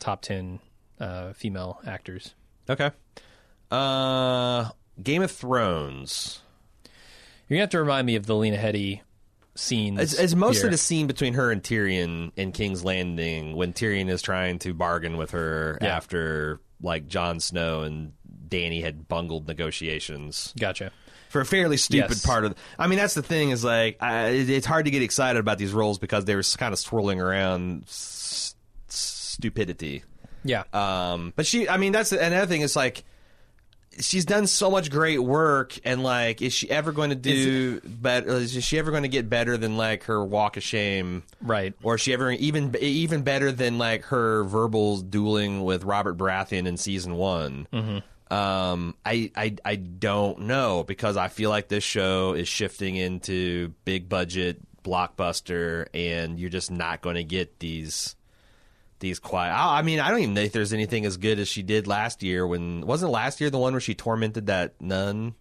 top 0.00 0.22
ten 0.22 0.58
uh, 1.00 1.32
female 1.32 1.80
actors. 1.86 2.34
Okay. 2.68 2.90
Uh, 3.70 4.70
Game 5.02 5.22
of 5.22 5.30
Thrones. 5.30 6.40
You're 7.48 7.56
gonna 7.56 7.62
have 7.62 7.70
to 7.70 7.80
remind 7.80 8.06
me 8.06 8.16
of 8.16 8.26
the 8.26 8.34
Lena 8.36 8.56
Headey 8.56 9.00
scene. 9.54 9.98
It's, 9.98 10.14
it's 10.18 10.34
mostly 10.34 10.62
here. 10.62 10.70
the 10.70 10.78
scene 10.78 11.06
between 11.06 11.34
her 11.34 11.50
and 11.50 11.62
Tyrion 11.62 12.32
in 12.36 12.52
King's 12.52 12.84
Landing 12.84 13.54
when 13.56 13.72
Tyrion 13.72 14.08
is 14.08 14.22
trying 14.22 14.58
to 14.60 14.72
bargain 14.74 15.16
with 15.16 15.32
her 15.32 15.78
Yeah. 15.82 15.96
after 15.96 16.60
like 16.80 17.06
Jon 17.06 17.40
Snow 17.40 17.82
and 17.82 18.12
Dany 18.48 18.82
had 18.82 19.08
bungled 19.08 19.46
negotiations 19.46 20.52
Gotcha. 20.58 20.90
for 21.28 21.40
a 21.40 21.46
fairly 21.46 21.76
stupid 21.76 22.10
Yes. 22.10 22.26
part 22.26 22.44
of. 22.44 22.54
I 22.78 22.86
mean, 22.88 22.98
that's 22.98 23.14
the 23.14 23.22
thing 23.22 23.50
is 23.50 23.62
like 23.64 23.98
I, 24.02 24.28
it's 24.28 24.66
hard 24.66 24.86
to 24.86 24.90
get 24.90 25.02
excited 25.02 25.38
about 25.38 25.58
these 25.58 25.72
roles 25.72 25.98
because 25.98 26.24
they 26.24 26.34
were 26.34 26.42
kind 26.56 26.72
of 26.72 26.78
swirling 26.78 27.20
around 27.20 27.84
s- 27.84 28.54
stupidity. 28.88 30.02
Yeah. 30.44 30.64
Um, 30.72 31.32
but 31.34 31.46
she, 31.46 31.68
I 31.68 31.76
mean, 31.78 31.92
that's 31.92 32.12
another 32.12 32.46
thing. 32.46 32.60
Is 32.60 32.76
like 32.76 33.04
she's 34.00 34.24
done 34.24 34.46
so 34.46 34.70
much 34.70 34.90
great 34.90 35.18
work, 35.18 35.78
and 35.84 36.02
like, 36.02 36.42
is 36.42 36.52
she 36.52 36.70
ever 36.70 36.92
going 36.92 37.10
to 37.10 37.16
do 37.16 37.80
better? 37.80 38.28
Is 38.28 38.64
she 38.64 38.78
ever 38.78 38.90
going 38.90 39.04
to 39.04 39.08
get 39.08 39.28
better 39.28 39.56
than 39.56 39.76
like 39.76 40.04
her 40.04 40.24
Walk 40.24 40.56
of 40.56 40.62
Shame? 40.62 41.22
right. 41.40 41.74
Or 41.82 41.96
is 41.96 42.00
she 42.00 42.12
ever 42.12 42.30
even 42.30 42.74
even 42.80 43.22
better 43.22 43.52
than 43.52 43.78
like 43.78 44.04
her 44.06 44.44
verbal 44.44 44.98
dueling 44.98 45.64
with 45.64 45.84
Robert 45.84 46.16
Baratheon 46.16 46.66
in 46.66 46.76
season 46.76 47.16
one? 47.16 47.66
Um, 48.30 48.94
I, 49.04 49.30
I 49.36 49.54
I 49.64 49.76
don't 49.76 50.40
know 50.40 50.82
because 50.82 51.16
I 51.16 51.28
feel 51.28 51.50
like 51.50 51.68
this 51.68 51.84
show 51.84 52.32
is 52.34 52.48
shifting 52.48 52.96
into 52.96 53.72
big 53.84 54.08
budget 54.08 54.60
blockbuster, 54.82 55.86
and 55.94 56.38
you're 56.38 56.50
just 56.50 56.70
not 56.70 57.00
going 57.00 57.16
to 57.16 57.24
get 57.24 57.58
these 57.58 58.16
these 59.04 59.20
quiet. 59.20 59.52
I, 59.52 59.78
I 59.78 59.82
mean, 59.82 60.00
I 60.00 60.10
don't 60.10 60.20
even 60.20 60.34
think 60.34 60.52
there's 60.52 60.72
anything 60.72 61.04
as 61.06 61.16
good 61.16 61.38
as 61.38 61.46
she 61.46 61.62
did 61.62 61.86
last 61.86 62.22
year. 62.22 62.46
When 62.46 62.84
wasn't 62.86 63.12
last 63.12 63.40
year 63.40 63.50
the 63.50 63.58
one 63.58 63.72
where 63.72 63.80
she 63.80 63.94
tormented 63.94 64.46
that 64.46 64.80
nun? 64.80 65.34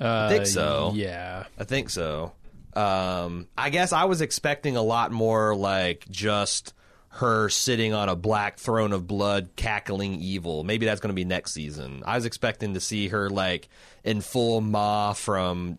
Uh, 0.00 0.28
think 0.30 0.46
so. 0.46 0.92
Yeah. 0.94 1.44
I 1.58 1.64
think 1.64 1.90
so. 1.90 2.32
Um, 2.74 3.48
I 3.56 3.70
guess 3.70 3.92
I 3.92 4.04
was 4.04 4.20
expecting 4.20 4.76
a 4.76 4.82
lot 4.82 5.12
more 5.12 5.54
like 5.54 6.06
just 6.10 6.72
her 7.14 7.48
sitting 7.48 7.92
on 7.92 8.08
a 8.08 8.16
black 8.16 8.58
throne 8.58 8.92
of 8.92 9.06
blood, 9.06 9.50
cackling 9.56 10.14
evil. 10.14 10.64
Maybe 10.64 10.86
that's 10.86 11.00
going 11.00 11.10
to 11.10 11.14
be 11.14 11.24
next 11.24 11.52
season. 11.52 12.02
I 12.06 12.14
was 12.14 12.24
expecting 12.24 12.74
to 12.74 12.80
see 12.80 13.08
her 13.08 13.28
like 13.28 13.68
in 14.04 14.20
full 14.20 14.60
Ma 14.60 15.12
from 15.12 15.78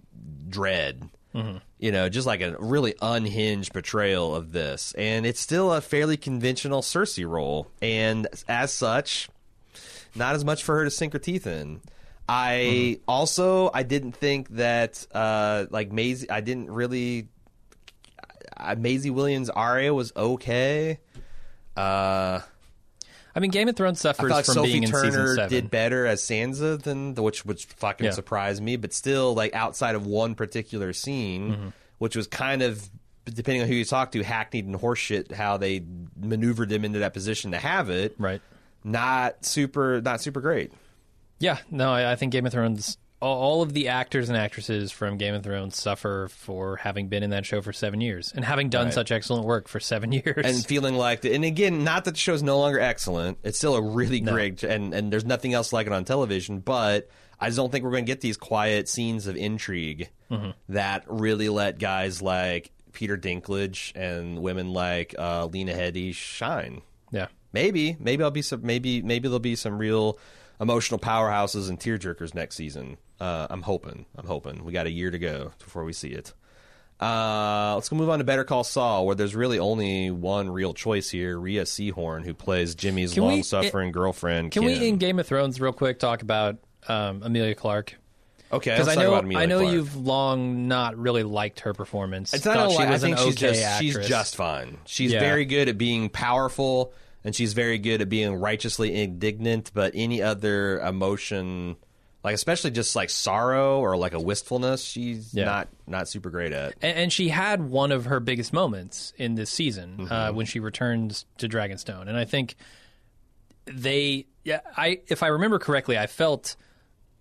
Dredd. 0.50 1.10
You 1.82 1.92
know, 1.92 2.08
just 2.08 2.28
like 2.28 2.40
a 2.42 2.56
really 2.60 2.96
unhinged 3.02 3.74
portrayal 3.74 4.34
of 4.34 4.54
this, 4.54 4.94
and 4.98 5.26
it's 5.26 5.42
still 5.42 5.74
a 5.74 5.82
fairly 5.82 6.16
conventional 6.16 6.82
Cersei 6.82 7.28
role, 7.28 7.68
and 7.82 8.28
as 8.48 8.72
such, 8.72 9.28
not 10.16 10.36
as 10.36 10.46
much 10.46 10.64
for 10.64 10.76
her 10.76 10.86
to 10.86 10.92
sink 10.92 11.12
her 11.14 11.20
teeth 11.20 11.46
in. 11.48 11.82
I 12.30 13.00
also 13.10 13.72
I 13.74 13.84
didn't 13.84 14.14
think 14.14 14.50
that 14.52 15.06
uh 15.12 15.66
like 15.70 15.92
Maisie 15.92 16.30
I 16.30 16.40
didn't 16.40 16.72
really 16.72 17.28
uh, 18.56 18.76
Maisie 18.78 19.10
Williams 19.10 19.50
Arya 19.50 19.94
was 19.94 20.14
okay. 20.16 21.00
Uh 21.76 22.40
I 23.36 23.40
mean, 23.40 23.52
Game 23.52 23.68
of 23.70 23.76
Thrones 23.76 24.00
suffers 24.02 24.30
like 24.30 24.46
from 24.46 24.56
Sophie 24.56 24.72
being 24.72 24.84
in 24.84 24.90
season 24.90 25.12
Turner 25.12 25.36
seven. 25.36 25.50
did 25.50 25.72
better 25.72 26.06
as 26.06 26.22
Sansa 26.22 26.82
than 26.82 27.14
the, 27.14 27.22
which 27.22 27.46
which 27.46 27.66
fucking 27.66 28.06
Yeah. 28.06 28.12
surprised 28.12 28.62
me, 28.62 28.76
but 28.76 28.94
still 28.94 29.34
like 29.34 29.54
outside 29.54 29.96
of 29.96 30.06
one 30.06 30.36
particular 30.36 30.94
scene, 30.94 31.52
Mm-hmm. 31.52 31.68
which 32.00 32.16
was 32.16 32.28
kind 32.28 32.62
of 32.62 32.90
depending 33.26 33.62
on 33.62 33.68
who 33.68 33.76
you 33.76 33.86
talk 33.86 34.12
to, 34.14 34.24
hackneyed 34.24 34.66
and 34.66 34.76
horseshit 34.76 35.32
how 35.32 35.56
they 35.58 35.84
maneuvered 36.20 36.72
him 36.72 36.84
into 36.84 37.00
that 37.00 37.14
position 37.14 37.52
to 37.52 37.58
have 37.58 37.90
it. 37.90 38.16
Right. 38.18 38.42
Not 38.84 39.46
super 39.46 40.02
not 40.02 40.22
super 40.22 40.42
great. 40.42 40.72
Yeah. 41.40 41.58
No, 41.70 41.92
I, 41.92 42.12
I 42.12 42.16
think 42.16 42.32
Game 42.34 42.46
of 42.46 42.52
Thrones. 42.52 42.98
All, 43.22 43.62
of 43.62 43.74
the 43.74 43.90
actors 43.90 44.30
and 44.30 44.38
actresses 44.38 44.92
from 44.92 45.18
Game 45.18 45.36
of 45.36 45.44
Thrones 45.44 45.76
suffer 45.80 46.28
for 46.32 46.78
having 46.78 47.08
been 47.08 47.22
in 47.22 47.30
that 47.30 47.46
show 47.46 47.62
for 47.62 47.72
seven 47.72 48.02
years 48.02 48.34
and 48.36 48.44
having 48.44 48.70
done 48.70 48.86
Right. 48.86 48.94
such 48.94 49.12
excellent 49.12 49.46
work 49.46 49.68
for 49.68 49.80
seven 49.80 50.12
years. 50.12 50.44
and 50.46 50.66
feeling 50.66 50.96
like 50.96 51.24
and 51.24 51.46
again 51.46 51.84
not 51.84 52.06
that 52.06 52.12
the 52.12 52.18
show's 52.20 52.42
no 52.42 52.58
longer 52.60 52.80
excellent 52.80 53.38
it's 53.44 53.58
still 53.60 53.76
a 53.76 53.82
really 53.82 54.20
great 54.22 54.64
and 54.64 54.94
and 54.94 55.14
there's 55.14 55.24
nothing 55.26 55.54
else 55.54 55.72
like 55.72 55.86
it 55.88 55.94
on 55.94 56.04
television 56.04 56.60
but 56.60 57.10
i 57.40 57.46
just 57.48 57.58
don't 57.58 57.72
think 57.72 57.84
we're 57.86 57.92
going 57.92 58.06
to 58.06 58.12
get 58.12 58.22
these 58.22 58.38
quiet 58.38 58.90
scenes 58.90 59.28
of 59.28 59.36
intrigue 59.36 60.10
that 60.70 61.04
really 61.08 61.50
let 61.50 61.78
guys 61.78 62.22
like 62.22 62.72
peter 62.94 63.18
dinklage 63.18 63.92
and 63.96 64.40
women 64.40 64.74
like 64.74 65.14
uh, 65.20 65.46
lena 65.46 65.74
headey 65.74 66.14
shine 66.14 66.82
yeah. 67.12 67.28
maybe 67.54 67.96
maybe 68.00 68.24
i'll 68.24 68.32
be 68.32 68.42
some 68.42 68.62
maybe 68.66 69.02
maybe 69.04 69.28
there'll 69.28 69.40
be 69.40 69.56
some 69.56 69.78
real 69.78 70.18
emotional 70.60 71.00
powerhouses 71.00 71.70
and 71.70 71.80
tearjerkers 71.80 72.34
next 72.34 72.56
season 72.56 72.98
uh, 73.22 73.48
i'm 73.50 73.62
hoping 73.62 74.06
i'm 74.18 74.26
hoping 74.28 74.66
we 74.66 74.74
got 74.74 74.86
a 74.88 74.92
year 74.92 75.10
to 75.12 75.20
go 75.20 75.52
before 75.60 75.86
we 75.86 75.94
see 75.94 76.10
it 76.10 76.34
uh, 77.00 77.74
let's 77.74 77.90
go 77.90 77.96
move 77.96 78.10
on 78.12 78.20
to 78.20 78.24
Better 78.24 78.44
Call 78.44 78.64
Saul, 78.64 79.08
where 79.08 79.16
there's 79.16 79.36
really 79.36 79.58
only 79.58 80.12
one 80.12 80.52
real 80.52 80.72
choice 80.72 81.10
here: 81.10 81.36
Rhea 81.40 81.64
Seehorn, 81.64 82.24
who 82.24 82.36
plays 82.36 82.76
Jimmy's 82.76 83.16
Can 83.16 83.24
we- 83.24 83.30
long-suffering 83.30 83.92
girlfriend. 83.92 84.52
Can 84.52 84.62
Kim. 84.62 84.80
we, 84.80 84.88
in 84.88 84.98
Game 84.98 85.18
of 85.18 85.26
Thrones, 85.26 85.60
real 85.60 85.74
quick, 85.74 85.98
talk 85.98 86.22
about 86.22 86.58
um, 86.88 87.24
Emilia 87.24 87.56
Clarke? 87.56 87.96
okay, 88.52 88.70
Because 88.74 88.86
let's 88.86 89.00
I 89.00 89.02
talk 89.06 89.12
know 89.12 89.18
about 89.32 89.36
I 89.42 89.46
know 89.48 89.60
Clarke. 89.62 89.74
you've 89.74 89.96
long 89.96 90.68
not 90.68 90.96
really 90.96 91.24
liked 91.24 91.62
her 91.62 91.74
performance. 91.74 92.36
It's 92.36 92.46
not 92.46 92.56
Thought 92.58 92.68
a 92.68 92.72
she 92.74 92.78
lot. 92.78 92.88
I 92.88 92.92
was 92.92 93.02
think 93.02 93.18
she's 93.18 93.28
okay 93.30 93.48
just 93.48 93.64
actress. 93.64 93.96
she's 93.98 94.08
just 94.08 94.36
fine. 94.36 94.78
She's 94.86 95.12
Yeah. 95.12 95.22
very 95.22 95.46
good 95.46 95.70
at 95.70 95.80
being 95.80 96.08
powerful, 96.10 96.94
and 97.24 97.36
she's 97.36 97.54
very 97.54 97.80
good 97.80 98.04
at 98.04 98.10
being 98.10 98.36
righteously 98.36 99.02
indignant. 99.02 99.72
But 99.74 99.94
any 99.96 100.22
other 100.22 100.80
emotion 100.82 101.78
like 102.24 102.36
especially 102.36 102.72
just 102.72 102.96
like 102.96 103.10
sorrow 103.10 103.80
or 103.80 103.98
like 103.98 104.14
a 104.14 104.20
wistfulness. 104.20 104.84
She's 104.84 105.34
Yeah. 105.34 105.46
not 105.46 105.68
not 105.88 106.08
super 106.08 106.30
great 106.30 106.52
at. 106.54 106.74
And, 106.82 106.98
and 106.98 107.14
she 107.14 107.30
had 107.30 107.62
one 107.62 107.92
of 107.92 108.06
her 108.06 108.20
biggest 108.20 108.54
moments 108.54 109.14
in 109.18 109.36
this 109.36 109.50
season 109.50 109.98
Mm-hmm. 110.00 110.12
uh, 110.14 110.32
when 110.32 110.46
she 110.46 110.60
returns 110.60 111.26
to 111.40 111.48
Dragonstone, 111.50 112.08
and 112.08 112.18
I 112.18 112.26
think 112.26 112.56
they, 113.66 114.26
yeah, 114.44 114.62
I 114.76 115.02
if 115.08 115.24
I 115.24 115.28
remember 115.28 115.60
correctly, 115.60 115.98
I 115.98 116.08
felt 116.08 116.56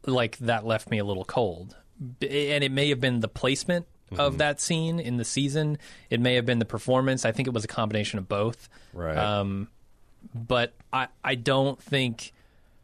like 0.06 0.38
that 0.38 0.64
left 0.64 0.90
me 0.90 0.98
a 0.98 1.04
little 1.04 1.24
cold, 1.24 1.76
and 2.22 2.64
it 2.64 2.72
may 2.72 2.88
have 2.90 3.00
been 3.00 3.20
the 3.20 3.28
placement 3.28 3.86
Mm-hmm. 4.10 4.20
of 4.22 4.38
that 4.38 4.60
scene 4.60 4.98
in 4.98 5.18
the 5.18 5.24
season. 5.24 5.78
It 6.10 6.18
may 6.18 6.34
have 6.34 6.44
been 6.44 6.58
the 6.58 6.64
performance. 6.64 7.24
I 7.24 7.30
think 7.30 7.46
it 7.46 7.54
was 7.54 7.62
a 7.62 7.68
combination 7.68 8.18
of 8.18 8.28
both. 8.28 8.68
Right. 8.92 9.16
Um, 9.16 9.68
but 10.34 10.74
I 10.92 11.06
I 11.22 11.36
don't 11.36 11.80
think 11.80 12.32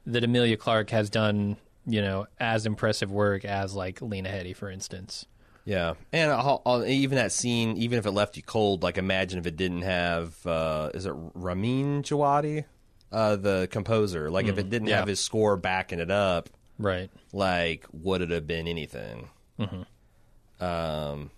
that 0.07 0.23
Emilia 0.23 0.57
Clarke 0.57 0.91
has 0.91 1.11
done 1.11 1.57
you 1.87 2.03
know 2.03 2.27
as 2.39 2.67
impressive 2.67 3.11
work 3.13 3.45
as 3.45 3.75
like 3.75 4.03
Lena 4.03 4.29
Headey, 4.29 4.55
for 4.55 4.71
instance. 4.71 5.27
Yeah, 5.65 5.95
and 6.13 6.31
I'll, 6.31 6.63
I'll- 6.65 6.85
even 6.87 7.17
that 7.17 7.33
scene, 7.33 7.77
even 7.77 7.99
if 7.99 8.07
it 8.07 8.13
left 8.13 8.37
you 8.37 8.43
cold, 8.43 8.83
like 8.85 8.99
imagine 8.99 9.39
if 9.41 9.47
it 9.47 9.57
didn't 9.57 9.83
have, 9.83 10.47
uh, 10.47 10.91
is 10.95 11.07
it 11.07 11.13
Ramin 11.35 12.03
Djawadi, 12.05 12.65
uh, 13.11 13.35
the 13.35 13.67
composer? 13.71 14.31
Like 14.31 14.47
if 14.47 14.59
it 14.59 14.71
didn't 14.71 14.87
yeah. 14.89 14.99
have 14.99 15.09
his 15.09 15.19
score 15.19 15.57
backing 15.57 15.99
it 15.99 16.11
up, 16.11 16.51
Right. 16.79 17.11
like 17.33 17.85
would 17.93 18.23
it 18.23 18.31
have 18.31 18.47
been 18.47 18.69
anything? 18.69 19.29
Um, 20.61 21.31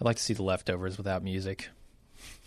I'd 0.00 0.04
like 0.06 0.16
to 0.16 0.22
see 0.22 0.34
the 0.34 0.42
leftovers 0.42 0.96
without 0.96 1.22
music. 1.22 1.68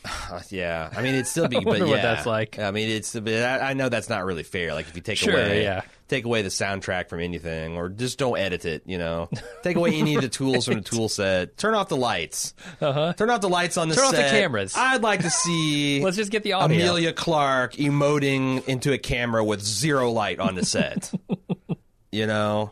uh, 0.32 0.42
yeah, 0.50 0.90
I 0.96 1.02
mean 1.02 1.14
it'd 1.14 1.28
still 1.28 1.48
be, 1.48 1.58
I 1.60 1.64
but 1.64 1.80
yeah, 1.80 1.86
what 1.86 2.02
that's 2.02 2.26
like. 2.26 2.60
I 2.60 2.72
mean 2.72 2.90
it's, 2.90 3.16
I, 3.16 3.60
I 3.60 3.74
know 3.74 3.90
that's 3.90 4.10
not 4.10 4.26
really 4.26 4.44
fair. 4.44 4.74
Like 4.74 4.88
if 4.88 4.96
you 4.96 5.02
take 5.02 5.18
Sure, 5.18 5.34
away, 5.34 5.64
yeah. 5.64 5.82
take 6.08 6.26
away 6.26 6.42
the 6.42 6.50
soundtrack 6.50 7.10
from 7.10 7.20
anything, 7.22 7.78
or 7.78 7.90
just 7.90 8.18
don't 8.18 8.38
edit 8.38 8.66
it, 8.66 8.84
you 8.86 8.98
know, 8.98 9.30
take 9.64 9.78
away 9.78 9.96
any 9.96 10.16
of 10.16 10.22
the 10.22 10.30
tools 10.30 10.66
from 10.66 10.76
the 10.76 10.82
tool 10.82 11.08
set, 11.10 11.58
turn 11.58 11.74
off 11.74 11.88
the 11.90 11.98
lights, 11.98 12.54
uh-huh. 12.82 13.14
turn 13.14 13.30
off 13.30 13.42
the 13.42 13.50
lights 13.50 13.78
on 13.78 13.90
the 13.90 13.96
Turn 13.96 14.06
off 14.06 14.12
the 14.12 14.24
cameras. 14.24 14.74
I'd 14.76 15.02
like 15.04 15.22
to 15.22 15.30
see 15.30 16.02
Let's 16.04 16.18
just 16.18 16.32
get 16.32 16.44
the 16.44 16.54
audio. 16.54 16.78
Emilia 16.78 17.14
Clarke 17.14 17.74
emoting 17.74 18.68
into 18.68 18.92
a 18.94 18.98
camera 18.98 19.44
with 19.44 19.62
zero 19.62 20.12
light 20.12 20.40
on 20.40 20.56
the 20.56 20.66
set. 20.66 21.12
you 22.12 22.28
know, 22.28 22.72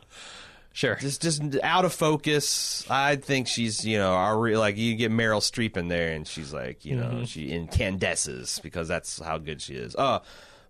Sure. 0.74 0.96
just 0.96 1.22
just 1.22 1.42
out 1.64 1.84
of 1.86 1.94
focus. 1.94 2.86
I 2.90 3.18
think 3.18 3.48
she's 3.48 3.86
you 3.86 3.98
know 3.98 4.14
our 4.14 4.38
re- 4.40 4.58
like 4.58 4.78
you 4.78 4.96
get 4.96 5.12
Meryl 5.12 5.42
Streep 5.42 5.76
in 5.78 5.88
there 5.90 6.14
and 6.14 6.26
she's 6.28 6.54
like 6.54 6.86
you 6.86 6.96
know 6.96 7.08
Mm-hmm. 7.08 7.24
she 7.26 7.52
incandesces 7.52 8.60
because 8.64 8.88
that's 8.88 9.20
how 9.22 9.38
good 9.38 9.62
she 9.62 9.74
is. 9.76 9.96
Uh 9.96 10.20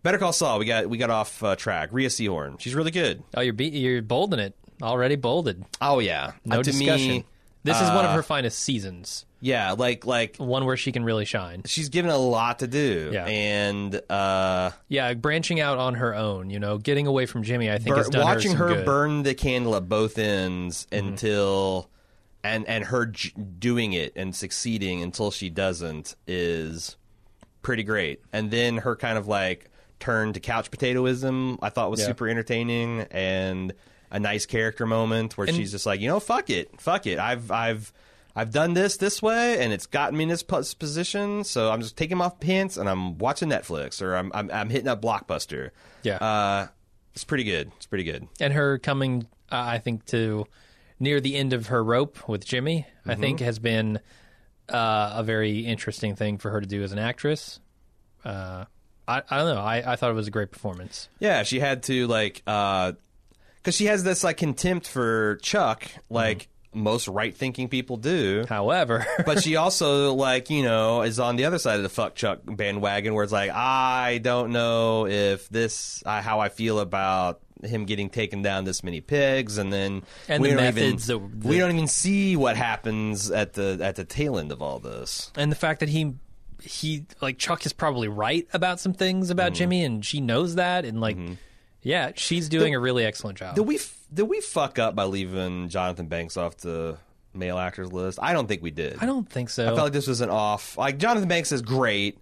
Better 0.03 0.17
Call 0.17 0.33
Saul. 0.33 0.57
We 0.57 0.65
got 0.65 0.87
we 0.89 0.97
got 0.97 1.11
off 1.11 1.43
uh, 1.43 1.55
track. 1.55 1.89
Rhea 1.91 2.09
Seehorn. 2.09 2.59
She's 2.59 2.73
really 2.73 2.89
good. 2.89 3.21
oh, 3.35 3.41
you're 3.41 3.53
be- 3.53 3.69
you're 3.69 4.01
bolding 4.01 4.39
it 4.39 4.55
already. 4.81 5.15
Bolded. 5.15 5.63
Oh 5.79 5.99
yeah. 5.99 6.31
No 6.45 6.59
Uh, 6.59 6.63
discussion. 6.63 7.07
Me, 7.09 7.25
this 7.63 7.77
is 7.79 7.87
one 7.89 8.03
of 8.05 8.11
uh, 8.11 8.13
her 8.15 8.23
finest 8.23 8.57
seasons. 8.59 9.25
Yeah, 9.41 9.71
like 9.73 10.05
like 10.05 10.37
One 10.37 10.63
where 10.65 10.77
she 10.77 10.91
can 10.91 11.03
really 11.03 11.25
shine. 11.25 11.63
she's 11.65 11.89
given 11.89 12.09
a 12.11 12.17
lot 12.17 12.59
to 12.59 12.67
do. 12.67 13.09
Yeah. 13.11 13.25
And 13.25 14.01
uh 14.09 14.71
Yeah, 14.87 15.13
branching 15.15 15.59
out 15.59 15.77
on 15.77 15.95
her 15.95 16.15
own. 16.15 16.49
You 16.49 16.59
know, 16.59 16.77
getting 16.77 17.07
away 17.07 17.25
from 17.25 17.43
Jimmy. 17.43 17.69
I 17.69 17.77
think 17.79 17.95
bur- 17.95 18.21
watching 18.21 18.53
her, 18.55 18.75
her, 18.75 18.83
burn 18.85 19.23
the 19.23 19.33
candle 19.33 19.75
at 19.75 19.89
both 19.89 20.17
ends 20.17 20.87
Mm-hmm. 20.91 21.07
until 21.07 21.89
and 22.43 22.67
and 22.67 22.85
her 22.85 23.07
j- 23.07 23.31
doing 23.59 23.93
it 23.93 24.13
and 24.15 24.35
succeeding 24.35 25.01
until 25.03 25.31
she 25.31 25.49
doesn't 25.49 26.15
is 26.27 26.95
pretty 27.61 27.83
great 27.83 28.19
and 28.33 28.49
then 28.49 28.77
her 28.77 28.95
kind 28.95 29.15
of 29.17 29.27
like 29.27 29.69
turn 29.99 30.33
to 30.33 30.39
couch 30.39 30.71
potatoism 30.71 31.59
i 31.61 31.69
thought 31.69 31.91
was 31.91 31.99
Yeah. 31.99 32.07
super 32.07 32.27
entertaining 32.27 33.01
and 33.11 33.71
a 34.09 34.19
nice 34.19 34.47
character 34.47 34.87
moment 34.87 35.37
where 35.37 35.45
And- 35.47 35.55
she's 35.55 35.69
just 35.71 35.85
like 35.85 35.99
you 36.01 36.07
know 36.07 36.19
fuck 36.19 36.49
it 36.49 36.81
fuck 36.81 37.05
it 37.05 37.19
i've 37.19 37.51
i've 37.51 37.93
I've 38.35 38.51
done 38.51 38.73
this 38.73 38.97
this 38.97 39.21
way, 39.21 39.61
and 39.63 39.73
it's 39.73 39.85
gotten 39.85 40.17
me 40.17 40.23
in 40.23 40.29
this 40.29 40.43
position. 40.43 41.43
So 41.43 41.69
I'm 41.71 41.81
just 41.81 41.97
taking 41.97 42.19
off 42.21 42.39
pants, 42.39 42.77
and 42.77 42.89
I'm 42.89 43.17
watching 43.17 43.49
Netflix, 43.49 44.01
or 44.01 44.15
I'm 44.15 44.31
I'm, 44.33 44.49
I'm 44.51 44.69
hitting 44.69 44.87
up 44.87 45.01
Blockbuster. 45.01 45.71
Yeah. 46.03 46.15
uh, 46.17 46.67
it's 47.13 47.23
pretty 47.25 47.43
good. 47.43 47.71
It's 47.77 47.85
pretty 47.85 48.05
good. 48.05 48.27
and 48.39 48.53
her 48.53 48.77
coming, 48.79 49.27
uh, 49.51 49.55
I 49.67 49.79
think, 49.79 50.05
to 50.07 50.45
near 50.99 51.19
the 51.19 51.35
end 51.35 51.51
of 51.53 51.67
her 51.67 51.83
rope 51.83 52.27
with 52.29 52.45
Jimmy, 52.45 52.85
I 53.05 53.11
Mm-hmm. 53.13 53.21
think 53.21 53.39
has 53.41 53.59
been 53.59 53.99
uh, 54.69 55.13
a 55.15 55.23
very 55.23 55.59
interesting 55.65 56.15
thing 56.15 56.37
for 56.37 56.51
her 56.51 56.61
to 56.61 56.67
do 56.67 56.83
as 56.83 56.91
an 56.93 56.99
actress. 56.99 57.59
Uh, 58.23 58.65
I, 59.07 59.23
I 59.29 59.37
don't 59.39 59.55
know. 59.55 59.61
I, 59.61 59.93
I 59.93 59.95
thought 59.97 60.11
it 60.11 60.15
was 60.15 60.27
a 60.27 60.31
great 60.31 60.51
performance. 60.51 61.09
Yeah, 61.19 61.43
she 61.43 61.59
had 61.59 61.83
to 61.83 62.07
like 62.07 62.43
uh 62.47 62.93
cuz 63.63 63.75
she 63.75 63.85
has 63.87 64.03
this 64.03 64.23
like 64.23 64.37
contempt 64.37 64.87
for 64.87 65.37
Chuck 65.41 65.85
like 66.09 66.47
most 66.73 67.07
right-thinking 67.07 67.67
people 67.69 67.97
do. 67.97 68.45
However, 68.47 69.05
but 69.25 69.43
she 69.43 69.55
also 69.55 70.13
like, 70.13 70.49
you 70.49 70.63
know, 70.63 71.01
is 71.01 71.19
on 71.19 71.35
the 71.35 71.45
other 71.45 71.59
side 71.59 71.77
of 71.77 71.83
the 71.83 71.89
fuck 71.89 72.15
Chuck 72.15 72.39
bandwagon 72.45 73.13
where 73.13 73.23
it's 73.23 73.33
like 73.33 73.51
I 73.51 74.19
don't 74.21 74.51
know 74.51 75.07
if 75.07 75.49
this 75.49 76.03
how 76.05 76.39
I 76.39 76.49
feel 76.49 76.79
about 76.79 77.41
him 77.63 77.85
getting 77.85 78.09
taken 78.09 78.41
down 78.41 78.63
this 78.63 78.83
many 78.83 79.01
pigs 79.01 79.59
and 79.59 79.71
then 79.71 80.03
And 80.27 80.41
we 80.41 80.49
the 80.49 80.55
don't 80.55 80.63
methods 80.63 81.09
even 81.11 81.39
that- 81.39 81.47
we 81.47 81.59
don't 81.59 81.71
even 81.71 81.87
see 81.87 82.35
what 82.35 82.57
happens 82.57 83.29
at 83.29 83.53
the 83.53 83.77
at 83.81 83.97
the 83.97 84.03
tail 84.03 84.39
end 84.39 84.51
of 84.51 84.61
all 84.63 84.79
this. 84.79 85.31
and 85.35 85.51
the 85.51 85.55
fact 85.55 85.81
that 85.81 85.89
he 85.89 86.15
he 86.61 87.05
like 87.21 87.37
Chuck 87.37 87.65
is 87.65 87.73
probably 87.73 88.07
right 88.07 88.47
about 88.53 88.79
some 88.79 88.93
things 88.93 89.29
about 89.29 89.47
mm-hmm. 89.47 89.55
Jimmy, 89.55 89.83
and 89.83 90.05
she 90.05 90.21
knows 90.21 90.55
that, 90.55 90.85
and 90.85 91.01
like, 91.01 91.17
mm-hmm. 91.17 91.33
Yeah, 91.81 92.11
she's 92.15 92.49
doing 92.49 92.75
a 92.75 92.79
really 92.79 93.05
excellent 93.05 93.37
job. 93.37 93.55
Did 93.55 93.67
we 93.67 93.79
did 94.13 94.23
we 94.23 94.41
fuck 94.41 94.79
up 94.79 94.95
by 94.95 95.03
leaving 95.05 95.69
Jonathan 95.69 96.07
Banks 96.07 96.37
off 96.37 96.57
the 96.57 96.97
male 97.33 97.57
actors 97.57 97.91
list? 97.91 98.19
I 98.21 98.33
don't 98.33 98.47
think 98.47 98.61
we 98.61 98.71
did. 98.71 98.97
I 99.01 99.05
don't 99.05 99.27
think 99.29 99.49
so. 99.49 99.63
I 99.63 99.67
felt 99.67 99.83
like 99.83 99.93
this 99.93 100.07
was 100.07 100.21
an 100.21 100.29
off. 100.29 100.77
Like 100.77 100.97
Jonathan 100.97 101.27
Banks 101.27 101.51
is 101.51 101.61
great. 101.61 102.19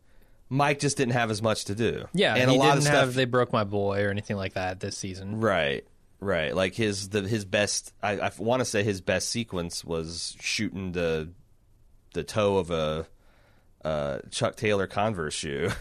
Mike 0.50 0.80
just 0.80 0.98
didn't 0.98 1.14
have 1.14 1.30
as 1.30 1.42
much 1.42 1.66
to 1.66 1.76
do. 1.76 2.08
yeah, 2.14 2.36
and 2.36 2.50
a 2.50 2.54
lot 2.54 2.78
of 2.78 2.84
stuff. 2.84 2.96
have 2.96 3.14
"They 3.14 3.26
Broke 3.26 3.54
My 3.54 3.64
Boy" 3.64 4.04
or 4.04 4.10
anything 4.10 4.36
like 4.38 4.54
that 4.54 4.80
this 4.80 4.98
season. 4.98 5.42
right, 5.42 5.86
right. 6.20 6.56
Like 6.56 6.74
his 6.74 7.10
the 7.10 7.22
his 7.22 7.46
best. 7.46 7.94
I, 8.02 8.20
I 8.20 8.32
want 8.40 8.62
to 8.62 8.66
say 8.66 8.82
his 8.84 9.02
best 9.02 9.30
sequence 9.30 9.84
was 9.86 10.36
shooting 10.40 10.92
the 10.94 11.30
the 12.14 12.24
toe 12.24 12.58
of 12.58 12.72
a 12.72 13.08
uh, 13.86 14.20
Chuck 14.32 14.56
Taylor 14.56 14.88
Converse 14.88 15.34
shoe. 15.36 15.70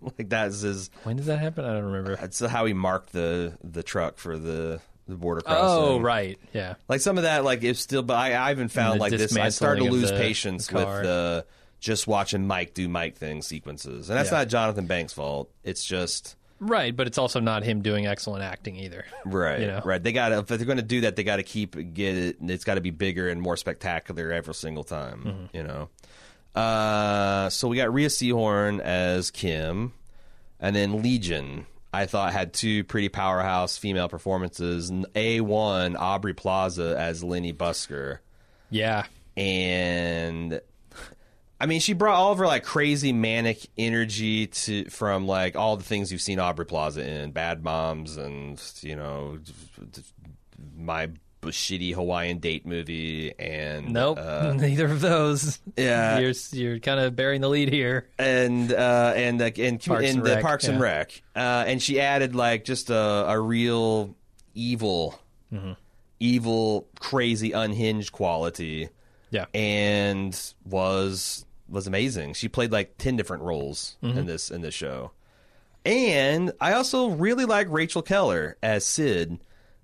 like 0.18 0.28
that's 0.28 0.60
his. 0.60 0.90
When 1.04 1.16
does 1.16 1.26
that 1.26 1.38
happen? 1.38 1.64
I 1.64 1.72
don't 1.74 1.84
remember. 1.84 2.16
That's 2.16 2.40
how 2.40 2.64
he 2.66 2.72
marked 2.74 3.12
the 3.12 3.56
the 3.62 3.82
truck 3.82 4.18
for 4.18 4.38
the 4.38 4.80
the 5.08 5.16
border 5.16 5.40
crossing. 5.40 5.60
Oh, 5.64 6.00
right, 6.00 6.38
yeah. 6.52 6.74
Like 6.88 7.00
some 7.00 7.16
of 7.16 7.22
that, 7.24 7.44
like 7.44 7.62
it's 7.64 7.80
still. 7.80 8.02
But 8.02 8.14
I, 8.14 8.32
I 8.32 8.50
even 8.50 8.68
found 8.68 9.00
like 9.00 9.12
this. 9.12 9.36
I 9.36 9.48
started 9.50 9.84
to 9.84 9.90
lose 9.90 10.10
the 10.10 10.16
patience 10.16 10.70
with 10.70 10.84
the 10.84 11.46
just 11.78 12.06
watching 12.06 12.46
Mike 12.46 12.74
do 12.74 12.88
Mike 12.88 13.16
thing 13.16 13.42
sequences, 13.42 14.10
and 14.10 14.18
that's 14.18 14.30
Yeah. 14.30 14.38
not 14.38 14.48
Jonathan 14.48 14.86
Banks' 14.86 15.12
fault. 15.12 15.50
It's 15.62 15.84
just 15.84 16.36
Right, 16.58 16.96
but 16.96 17.06
it's 17.06 17.18
also 17.18 17.38
not 17.38 17.64
him 17.64 17.82
doing 17.82 18.06
excellent 18.06 18.42
acting 18.42 18.76
either. 18.76 19.04
right, 19.26 19.60
You 19.60 19.66
know? 19.66 19.82
right. 19.84 20.02
They 20.02 20.12
got 20.12 20.32
if 20.32 20.46
they're 20.46 20.58
going 20.58 20.78
to 20.78 20.82
do 20.82 21.02
that, 21.02 21.14
they 21.14 21.22
got 21.22 21.36
to 21.36 21.42
keep 21.42 21.76
get 21.92 22.16
it. 22.16 22.36
It's 22.40 22.64
got 22.64 22.74
to 22.76 22.80
be 22.80 22.90
bigger 22.90 23.28
and 23.28 23.42
more 23.42 23.56
spectacular 23.58 24.32
every 24.32 24.54
single 24.54 24.84
time. 24.84 25.22
Mm-hmm. 25.24 25.56
You 25.56 25.62
know. 25.64 25.88
Uh, 26.56 27.50
so 27.50 27.68
we 27.68 27.76
got 27.76 27.92
Rhea 27.92 28.08
Seehorn 28.08 28.80
as 28.80 29.30
Kim, 29.30 29.92
and 30.58 30.74
then 30.74 31.02
Legion. 31.02 31.66
I 31.92 32.06
thought 32.06 32.32
had 32.32 32.52
two 32.52 32.82
pretty 32.84 33.08
powerhouse 33.08 33.78
female 33.78 34.08
performances. 34.08 34.90
A 35.14 35.40
one 35.40 35.96
Aubrey 35.96 36.34
Plaza 36.34 36.96
as 36.98 37.22
Lenny 37.22 37.52
Busker. 37.52 38.18
Yeah, 38.70 39.04
and 39.36 40.60
I 41.60 41.66
mean, 41.66 41.80
she 41.80 41.92
brought 41.92 42.16
all 42.16 42.32
of 42.32 42.38
her 42.38 42.46
like 42.46 42.64
crazy 42.64 43.12
manic 43.12 43.66
energy 43.78 44.46
to 44.46 44.86
from 44.90 45.26
like 45.26 45.56
all 45.56 45.76
the 45.76 45.84
things 45.84 46.10
you've 46.10 46.20
seen 46.22 46.38
Aubrey 46.38 46.66
Plaza 46.66 47.06
in, 47.06 47.32
Bad 47.32 47.62
Moms, 47.62 48.16
and 48.16 48.62
you 48.80 48.96
know, 48.96 49.38
my 50.76 51.10
shitty 51.50 51.94
Hawaiian 51.94 52.38
date 52.38 52.66
movie, 52.66 53.32
and 53.38 53.92
nope, 53.92 54.18
uh, 54.20 54.52
neither 54.56 54.86
of 54.86 55.00
those. 55.00 55.58
yeah, 55.76 56.18
you're 56.18 56.32
you're 56.52 56.78
kind 56.78 57.00
of 57.00 57.14
bearing 57.16 57.40
the 57.40 57.48
lead 57.48 57.68
here. 57.70 58.08
and 58.18 58.72
uh, 58.72 59.12
and 59.16 59.40
uh, 59.42 59.50
and 59.58 59.80
Parks 59.82 60.04
and 60.08 60.18
and 60.18 60.26
the 60.26 60.34
Rec, 60.36 60.42
Parks 60.42 60.68
and. 60.68 60.80
Rec, 60.80 61.22
uh, 61.34 61.64
and 61.66 61.82
she 61.82 62.00
added 62.00 62.34
like 62.34 62.64
just 62.64 62.90
a, 62.90 62.96
a 63.28 63.38
real 63.40 64.14
evil, 64.54 65.18
Mm-hmm. 65.52 65.72
evil, 66.20 66.86
crazy, 66.98 67.52
unhinged 67.52 68.10
quality 68.12 68.88
Yeah, 69.30 69.46
and 69.54 70.38
was 70.64 71.44
was 71.68 71.86
amazing. 71.86 72.34
She 72.34 72.48
played 72.48 72.72
like 72.72 72.96
ten 72.98 73.16
different 73.16 73.42
roles 73.42 73.96
Mm-hmm. 74.02 74.18
in 74.18 74.26
this 74.26 74.50
in 74.50 74.60
this 74.62 74.74
show. 74.74 75.12
And 75.84 76.50
I 76.60 76.72
also 76.72 77.10
really 77.10 77.44
like 77.44 77.68
Rachel 77.70 78.02
Keller 78.02 78.56
as 78.62 78.84
Syd. 78.84 79.38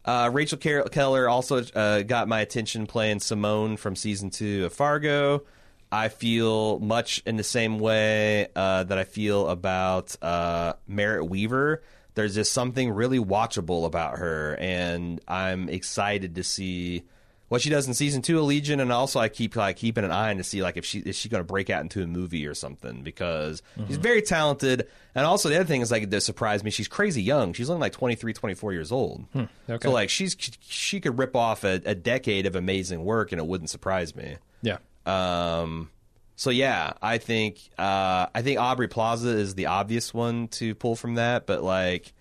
Uh, 0.04 0.30
Rachel 0.32 0.58
Keller 0.58 1.28
also 1.28 1.62
uh, 1.74 2.02
got 2.02 2.28
my 2.28 2.40
attention 2.40 2.86
playing 2.86 3.20
Simone 3.20 3.76
from 3.76 3.94
season 3.94 4.30
two 4.30 4.66
of 4.66 4.72
Fargo. 4.72 5.44
I 5.90 6.08
feel 6.08 6.78
much 6.80 7.22
in 7.26 7.36
the 7.36 7.44
same 7.44 7.78
way 7.78 8.48
uh, 8.56 8.84
that 8.84 8.98
I 8.98 9.04
feel 9.04 9.48
about 9.48 10.16
uh, 10.22 10.74
Merritt 10.88 11.28
Wever 11.28 11.82
there's 12.14 12.34
just 12.34 12.52
something 12.52 12.90
really 12.90 13.18
watchable 13.18 13.86
about 13.86 14.18
her, 14.18 14.56
and 14.58 15.20
I'm 15.26 15.68
excited 15.68 16.34
to 16.34 16.44
see 16.44 17.04
what 17.52 17.60
she 17.60 17.68
does 17.68 17.86
in 17.86 17.92
season 17.92 18.22
two 18.22 18.38
of 18.38 18.46
Legion, 18.46 18.80
and 18.80 18.90
also 18.90 19.20
I 19.20 19.28
keep 19.28 19.56
like 19.56 19.76
keeping 19.76 20.04
an 20.04 20.10
eye 20.10 20.30
on 20.30 20.38
to 20.38 20.42
see 20.42 20.62
like 20.62 20.78
if 20.78 20.86
she 20.86 21.00
is 21.00 21.16
she 21.16 21.28
going 21.28 21.42
to 21.42 21.46
break 21.46 21.68
out 21.68 21.82
into 21.82 22.02
a 22.02 22.06
movie 22.06 22.46
or 22.46 22.54
something 22.54 23.02
because 23.02 23.60
she's 23.86 23.98
very 23.98 24.22
talented, 24.22 24.88
and 25.14 25.26
also 25.26 25.50
the 25.50 25.56
other 25.56 25.66
thing 25.66 25.82
is 25.82 25.90
like 25.90 26.08
that 26.08 26.22
surprised 26.22 26.64
me, 26.64 26.70
she's 26.70 26.88
crazy 26.88 27.20
young. 27.20 27.52
She's 27.52 27.68
only 27.68 27.82
like 27.82 27.92
23, 27.92 28.32
24 28.32 28.72
years 28.72 28.90
old, 28.90 29.26
okay. 29.36 29.78
so 29.82 29.90
like 29.90 30.08
she's 30.08 30.34
she 30.62 30.98
could 30.98 31.18
rip 31.18 31.36
off 31.36 31.62
a, 31.62 31.78
a 31.84 31.94
decade 31.94 32.46
of 32.46 32.56
amazing 32.56 33.04
work, 33.04 33.32
and 33.32 33.38
it 33.38 33.46
wouldn't 33.46 33.68
surprise 33.68 34.16
me. 34.16 34.38
Yeah. 34.62 34.78
Um, 35.04 35.90
so 36.36 36.48
yeah, 36.48 36.94
I 37.02 37.18
think 37.18 37.60
uh, 37.76 38.28
I 38.34 38.40
think 38.40 38.60
Aubrey 38.60 38.88
Plaza 38.88 39.28
is 39.28 39.56
the 39.56 39.66
obvious 39.66 40.14
one 40.14 40.48
to 40.48 40.74
pull 40.74 40.96
from 40.96 41.16
that, 41.16 41.46
but 41.46 41.62
like 41.62 42.14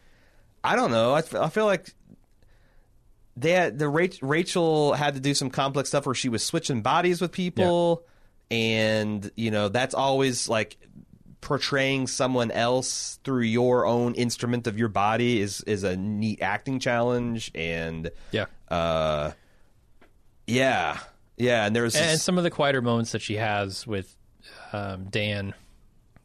I 0.61 0.75
don't 0.75 0.91
know. 0.91 1.13
I, 1.13 1.19
f- 1.19 1.35
I 1.35 1.47
feel 1.47 1.65
like 1.65 1.89
they 3.41 3.51
had 3.51 3.79
the 3.79 3.87
Rachel 3.89 4.93
had 4.93 5.15
to 5.15 5.19
do 5.19 5.33
some 5.33 5.49
complex 5.49 5.89
stuff 5.89 6.05
where 6.05 6.15
she 6.15 6.29
was 6.29 6.43
switching 6.43 6.81
bodies 6.81 7.19
with 7.21 7.31
people, 7.31 8.03
and 8.49 9.29
you 9.35 9.51
know 9.51 9.67
that's 9.69 9.93
always 9.93 10.47
like 10.47 10.77
portraying 11.41 12.05
someone 12.05 12.51
else 12.51 13.19
through 13.23 13.41
your 13.41 13.85
own 13.87 14.13
instrument 14.13 14.67
of 14.67 14.77
your 14.77 14.89
body 14.89 15.41
is 15.41 15.61
is 15.61 15.83
a 15.83 15.97
neat 15.97 16.41
acting 16.41 16.79
challenge, 16.79 17.51
and 17.55 18.11
Yeah. 18.31 18.45
uh, 18.69 19.31
yeah, 20.47 20.99
yeah, 21.37 21.65
and 21.65 21.75
there 21.75 21.83
was 21.83 21.95
And 21.95 22.11
this- 22.11 22.23
some 22.23 22.37
of 22.37 22.43
the 22.43 22.51
quieter 22.51 22.81
moments 22.81 23.11
that 23.13 23.21
she 23.21 23.35
has 23.37 23.87
with 23.87 24.15
um, 24.73 25.05
Dan, 25.05 25.53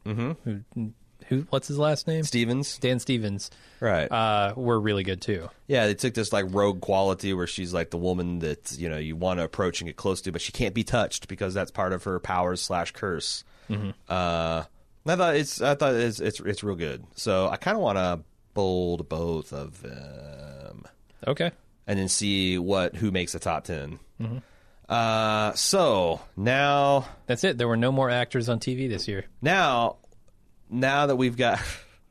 mm-hmm. 0.05 0.31
who, 0.43 0.93
who, 1.27 1.45
what's 1.49 1.67
his 1.67 1.77
last 1.77 2.07
name? 2.07 2.23
Stevens, 2.23 2.77
Dan 2.79 2.99
Stevens, 2.99 3.51
right? 3.79 4.11
uh, 4.11 4.53
were 4.55 4.79
really 4.79 5.03
good 5.03 5.21
too. 5.21 5.49
Yeah, 5.67 5.87
they 5.87 5.93
took 5.93 6.13
this 6.13 6.31
like 6.33 6.45
rogue 6.49 6.81
quality 6.81 7.33
where 7.33 7.47
she's 7.47 7.73
like 7.73 7.89
the 7.91 7.97
woman 7.97 8.39
that 8.39 8.71
you 8.77 8.89
know 8.89 8.97
you 8.97 9.15
want 9.15 9.39
to 9.39 9.43
approach 9.43 9.81
and 9.81 9.87
get 9.87 9.95
close 9.97 10.21
to, 10.21 10.31
but 10.31 10.41
she 10.41 10.51
can't 10.51 10.73
be 10.73 10.83
touched 10.83 11.27
because 11.27 11.53
that's 11.53 11.71
part 11.71 11.93
of 11.93 12.03
her 12.05 12.19
powers 12.19 12.61
slash 12.61 12.91
curse. 12.91 13.43
Mm-hmm. 13.69 13.89
Uh, 14.09 14.63
I 15.05 15.15
thought 15.15 15.35
it's 15.35 15.61
I 15.61 15.75
thought 15.75 15.93
it's 15.95 16.19
it's 16.19 16.39
it's 16.39 16.63
real 16.63 16.75
good. 16.75 17.05
So 17.15 17.47
I 17.49 17.57
kind 17.57 17.75
of 17.77 17.81
want 17.83 17.97
to 17.97 18.19
bold 18.53 19.07
both 19.07 19.53
of 19.53 19.81
them 19.83 20.83
Okay. 21.27 21.51
and 21.85 21.99
then 21.99 22.07
see 22.07 22.57
what 22.57 22.95
who 22.95 23.11
makes 23.11 23.33
the 23.33 23.39
top 23.39 23.65
10 23.65 23.99
Mm-hmm. 24.19 24.37
Uh, 24.89 25.53
so 25.53 26.21
now 26.35 27.07
That's 27.27 27.43
it. 27.43 27.57
There 27.57 27.67
were 27.67 27.77
no 27.77 27.91
more 27.91 28.09
actors 28.09 28.49
on 28.49 28.59
TV 28.59 28.89
this 28.89 29.07
year. 29.07 29.25
now 29.41 29.97
now 30.69 31.05
that 31.07 31.15
we've 31.15 31.37
got 31.37 31.59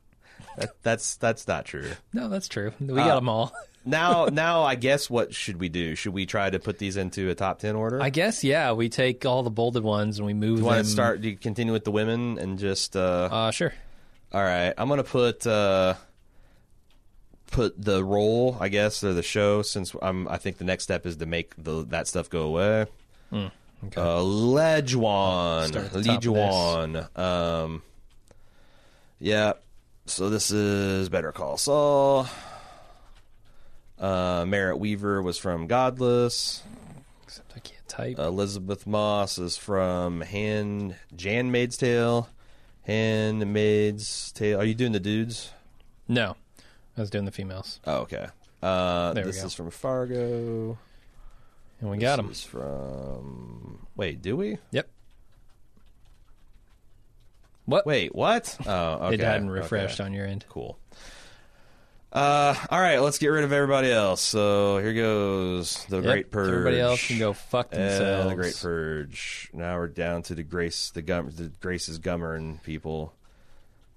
that, 0.58 0.70
that's 0.82 1.16
that's 1.16 1.46
not 1.48 1.64
true. 1.64 1.90
No, 2.12 2.28
that's 2.28 2.48
true. 2.48 2.72
We 2.80 2.92
Uh, 3.00 3.06
got 3.06 3.14
them 3.16 3.28
all. 3.28 3.52
now 3.84 4.26
now 4.26 4.62
I 4.64 4.74
guess 4.74 5.08
what 5.08 5.34
should 5.34 5.58
we 5.60 5.68
do? 5.68 5.94
Should 5.94 6.12
we 6.12 6.26
try 6.26 6.50
to 6.50 6.58
put 6.58 6.78
these 6.78 6.96
into 6.96 7.30
a 7.30 7.34
top 7.34 7.58
ten 7.60 7.76
order? 7.76 8.02
I 8.02 8.10
guess, 8.10 8.42
yeah. 8.42 8.72
We 8.72 8.88
take 8.88 9.24
all 9.26 9.42
the 9.42 9.50
bolded 9.50 9.82
ones 9.84 10.18
and 10.18 10.26
we 10.26 10.34
move 10.34 10.50
you 10.50 10.56
them. 10.56 10.64
want 10.66 10.84
to 10.84 10.90
start? 10.90 11.20
Do 11.20 11.28
you 11.28 11.36
continue 11.36 11.72
with 11.72 11.84
the 11.84 11.92
women 11.92 12.38
and 12.38 12.58
just? 12.58 12.96
Uh, 12.96 13.28
Uh, 13.30 13.50
sure. 13.50 13.72
all 14.32 14.42
right, 14.42 14.72
I'm 14.76 14.88
gonna 14.88 15.04
put 15.04 15.46
uh, 15.46 15.94
put 17.50 17.80
the 17.80 18.02
role, 18.04 18.56
I 18.60 18.68
guess, 18.68 19.04
or 19.04 19.14
the 19.14 19.22
show. 19.22 19.62
Since 19.62 19.94
I'm, 20.02 20.26
I 20.28 20.36
think 20.38 20.58
the 20.58 20.64
next 20.64 20.84
step 20.84 21.06
is 21.06 21.16
to 21.16 21.26
make 21.26 21.54
the 21.56 21.84
that 21.86 22.08
stuff 22.08 22.28
go 22.28 22.42
away. 22.42 22.86
Hmm, 23.30 23.46
okay. 23.86 24.00
Uh, 24.00 24.18
Lejuan, 24.20 25.68
Start 25.68 25.84
at 25.86 25.92
the 25.92 26.00
Lejuan. 26.00 27.18
Um, 27.18 27.82
yeah. 29.18 29.54
So 30.06 30.30
this 30.30 30.50
is 30.50 31.08
Better 31.08 31.32
Call 31.32 31.56
Saul. 31.56 32.26
Uh, 33.98 34.44
Merritt 34.46 34.78
Wever 34.78 35.22
was 35.22 35.38
from 35.38 35.66
Godless. 35.66 36.62
Except 37.24 37.52
I 37.56 37.60
can't 37.60 37.88
type. 37.88 38.18
Elisabeth 38.18 38.86
Moss 38.86 39.38
is 39.38 39.56
from 39.56 40.20
Hand 40.20 40.96
Jan 41.16 41.50
Maid's 41.50 41.76
Tale. 41.76 42.28
Handmaid's 42.82 44.30
Tale. 44.32 44.60
Are 44.60 44.64
you 44.64 44.74
doing 44.74 44.92
the 44.92 45.00
dudes? 45.00 45.50
no. 46.08 46.36
I 46.98 47.02
was 47.02 47.10
doing 47.10 47.26
the 47.26 47.30
females. 47.30 47.78
Oh, 47.86 47.98
okay. 48.02 48.26
Uh, 48.62 49.12
There 49.12 49.24
we 49.24 49.30
this 49.30 49.40
go. 49.42 49.46
is 49.48 49.54
from 49.54 49.70
Fargo. 49.70 50.78
And 51.78 51.90
we 51.90 51.98
got 51.98 52.16
This 52.16 52.24
them. 52.24 52.30
is 52.32 52.42
from. 52.42 53.86
Wait, 53.96 54.22
do 54.22 54.34
we? 54.34 54.56
Yep. 54.70 54.88
What? 57.66 57.84
Wait, 57.84 58.14
what? 58.14 58.56
Oh, 58.66 58.92
okay. 59.06 59.14
it 59.14 59.20
hadn't 59.20 59.50
okay. 59.50 59.60
refreshed 59.60 60.00
on 60.00 60.12
your 60.12 60.26
end. 60.26 60.44
Cool. 60.48 60.78
Uh, 62.12 62.54
all 62.70 62.80
right, 62.80 62.98
let's 63.00 63.18
get 63.18 63.28
rid 63.28 63.44
of 63.44 63.52
everybody 63.52 63.90
else. 63.92 64.22
So 64.22 64.78
here 64.78 64.94
goes 64.94 65.84
the 65.86 65.96
Yep, 65.96 66.04
Great 66.04 66.30
Purge. 66.30 66.48
Everybody 66.48 66.80
else 66.80 67.06
can 67.06 67.18
go 67.18 67.34
fuck 67.34 67.70
themselves. 67.70 68.30
The 68.30 68.36
Great 68.36 68.58
Purge. 68.62 69.50
Now 69.52 69.76
we're 69.76 69.88
down 69.88 70.22
to 70.22 70.34
the 70.34 70.42
Grace, 70.42 70.90
the 70.90 71.02
Gum, 71.02 71.30
the 71.30 71.50
Grace's 71.60 71.98
Gummern 71.98 72.62
people, 72.62 73.12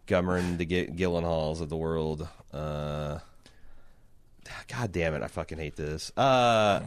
Gummern 0.07 0.57
the 0.57 0.65
G- 0.65 0.87
Gyllenhaals 0.87 1.61
of 1.61 1.69
the 1.69 1.77
world. 1.77 2.27
Uh, 2.51 3.19
God 4.67 4.91
damn 4.91 5.13
it, 5.13 5.21
I 5.21 5.27
fucking 5.27 5.59
hate 5.59 5.75
this. 5.75 6.11
Uh, 6.17 6.81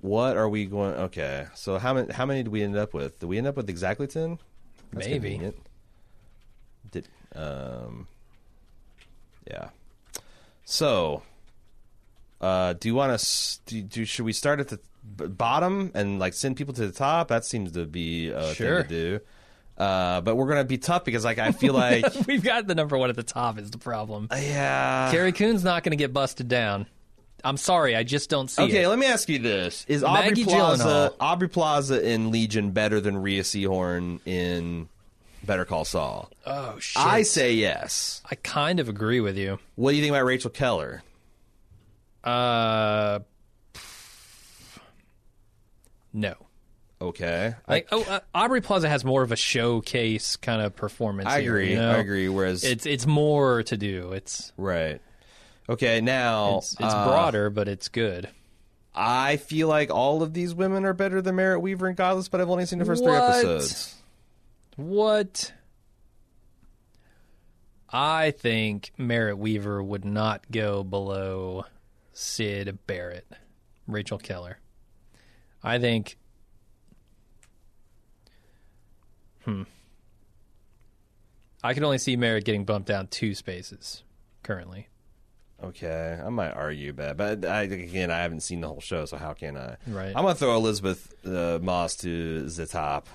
what 0.00 0.36
are 0.36 0.48
we 0.48 0.66
going? 0.66 0.94
Okay, 0.94 1.46
so 1.54 1.78
how 1.78 1.94
many? 1.94 2.12
How 2.12 2.26
many 2.26 2.42
did 2.42 2.52
we 2.52 2.62
end 2.62 2.76
up 2.76 2.92
with? 2.92 3.20
Did 3.20 3.26
we 3.26 3.38
end 3.38 3.46
up 3.46 3.56
with 3.56 3.70
exactly 3.70 4.08
ten? 4.08 4.38
That's 4.92 5.06
Maybe. 5.06 5.30
convenient. 5.30 5.56
Did 6.90 7.08
um, 7.34 8.06
yeah. 9.50 9.68
So, 10.64 11.22
uh, 12.40 12.74
do 12.74 12.88
you 12.88 12.94
want 12.94 13.18
to? 13.18 13.58
Do, 13.66 13.82
do 13.82 14.04
should 14.04 14.24
we 14.24 14.32
start 14.32 14.60
at 14.60 14.68
the 14.68 14.78
bottom 15.28 15.90
and 15.94 16.18
like 16.18 16.34
send 16.34 16.56
people 16.56 16.74
to 16.74 16.86
the 16.86 16.92
top? 16.92 17.28
That 17.28 17.44
seems 17.44 17.72
to 17.72 17.86
be 17.86 18.28
a 18.28 18.54
Sure. 18.54 18.82
thing 18.82 18.88
to 18.88 19.18
do. 19.18 19.20
Uh, 19.82 20.20
but 20.22 20.34
we're 20.36 20.48
gonna 20.48 20.64
be 20.64 20.76
tough 20.78 21.04
because 21.04 21.24
like 21.24 21.38
I 21.38 21.52
feel 21.52 21.72
like 21.72 22.04
We've 22.26 22.42
got 22.42 22.66
the 22.66 22.74
number 22.74 22.98
one 22.98 23.10
at 23.10 23.16
the 23.16 23.22
top 23.22 23.58
is 23.58 23.70
the 23.70 23.78
problem. 23.78 24.28
yeah. 24.32 25.08
Carrie 25.12 25.32
Coon's 25.32 25.62
not 25.62 25.84
going 25.84 25.92
to 25.92 25.96
get 25.96 26.12
busted 26.12 26.48
down. 26.48 26.86
I'm 27.44 27.56
sorry, 27.56 27.94
I 27.94 28.02
just 28.02 28.28
don't 28.30 28.48
see 28.48 28.62
it 28.62 28.66
Okay, 28.66 28.82
it. 28.84 28.88
let 28.88 28.98
me 28.98 29.06
ask 29.06 29.28
you 29.28 29.38
this: 29.38 29.84
Is 29.88 30.02
Aubrey 30.02 30.28
Maggie 30.30 30.44
Plaza 30.44 30.84
Gyllenhaal. 30.84 31.14
Aubrey 31.20 31.48
Plaza 31.48 32.06
in 32.08 32.30
Legion 32.30 32.70
better 32.72 33.00
than 33.00 33.18
Rhea 33.18 33.42
Seehorn 33.42 34.20
in 34.26 34.88
Better 35.44 35.64
Call 35.64 35.84
Saul? 35.84 36.30
Oh 36.44 36.78
shit! 36.78 37.02
I 37.02 37.22
say 37.22 37.52
yes. 37.54 38.22
I 38.30 38.34
kind 38.36 38.80
of 38.80 38.88
agree 38.88 39.20
with 39.20 39.36
you. 39.38 39.58
What 39.76 39.90
do 39.92 39.96
you 39.96 40.02
think 40.02 40.12
about 40.12 40.24
Rachel 40.24 40.50
Keller? 40.50 41.02
Uh, 42.24 43.20
no. 46.12 46.34
Okay, 47.00 47.54
Like, 47.68 47.86
oh, 47.92 48.02
uh, 48.02 48.18
Aubrey 48.34 48.60
Plaza 48.60 48.88
has 48.88 49.04
more 49.04 49.22
of 49.22 49.30
a 49.30 49.36
showcase 49.36 50.34
kind 50.34 50.60
of 50.60 50.74
performance. 50.74 51.28
I 51.28 51.42
here, 51.42 51.54
agree. 51.56 51.70
you 51.70 51.76
know? 51.76 51.92
I 51.92 51.98
agree. 51.98 52.28
Whereas 52.28 52.64
It's 52.64 52.86
it's 52.86 53.06
more 53.06 53.62
to 53.62 53.76
do. 53.76 54.10
It's 54.10 54.52
right. 54.56 55.00
Okay, 55.68 56.00
now 56.00 56.58
it's, 56.58 56.72
it's 56.72 56.82
uh, 56.82 57.06
broader, 57.06 57.50
but 57.50 57.68
it's 57.68 57.88
good. 57.88 58.28
I 58.94 59.36
feel 59.36 59.68
like 59.68 59.90
all 59.90 60.22
of 60.22 60.32
these 60.32 60.54
women 60.54 60.84
are 60.84 60.94
better 60.94 61.20
than 61.20 61.36
Merritt 61.36 61.60
Wever 61.60 61.86
and 61.86 61.96
Godless, 61.96 62.28
but 62.28 62.40
I've 62.40 62.50
only 62.50 62.66
seen 62.66 62.78
the 62.78 62.84
first 62.84 63.04
three 63.04 63.14
episodes. 63.14 63.94
What? 64.76 65.52
I 67.90 68.32
think 68.32 68.92
Merritt 68.96 69.38
Wever 69.38 69.82
would 69.82 70.04
not 70.04 70.50
go 70.50 70.82
below 70.82 71.64
Syd 72.12 72.78
Barrett, 72.86 73.26
Rachel 73.86 74.18
Keller. 74.18 74.58
I 75.62 75.78
think. 75.78 76.16
Hmm. 79.44 79.62
I 81.62 81.74
can 81.74 81.84
only 81.84 81.98
see 81.98 82.16
Merritt 82.16 82.44
getting 82.44 82.64
bumped 82.64 82.88
down 82.88 83.08
two 83.08 83.34
spaces 83.34 84.02
currently. 84.42 84.88
Okay, 85.62 86.20
I 86.24 86.28
might 86.28 86.50
argue 86.52 86.92
that, 86.92 87.16
but 87.16 87.44
I, 87.44 87.62
again, 87.62 88.12
I 88.12 88.18
haven't 88.18 88.40
seen 88.42 88.60
the 88.60 88.68
whole 88.68 88.80
show, 88.80 89.06
so 89.06 89.16
how 89.16 89.32
can 89.32 89.56
I? 89.56 89.76
Right. 89.88 90.08
I'm 90.08 90.22
gonna 90.22 90.34
throw 90.36 90.54
Elisabeth 90.56 91.12
uh, 91.26 91.58
Moss 91.60 91.96
to 91.96 92.42
the 92.48 92.66
top. 92.66 93.08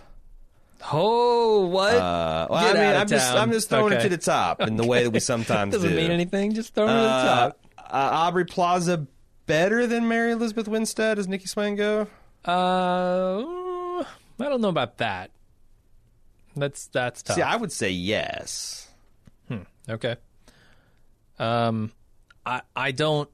Oh, 0.91 1.67
what? 1.67 1.93
Uh, 1.95 2.47
well, 2.49 2.61
Get 2.61 2.75
I 2.75 2.79
mean, 2.79 2.83
out 2.83 2.95
of 2.95 3.01
I'm 3.03 3.07
just. 3.07 3.33
I'm 3.33 3.51
just 3.53 3.69
throwing 3.69 3.93
it 3.93 4.01
to 4.01 4.09
the 4.09 4.17
top 4.17 4.59
in 4.59 4.75
the 4.75 4.85
way 4.85 5.03
that 5.03 5.11
we 5.11 5.19
sometimes 5.21 5.73
Doesn't 5.73 5.89
do. 5.89 5.95
mean 5.95 6.11
anything. 6.11 6.53
Just 6.53 6.75
throw 6.75 6.83
it 6.83 6.87
to 6.87 6.93
the 6.93 6.99
Uh, 6.99 7.35
top. 7.49 7.59
uh, 7.77 8.09
Aubrey 8.11 8.43
Plaza 8.45 9.07
better 9.45 9.87
than 9.87 10.09
Mary 10.09 10.33
Elizabeth 10.33 10.67
Winstead 10.67 11.17
as 11.19 11.27
Nikki 11.29 11.45
Swango? 11.45 12.07
Uh, 12.45 14.03
I 14.03 14.49
don't 14.49 14.59
know 14.59 14.67
about 14.67 14.97
that. 14.97 15.31
That's 16.57 16.87
that's 16.87 17.23
tough. 17.23 17.37
See, 17.37 17.41
I 17.41 17.55
would 17.55 17.71
say 17.71 17.89
yes. 17.89 18.89
Okay. 19.89 20.15
Um, 21.39 21.91
I 22.45 22.61
I 22.75 22.91
don't 22.91 23.29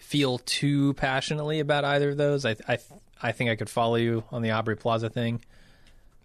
feel 0.00 0.38
too 0.38 0.94
passionately 0.94 1.60
about 1.60 1.84
either 1.84 2.10
of 2.10 2.16
those. 2.16 2.44
I 2.44 2.56
I 2.68 2.78
I 3.22 3.32
think 3.32 3.50
I 3.50 3.56
could 3.56 3.70
follow 3.70 3.96
you 3.96 4.24
on 4.30 4.42
the 4.42 4.50
Aubrey 4.52 4.76
Plaza 4.76 5.08
thing. 5.10 5.42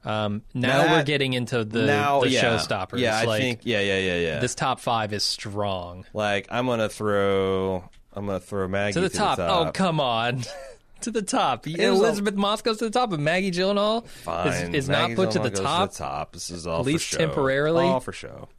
Um, 0.05 0.43
now, 0.53 0.85
Now 0.85 0.93
we're 0.93 1.03
getting 1.03 1.33
into 1.33 1.65
the, 1.65 1.85
now, 1.85 2.21
the 2.21 2.29
yeah, 2.29 2.41
showstoppers. 2.41 2.99
Yeah, 2.99 3.17
I 3.17 3.25
like, 3.25 3.41
think. 3.41 3.59
Yeah, 3.63 3.81
yeah, 3.81 3.99
yeah, 3.99 4.15
yeah. 4.15 4.39
this 4.39 4.55
top 4.55 4.79
five 4.79 5.11
is 5.11 5.23
strong 5.23 6.05
like 6.13 6.47
I'm 6.49 6.65
gonna 6.67 6.89
throw. 6.89 7.83
I'm 8.13 8.25
gonna 8.25 8.39
throw 8.39 8.67
Maggie 8.67 8.93
to 8.93 9.01
the 9.01 9.09
top. 9.09 9.39
Oh, 9.39 9.71
come 9.73 9.99
on. 9.99 10.43
to 11.01 11.11
the 11.11 11.21
top. 11.21 11.65
was 11.65 11.75
Elisabeth 11.75 12.35
Moss 12.35 12.61
goes 12.61 12.77
to 12.77 12.85
the 12.85 12.91
top, 12.91 13.09
but 13.09 13.19
Maggie 13.19 13.51
Gyllenhaal 13.51 14.05
Fine. 14.07 14.47
is, 14.47 14.85
is 14.85 14.89
not 14.89 15.15
put 15.15 15.31
to 15.31 15.39
the 15.39 15.49
top. 15.49 15.91
To 15.91 15.97
the 15.97 16.03
top. 16.03 16.33
This 16.33 16.49
is 16.49 16.67
all 16.67 16.81
At 16.81 16.85
least 16.85 17.09
for 17.09 17.17
show. 17.17 17.25
temporarily. 17.25 17.85
All 17.85 17.99
for 17.99 18.13
show. 18.13 18.49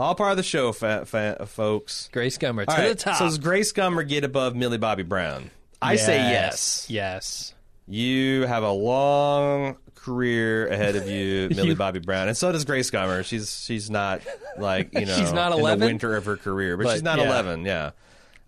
All 0.00 0.14
part 0.14 0.30
of 0.30 0.36
the 0.38 0.42
show, 0.42 0.72
fa- 0.72 1.04
fa- 1.04 1.44
folks. 1.46 2.08
Grace 2.10 2.38
Gummer 2.38 2.64
to 2.64 2.70
All 2.70 2.76
the 2.78 2.82
right, 2.88 2.98
top. 2.98 3.16
So 3.16 3.26
does 3.26 3.36
Grace 3.38 3.72
Gummer 3.72 4.06
get 4.06 4.24
above 4.24 4.56
Millie 4.56 4.78
Bobby 4.78 5.02
Brown? 5.02 5.50
I 5.82 5.96
say 5.96 6.16
yes. 6.16 6.86
Yes. 6.88 7.54
You 7.86 8.46
have 8.46 8.62
a 8.62 8.70
long 8.70 9.76
career 9.96 10.66
ahead 10.68 10.96
of 10.96 11.06
you, 11.08 11.50
Millie 11.54 11.74
Bobby 11.74 11.98
Brown, 11.98 12.28
and 12.28 12.36
so 12.36 12.50
does 12.50 12.64
Grace 12.64 12.90
Gummer. 12.90 13.24
She's 13.24 13.62
she's 13.62 13.90
not 13.90 14.22
like 14.58 14.94
you 14.94 15.04
know 15.06 15.16
She's 15.16 15.32
not 15.32 15.52
in 15.52 15.58
11? 15.58 15.80
the 15.80 15.86
winter 15.86 16.16
of 16.16 16.24
her 16.24 16.36
career, 16.38 16.76
but, 16.78 16.84
But, 16.84 16.92
she's 16.94 17.02
not 17.02 17.18
yeah. 17.18 17.26
eleven. 17.26 17.64
Yeah. 17.66 17.90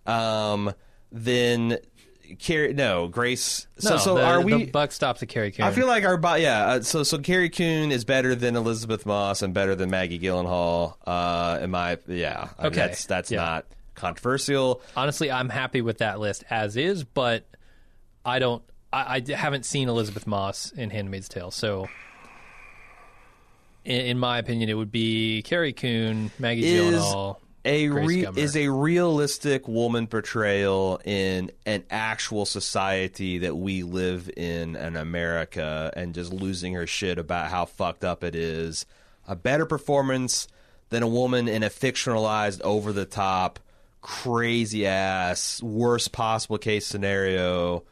Um. 0.07 0.73
Then, 1.11 1.77
Carrie. 2.39 2.73
No, 2.73 3.07
Grace. 3.07 3.67
So 3.79 3.91
No, 3.91 3.97
so 3.97 4.15
the, 4.15 4.23
are 4.25 4.39
the 4.39 4.45
we? 4.57 4.65
buck 4.65 4.91
stops 4.91 5.21
at 5.23 5.29
Carrie 5.29 5.51
Coon. 5.51 5.65
I 5.65 5.71
feel 5.71 5.87
like 5.87 6.03
our 6.05 6.19
yeah. 6.37 6.65
Uh, 6.65 6.81
so 6.81 7.03
so 7.03 7.17
Carrie 7.19 7.49
Coon 7.49 7.91
is 7.91 8.05
better 8.05 8.35
than 8.35 8.55
Elisabeth 8.55 9.05
Moss 9.05 9.41
and 9.41 9.53
better 9.53 9.75
than 9.75 9.89
Maggie 9.89 10.19
Gyllenhaal. 10.19 10.95
Uh, 11.05 11.59
in 11.61 11.71
my 11.71 11.97
yeah. 12.07 12.49
I 12.57 12.63
mean, 12.63 12.67
Okay. 12.67 12.75
that's 12.75 13.05
that's 13.05 13.31
Yeah. 13.31 13.41
not 13.41 13.65
controversial. 13.95 14.81
Honestly, 14.97 15.31
I'm 15.31 15.49
happy 15.49 15.81
with 15.81 15.99
that 15.99 16.19
list 16.19 16.43
as 16.49 16.75
is, 16.77 17.03
but 17.03 17.45
I 18.25 18.39
don't. 18.39 18.63
I 18.91 19.23
haven't 19.27 19.65
seen 19.65 19.89
Elisabeth 19.89 20.27
Moss 20.27 20.71
in 20.71 20.89
*Handmaid's 20.91 21.27
Tale*, 21.27 21.49
so 21.51 21.87
in, 23.85 24.01
in 24.01 24.19
my 24.19 24.37
opinion, 24.37 24.69
it 24.69 24.75
would 24.75 24.91
be 24.91 25.41
Carrie 25.43 25.73
Coon, 25.73 26.31
Maggie 26.39 26.65
Is 26.65 26.95
Gyllenhaal. 26.95 27.37
A 27.65 27.87
re- 27.87 28.27
is 28.35 28.57
a 28.57 28.67
realistic 28.69 29.67
woman 29.67 30.07
portrayal 30.07 30.99
in 31.05 31.51
an 31.65 31.83
actual 31.89 32.45
society 32.45 33.39
that 33.39 33.55
we 33.55 33.83
live 33.83 34.29
in 34.35 34.75
in 34.75 34.95
America 34.95 35.91
and 35.95 36.13
just 36.13 36.33
losing 36.33 36.73
her 36.73 36.87
shit 36.87 37.17
about 37.17 37.49
how 37.49 37.65
fucked 37.65 38.03
up 38.03 38.23
it 38.23 38.35
is. 38.35 38.85
A 39.27 39.35
better 39.35 39.65
performance 39.65 40.47
than 40.89 41.03
a 41.03 41.07
woman 41.07 41.47
in 41.47 41.63
a 41.63 41.69
fictionalized 41.69 42.61
over 42.61 42.91
the 42.91 43.05
top 43.05 43.59
crazy 44.01 44.85
ass 44.85 45.63
worst 45.63 46.11
possible 46.11 46.57
case 46.57 46.85
scenario 46.85 47.83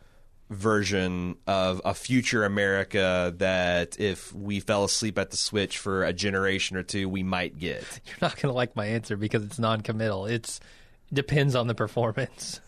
version 0.51 1.37
of 1.47 1.81
a 1.85 1.93
future 1.93 2.43
America 2.43 3.33
that 3.37 3.99
if 3.99 4.33
we 4.33 4.59
fell 4.59 4.83
asleep 4.83 5.17
at 5.17 5.31
the 5.31 5.37
switch 5.37 5.77
for 5.77 6.03
a 6.03 6.11
generation 6.13 6.75
or 6.77 6.83
two 6.83 7.07
we 7.07 7.23
might 7.23 7.57
get. 7.57 7.83
You're 8.05 8.17
not 8.21 8.35
going 8.35 8.51
to 8.51 8.55
like 8.55 8.75
my 8.75 8.85
answer 8.85 9.15
because 9.15 9.43
it's 9.43 9.57
non-committal. 9.59 10.25
It's 10.25 10.59
depends 11.11 11.55
on 11.55 11.67
the 11.67 11.75
performance. 11.75 12.59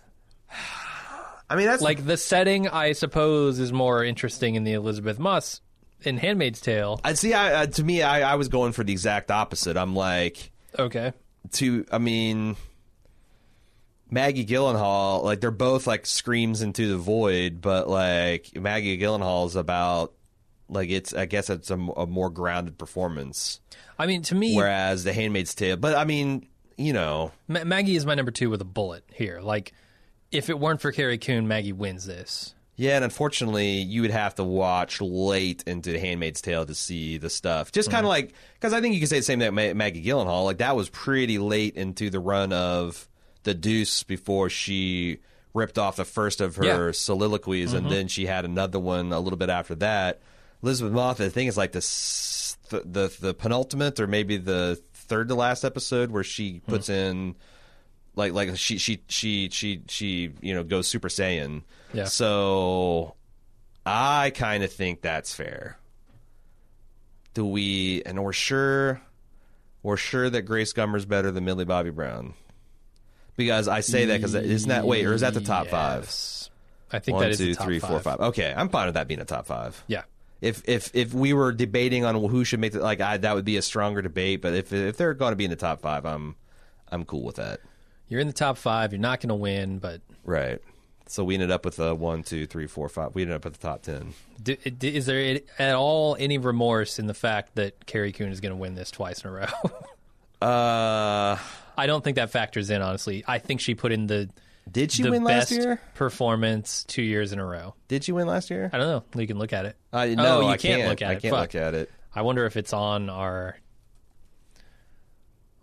I 1.49 1.55
mean 1.55 1.67
that's 1.67 1.81
Like 1.81 2.05
the 2.05 2.17
setting, 2.17 2.67
I 2.69 2.93
suppose, 2.93 3.59
is 3.59 3.71
more 3.71 4.03
interesting 4.03 4.55
in 4.55 4.63
the 4.63 4.73
Elisabeth 4.73 5.19
Moss 5.19 5.61
in 6.01 6.17
*Handmaid's 6.17 6.61
Tale*. 6.61 6.99
I 7.03 7.13
see. 7.13 7.33
I, 7.33 7.63
uh, 7.63 7.65
to 7.67 7.83
me, 7.83 8.01
I, 8.01 8.31
I 8.31 8.35
was 8.35 8.47
going 8.47 8.71
for 8.71 8.83
the 8.83 8.91
exact 8.93 9.29
opposite. 9.29 9.77
I'm 9.77 9.95
like, 9.95 10.51
Okay, 10.79 11.11
to. 11.51 11.85
I 11.91 11.97
mean, 11.97 12.55
Maggie 14.13 14.45
Gyllenhaal. 14.45 15.23
Like 15.23 15.41
they're 15.41 15.51
both 15.51 15.87
like 15.87 16.05
screams 16.05 16.61
into 16.61 16.87
the 16.87 16.97
void, 16.97 17.61
but 17.61 17.89
like 17.89 18.55
Maggie 18.55 18.97
Gyllenhaal 18.97 19.47
is 19.47 19.55
about 19.55 20.13
like 20.69 20.89
it's. 20.89 21.13
I 21.13 21.25
guess 21.25 21.49
it's 21.49 21.71
a 21.71 21.77
more 21.77 22.29
grounded 22.29 22.77
performance, 22.77 23.59
I 23.97 24.05
mean, 24.05 24.21
to 24.23 24.35
me, 24.35 24.55
whereas 24.55 25.03
The 25.03 25.13
Handmaid's 25.13 25.55
Tale. 25.55 25.77
But 25.77 25.95
I 25.95 26.05
mean, 26.05 26.47
you 26.77 26.93
know, 26.93 27.31
Ma- 27.47 27.63
Maggie 27.63 27.95
is 27.95 28.05
my 28.05 28.15
number 28.15 28.31
two 28.31 28.49
with 28.49 28.61
a 28.61 28.65
bullet 28.65 29.03
here. 29.13 29.41
Like, 29.41 29.73
if 30.31 30.49
it 30.49 30.59
weren't 30.59 30.81
for 30.81 30.91
Carrie 30.91 31.17
Coon, 31.17 31.47
Maggie 31.47 31.73
wins 31.73 32.05
this. 32.05 32.53
Yeah, 32.75 32.95
and 32.95 33.03
unfortunately, 33.03 33.81
you 33.81 34.01
would 34.01 34.11
have 34.11 34.35
to 34.35 34.43
watch 34.43 34.99
late 34.99 35.63
into 35.67 35.91
The 35.91 35.99
Handmaid's 35.99 36.41
Tale 36.41 36.65
to 36.65 36.73
see 36.73 37.17
the 37.17 37.29
stuff. 37.29 37.71
Just 37.71 37.91
kind 37.91 38.05
of 38.05 38.11
mm-hmm. 38.11 38.25
like 38.25 38.33
because 38.55 38.73
I 38.73 38.81
think 38.81 38.95
you 38.95 38.99
can 38.99 39.07
say 39.07 39.19
the 39.19 39.23
same 39.23 39.39
thing 39.39 39.53
Maggie 39.77 40.03
Gyllenhaal. 40.03 40.45
Like 40.45 40.57
that 40.57 40.75
was 40.75 40.89
pretty 40.89 41.37
late 41.37 41.75
into 41.75 42.09
the 42.09 42.19
run 42.19 42.51
of 42.51 43.07
The 43.43 43.53
Deuce 43.53 44.03
before 44.03 44.49
she 44.49 45.19
ripped 45.53 45.77
off 45.77 45.95
the 45.97 46.05
first 46.05 46.41
of 46.41 46.55
her 46.55 46.87
Yeah. 46.87 46.91
soliloquies, 46.91 47.73
and 47.73 47.83
mm-hmm. 47.83 47.93
then 47.93 48.07
she 48.07 48.25
had 48.25 48.45
another 48.45 48.79
one 48.79 49.13
a 49.13 49.19
little 49.19 49.37
bit 49.37 49.49
after 49.49 49.75
that. 49.75 50.21
Elisabeth 50.63 50.93
Moss, 50.93 51.19
I 51.19 51.29
think, 51.29 51.49
is 51.49 51.57
like 51.57 51.73
the 51.73 51.81
the 52.69 53.15
the, 53.19 53.33
penultimate 53.33 53.99
or 53.99 54.07
maybe 54.07 54.37
the 54.37 54.81
third 54.93 55.27
to 55.27 55.35
last 55.35 55.63
episode 55.63 56.09
where 56.09 56.23
she 56.23 56.61
hmm. 56.65 56.71
puts 56.71 56.89
in 56.89 57.35
like 58.15 58.33
like 58.33 58.55
she 58.57 58.77
she 58.77 59.03
she 59.07 59.49
she 59.49 59.81
she 59.87 60.31
you 60.41 60.53
know 60.53 60.63
goes 60.63 60.87
Super 60.87 61.09
Saiyan. 61.09 61.63
Yeah. 61.93 62.05
So 62.05 63.15
I 63.85 64.31
kind 64.31 64.63
of 64.63 64.71
think 64.71 65.01
that's 65.01 65.35
fair. 65.35 65.77
Do 67.33 67.45
we? 67.45 68.01
And 68.05 68.23
we're 68.23 68.33
sure 68.33 69.01
we're 69.81 69.97
sure 69.97 70.29
that 70.29 70.43
Grace 70.43 70.73
Gummer's 70.73 71.05
better 71.05 71.31
than 71.31 71.45
Millie 71.45 71.65
Bobby 71.65 71.89
Brown. 71.89 72.35
Because 73.35 73.67
I 73.67 73.79
say 73.81 74.05
that 74.05 74.17
because 74.17 74.35
isn't 74.35 74.69
that 74.69 74.85
wait 74.85 75.05
or 75.05 75.13
is 75.13 75.21
that 75.21 75.33
the 75.33 75.41
top 75.41 75.67
five? 75.67 76.03
I 76.91 76.99
think 76.99 77.15
One, 77.15 77.23
that 77.23 77.31
is 77.31 77.37
two, 77.39 77.45
the 77.47 77.55
top 77.55 77.65
three, 77.65 77.79
four, 77.79 77.99
five. 77.99 78.19
Okay, 78.19 78.53
I'm 78.55 78.69
fine 78.69 78.85
with 78.85 78.93
that 78.93 79.07
being 79.07 79.19
a 79.19 79.25
top 79.25 79.47
five. 79.47 79.83
Yeah. 79.87 80.03
If 80.41 80.61
if 80.67 80.91
if 80.93 81.13
we 81.13 81.33
were 81.33 81.51
debating 81.51 82.05
on 82.05 82.15
who 82.15 82.43
should 82.43 82.59
make 82.59 82.73
the 82.73 82.79
like, 82.81 83.01
I, 83.01 83.17
that 83.17 83.33
would 83.33 83.45
be 83.45 83.57
a 83.57 83.61
stronger 83.61 84.01
debate. 84.01 84.41
But 84.41 84.53
if 84.53 84.71
if 84.71 84.97
they're 84.97 85.13
going 85.13 85.31
to 85.31 85.35
be 85.35 85.45
in 85.45 85.49
the 85.49 85.55
top 85.55 85.81
five, 85.81 86.05
I'm 86.05 86.35
I'm 86.91 87.05
cool 87.05 87.23
with 87.23 87.37
that. 87.37 87.61
You're 88.07 88.19
in 88.19 88.27
the 88.27 88.33
top 88.33 88.57
five. 88.57 88.91
You're 88.91 88.99
not 89.01 89.21
going 89.21 89.29
to 89.29 89.35
win, 89.35 89.79
but 89.79 90.01
Right. 90.23 90.59
So 91.07 91.23
we 91.23 91.33
ended 91.33 91.51
up 91.51 91.65
with 91.65 91.79
a 91.79 91.95
one, 91.95 92.23
two, 92.23 92.45
three, 92.45 92.67
four, 92.67 92.87
five. 92.89 93.15
We 93.15 93.23
ended 93.23 93.35
up 93.35 93.45
at 93.45 93.53
the 93.53 93.59
top 93.59 93.81
ten. 93.83 94.13
d- 94.41 94.55
d- 94.55 94.95
is 94.95 95.05
there 95.05 95.39
at 95.57 95.75
all 95.75 96.15
any 96.19 96.37
remorse 96.37 96.99
in 96.99 97.07
the 97.07 97.13
fact 97.13 97.55
that 97.55 97.85
Carrie 97.85 98.11
Coon 98.11 98.31
is 98.31 98.39
going 98.39 98.51
to 98.51 98.55
win 98.57 98.75
this 98.75 98.91
twice 98.91 99.23
in 99.23 99.29
a 99.29 99.33
row? 99.33 99.45
Uh, 100.41 101.37
I 101.77 101.87
don't 101.87 102.03
think 102.03 102.15
that 102.15 102.29
factors 102.31 102.69
in, 102.69 102.81
honestly. 102.81 103.23
I 103.27 103.39
think 103.39 103.59
she 103.61 103.75
put 103.75 103.91
in 103.91 104.07
the 104.07 104.29
did 104.71 104.91
she 104.91 105.03
the 105.03 105.11
win 105.11 105.23
best 105.25 105.51
last 105.51 105.61
year? 105.63 105.81
performance 105.95 106.85
two 106.85 107.01
years 107.01 107.33
in 107.33 107.39
a 107.39 107.45
row. 107.45 107.75
Did 107.89 108.03
she 108.03 108.11
win 108.13 108.27
last 108.27 108.49
year? 108.49 108.69
I 108.71 108.77
don't 108.77 108.87
know. 108.87 109.21
You 109.21 109.27
can 109.27 109.37
look 109.37 109.51
at 109.53 109.65
it. 109.65 109.75
Uh, 109.91 110.07
Oh, 110.09 110.13
no, 110.13 110.41
you 110.41 110.47
I 110.47 110.57
can't 110.57 110.77
can't 110.79 110.89
look 110.89 111.01
at 111.01 111.09
I 111.09 111.13
it. 111.13 111.21
can't 111.21 111.33
Fuck. 111.33 111.41
look 111.53 111.55
at 111.55 111.73
it. 111.73 111.91
I 112.15 112.21
wonder 112.21 112.45
if 112.45 112.55
it's 112.55 112.71
on 112.73 113.09
our 113.09 113.57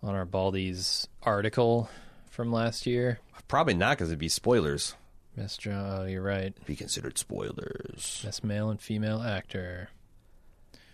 on 0.03 0.15
our 0.15 0.25
Baldy's 0.25 1.07
article 1.23 1.89
from 2.29 2.51
last 2.51 2.85
year. 2.85 3.19
Probably 3.47 3.73
not 3.73 3.97
because 3.97 4.09
it'd 4.09 4.19
be 4.19 4.29
spoilers. 4.29 4.95
Best. 5.35 5.65
Oh, 5.67 6.05
you're 6.05 6.21
right. 6.21 6.53
Be 6.65 6.75
considered 6.75 7.17
spoilers. 7.17 8.21
Best 8.23 8.43
male 8.43 8.69
and 8.69 8.79
female 8.81 9.21
actor. 9.21 9.89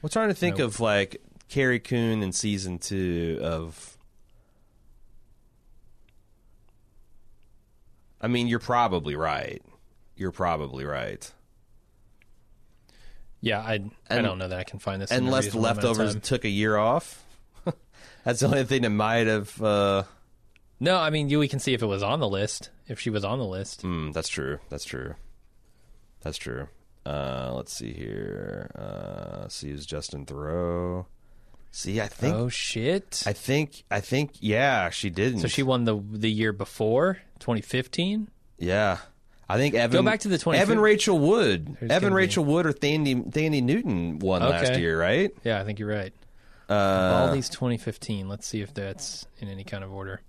We're 0.02 0.10
trying 0.10 0.30
to 0.30 0.36
think 0.36 0.58
Nope. 0.60 0.68
of 0.76 0.80
like 0.80 1.18
Carrie 1.50 1.80
Coon 1.80 2.22
in 2.24 2.32
season 2.32 2.78
two 2.80 3.40
of. 3.42 3.97
I 8.22 8.28
mean, 8.28 8.48
you're 8.48 8.60
probably 8.60 9.16
right. 9.16 9.62
You're 10.16 10.32
probably 10.32 10.86
right. 10.86 11.30
Yeah, 13.42 13.60
I 13.60 13.74
I 13.74 14.16
And- 14.18 14.26
don't 14.26 14.38
know 14.40 14.48
that 14.48 14.60
I 14.60 14.64
can 14.64 14.80
find 14.80 15.02
this. 15.02 15.12
Unless 15.12 15.46
the 15.46 15.60
reasonable 15.60 15.66
amount 15.66 15.78
of 15.80 15.98
leftovers 15.98 16.22
took 16.28 16.44
a 16.46 16.50
year 16.50 16.78
off. 16.78 17.24
That's 18.24 18.40
the 18.40 18.48
only 18.48 18.64
thing 18.64 18.82
that 18.82 18.90
might 18.90 19.28
have. 19.28 19.62
Uh, 19.62 20.04
No, 20.80 20.98
I 20.98 21.10
mean 21.12 21.30
you. 21.30 21.40
We 21.40 21.48
can 21.48 21.60
see 21.60 21.74
if 21.74 21.82
it 21.82 21.86
was 21.88 22.02
on 22.04 22.20
the 22.20 22.28
list. 22.28 22.70
If 22.88 23.00
she 23.00 23.10
was 23.10 23.24
on 23.24 23.38
the 23.40 23.46
list. 23.46 23.84
Mm, 23.84 24.14
that's 24.14 24.30
true. 24.30 24.60
That's 24.70 24.86
true. 24.86 25.16
That's 26.22 26.38
true. 26.38 26.68
Uh, 27.06 27.52
let's 27.54 27.74
see 27.74 27.94
here. 27.94 28.72
Uh, 28.76 29.48
see 29.50 29.70
who's 29.70 29.86
Justin 29.86 30.26
Theroux. 30.26 31.06
See, 31.72 32.02
I 32.02 32.08
think, 32.08 32.36
oh 32.36 32.50
shit! 32.50 33.24
I 33.28 33.34
think, 33.34 33.84
I 33.92 34.00
think, 34.00 34.32
yeah, 34.40 34.90
she 34.90 35.10
didn't. 35.10 35.40
so 35.42 35.48
she 35.48 35.62
won 35.64 35.84
the 35.86 35.96
the 36.12 36.32
year 36.32 36.52
before, 36.54 37.20
2015. 37.40 38.30
yeah. 38.58 38.98
I 39.50 39.56
think 39.56 39.76
Evan. 39.76 39.92
Go 40.00 40.04
back 40.04 40.20
to 40.22 40.28
the 40.28 40.38
20 40.38 40.60
Evan 40.60 40.78
Rachel 40.78 41.18
Wood. 41.18 41.78
There's 41.80 41.90
Evan 41.90 42.10
gonna 42.10 42.16
be- 42.16 42.24
Rachel 42.26 42.44
Wood 42.44 42.66
or 42.66 42.74
Thandie 42.74 43.32
Thandie 43.32 43.64
Newton 43.64 44.20
won 44.20 44.42
last 44.42 44.78
year, 44.78 45.00
right? 45.00 45.32
Yeah, 45.46 45.62
I 45.62 45.64
think 45.64 45.80
you're 45.80 45.88
right. 45.88 46.12
Uh, 46.68 47.28
Baldy's 47.28 47.48
2015. 47.48 48.28
Let's 48.28 48.46
see 48.46 48.60
if 48.62 48.74
that's 48.74 49.26
in 49.40 49.48
any 49.48 49.64
kind 49.64 49.86
of 49.86 49.94
order. 49.94 50.20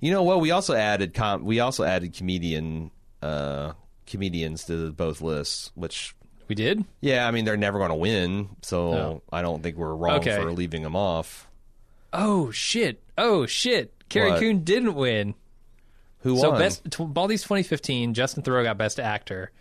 you 0.00 0.10
know 0.10 0.24
what? 0.24 0.40
We 0.40 0.50
also 0.50 0.74
added 0.74 1.14
com- 1.14 1.44
we 1.44 1.60
also 1.60 1.84
added 1.84 2.12
comedian 2.12 2.90
uh, 3.22 3.74
comedians 4.06 4.64
to 4.64 4.90
both 4.92 5.20
lists, 5.20 5.70
which 5.76 6.16
We 6.50 6.56
did. 6.56 6.84
Yeah, 7.00 7.26
I 7.26 7.30
mean 7.30 7.44
they're 7.44 7.56
never 7.56 7.78
going 7.78 7.90
to 7.90 7.94
win, 7.94 8.48
so 8.62 8.90
No. 8.92 9.22
I 9.32 9.40
don't 9.40 9.62
think 9.62 9.76
we're 9.76 9.94
wrong 9.94 10.18
Okay. 10.18 10.34
for 10.34 10.50
leaving 10.52 10.82
them 10.82 10.96
off. 10.96 11.46
Oh 12.12 12.50
shit! 12.50 13.00
Oh 13.16 13.46
shit! 13.46 13.94
Carrie 14.08 14.32
What? 14.32 14.40
Coon 14.40 14.64
didn't 14.64 14.94
win. 14.94 15.34
Who 16.22 16.36
So 16.38 16.50
won? 16.50 16.58
best 16.58 16.90
t- 16.90 17.04
Baldy's 17.04 17.42
2015. 17.44 18.14
Justin 18.14 18.42
Theroux 18.42 18.64
got 18.64 18.76
best 18.78 18.98
actor. 18.98 19.52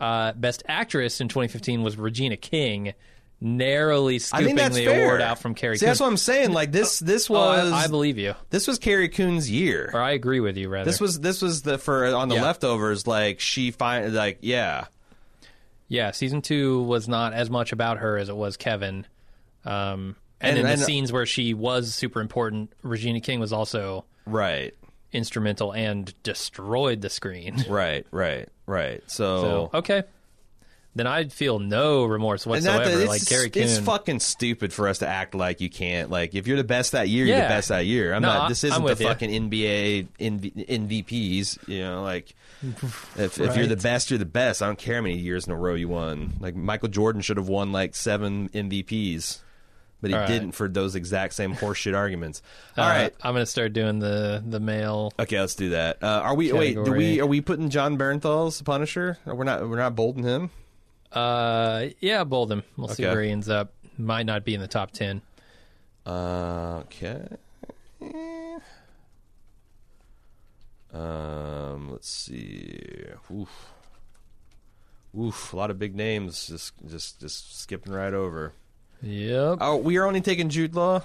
Uh, 0.00 0.32
best 0.32 0.64
actress 0.66 1.20
in 1.20 1.28
2015 1.28 1.84
was 1.84 1.96
Regina 1.96 2.36
King. 2.36 2.92
narrowly 3.40 4.16
I 4.16 4.18
scooping 4.18 4.46
think 4.46 4.58
that's 4.58 4.74
the 4.76 4.86
fair. 4.86 5.04
award 5.04 5.20
out 5.20 5.38
from 5.40 5.54
Carrie 5.54 5.76
See, 5.78 5.86
that's 5.86 5.98
what 6.00 6.06
I'm 6.06 6.16
saying. 6.16 6.52
Like 6.52 6.70
this, 6.70 6.98
this 7.00 7.28
Oh, 7.30 7.34
I- 7.34 7.64
was 7.64 7.72
I, 7.72 7.86
believe 7.88 8.16
you, 8.18 8.34
this 8.50 8.66
was 8.68 8.78
Carrie 8.78 9.08
Coon's 9.08 9.50
year. 9.50 9.90
or 9.94 10.00
I 10.00 10.12
agree 10.12 10.38
with 10.40 10.56
you. 10.56 10.68
Rather, 10.68 10.84
This 10.90 11.00
was 11.00 11.18
this 11.20 11.40
was 11.42 11.62
the 11.62 11.76
for 11.78 12.04
on 12.06 12.28
the 12.28 12.36
Yeah. 12.36 12.42
leftovers. 12.42 13.06
Like 13.06 13.38
she 13.40 13.70
find 13.72 14.12
like 14.14 14.38
yeah, 14.42 14.86
yeah. 15.92 16.10
Season 16.12 16.40
two 16.42 16.82
was 16.84 17.06
not 17.08 17.34
as 17.34 17.50
much 17.50 17.72
about 17.72 17.98
her 17.98 18.16
as 18.16 18.28
it 18.28 18.36
was 18.36 18.56
Kevin. 18.56 19.06
Um, 19.64 20.16
and, 20.40 20.56
And- 20.56 20.58
in 20.60 20.66
and- 20.66 20.80
the 20.80 20.84
scenes 20.84 21.12
where 21.12 21.26
she 21.26 21.54
was 21.54 21.94
super 21.94 22.20
important, 22.20 22.72
Regina 22.82 23.20
King 23.20 23.38
was 23.40 23.52
also 23.52 24.04
right, 24.26 24.74
instrumental 25.12 25.72
and 25.72 26.12
destroyed 26.22 27.00
the 27.02 27.10
screen. 27.10 27.64
right, 27.68 28.06
right, 28.10 28.48
right. 28.66 29.02
So, 29.06 29.40
So 29.70 29.78
okay, 29.78 30.02
then 30.94 31.06
I'd 31.06 31.32
feel 31.32 31.58
no 31.58 32.04
remorse 32.04 32.44
that- 32.44 32.50
whatsoever. 32.50 32.90
it's, 33.00 33.08
like 33.08 33.26
Carrie 33.26 33.48
Coon. 33.50 33.62
it's 33.62 33.78
fucking 33.78 34.20
stupid 34.20 34.72
for 34.72 34.88
us 34.88 34.98
to 34.98 35.08
act 35.08 35.34
like 35.34 35.60
you 35.60 35.70
can't. 35.70 36.10
Like 36.10 36.34
if 36.34 36.46
you're 36.46 36.56
the 36.56 36.64
best 36.64 36.92
that 36.92 37.08
year, 37.08 37.24
you're 37.26 37.36
the 37.36 37.42
best 37.42 37.68
that 37.70 37.86
year. 37.86 38.12
I'm 38.14 38.22
No, 38.22 38.28
not. 38.28 38.48
This 38.48 38.64
isn't 38.64 38.82
the 38.84 38.90
you. 38.90 38.96
fucking 39.08 39.30
NBA 39.30 40.06
NV, 40.20 40.68
NVPs. 40.68 41.68
You 41.68 41.80
know, 41.80 42.02
like 42.02 42.34
if 43.16 43.40
if 43.40 43.56
you're 43.56 43.66
the 43.66 43.76
best, 43.76 44.10
you're 44.10 44.18
the 44.18 44.24
best. 44.24 44.62
I 44.62 44.66
don't 44.66 44.78
care 44.78 44.96
how 44.96 45.02
many 45.02 45.16
years 45.18 45.46
in 45.46 45.52
a 45.52 45.56
row 45.56 45.74
you 45.74 45.88
won. 45.88 46.34
Like 46.40 46.54
Michael 46.54 46.88
Jordan 46.88 47.22
should 47.22 47.36
have 47.38 47.48
won 47.48 47.72
like 47.72 47.94
seven 47.94 48.48
MVPs. 48.50 49.38
But 50.00 50.10
he 50.10 50.14
All 50.16 50.22
right. 50.22 50.28
didn't 50.28 50.52
for 50.52 50.68
those 50.68 50.96
exact 50.96 51.32
same 51.32 51.54
horseshit 51.54 51.96
arguments. 51.96 52.42
All 52.76 52.84
Uh, 52.84 52.88
right, 52.88 53.14
I'm 53.22 53.34
gonna 53.34 53.46
start 53.46 53.72
doing 53.72 54.00
the 54.00 54.42
the 54.44 54.58
male. 54.58 55.12
Okay, 55.18 55.38
let's 55.40 55.54
do 55.54 55.70
that. 55.70 56.02
Uh, 56.02 56.06
are 56.24 56.34
we 56.34 56.52
wait? 56.52 56.74
Do 56.74 56.90
we 56.92 57.20
are 57.20 57.26
we 57.26 57.40
putting 57.40 57.70
Jon 57.70 57.96
Bernthal 57.96 58.48
as 58.48 58.58
the 58.58 58.64
Punisher? 58.64 59.18
Or 59.26 59.36
we're 59.36 59.44
not. 59.44 59.68
We're 59.68 59.76
not 59.76 59.94
bolding 59.94 60.24
him. 60.24 60.50
Uh, 61.12 61.88
yeah, 62.00 62.24
bold 62.24 62.50
him. 62.50 62.62
We'll 62.76 62.88
see 62.88 63.04
Okay. 63.04 63.12
where 63.14 63.22
he 63.22 63.30
ends 63.30 63.48
up. 63.48 63.72
Might 63.98 64.24
not 64.26 64.44
be 64.44 64.54
in 64.54 64.60
the 64.60 64.68
top 64.68 64.90
ten. 64.92 65.20
Uh, 66.06 66.82
okay. 66.84 67.26
Um, 70.92 71.90
let's 71.90 72.08
see. 72.10 73.04
Oof. 73.30 73.72
Oof. 75.18 75.52
A 75.52 75.56
lot 75.56 75.70
of 75.70 75.78
big 75.78 75.94
names. 75.94 76.46
Just 76.46 76.72
just 76.86 77.20
just 77.20 77.60
skipping 77.60 77.92
right 77.92 78.12
over. 78.14 78.52
Yep. 79.02 79.58
Oh, 79.60 79.76
we 79.76 79.96
are 79.96 80.06
only 80.06 80.20
taking 80.20 80.48
Jude 80.48 80.74
Law, 80.76 81.02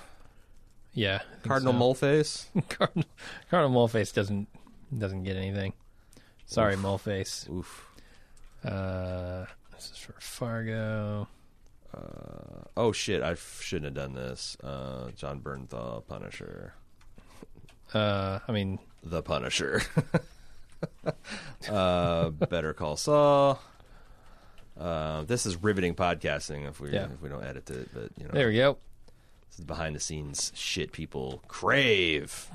yeah. 0.94 1.16
I 1.16 1.20
think 1.34 1.44
Cardinal 1.44 1.74
so. 1.74 1.80
Moleface. 2.06 2.46
Cardinal 2.70 3.08
Cardinal 3.50 3.88
Moleface 3.88 4.14
doesn't 4.14 4.48
doesn't 4.98 5.24
get 5.24 5.36
anything. 5.36 5.74
Sorry, 6.46 6.76
Moleface. 6.76 7.50
Oof. 7.50 7.86
Uh, 8.64 9.46
this 9.78 9.92
is 9.92 9.98
for 9.98 10.14
Fargo. 10.20 11.28
Oh 12.76 12.92
shit! 12.92 13.24
I 13.24 13.32
f- 13.32 13.62
shouldn't 13.64 13.86
have 13.86 13.94
done 13.96 14.14
this. 14.14 14.56
Uh, 14.64 15.10
Jon 15.16 15.40
Bernthal, 15.40 16.06
Punisher. 16.08 16.74
Uh, 17.94 18.40
I 18.48 18.52
mean, 18.52 18.78
The 19.04 19.24
Punisher. 19.24 19.82
uh, 21.70 22.30
Better 22.30 22.74
Call 22.74 22.98
Saul. 22.98 23.60
Uh, 24.80 25.24
this 25.24 25.46
is 25.48 25.62
riveting 25.64 25.96
podcasting 25.96 26.68
if 26.68 26.80
we 26.80 26.92
Yeah. 26.92 27.08
if 27.14 27.22
we 27.22 27.30
don't 27.30 27.44
edit 27.44 27.70
it, 27.72 27.90
but 27.94 28.12
you 28.18 28.26
know 28.26 28.32
there 28.32 28.50
we 28.50 28.56
go. 28.58 28.78
this 29.50 29.60
is 29.60 29.66
behind 29.66 29.96
the 29.96 30.00
scenes 30.00 30.52
shit 30.54 30.92
people 30.92 31.42
crave. 31.48 32.48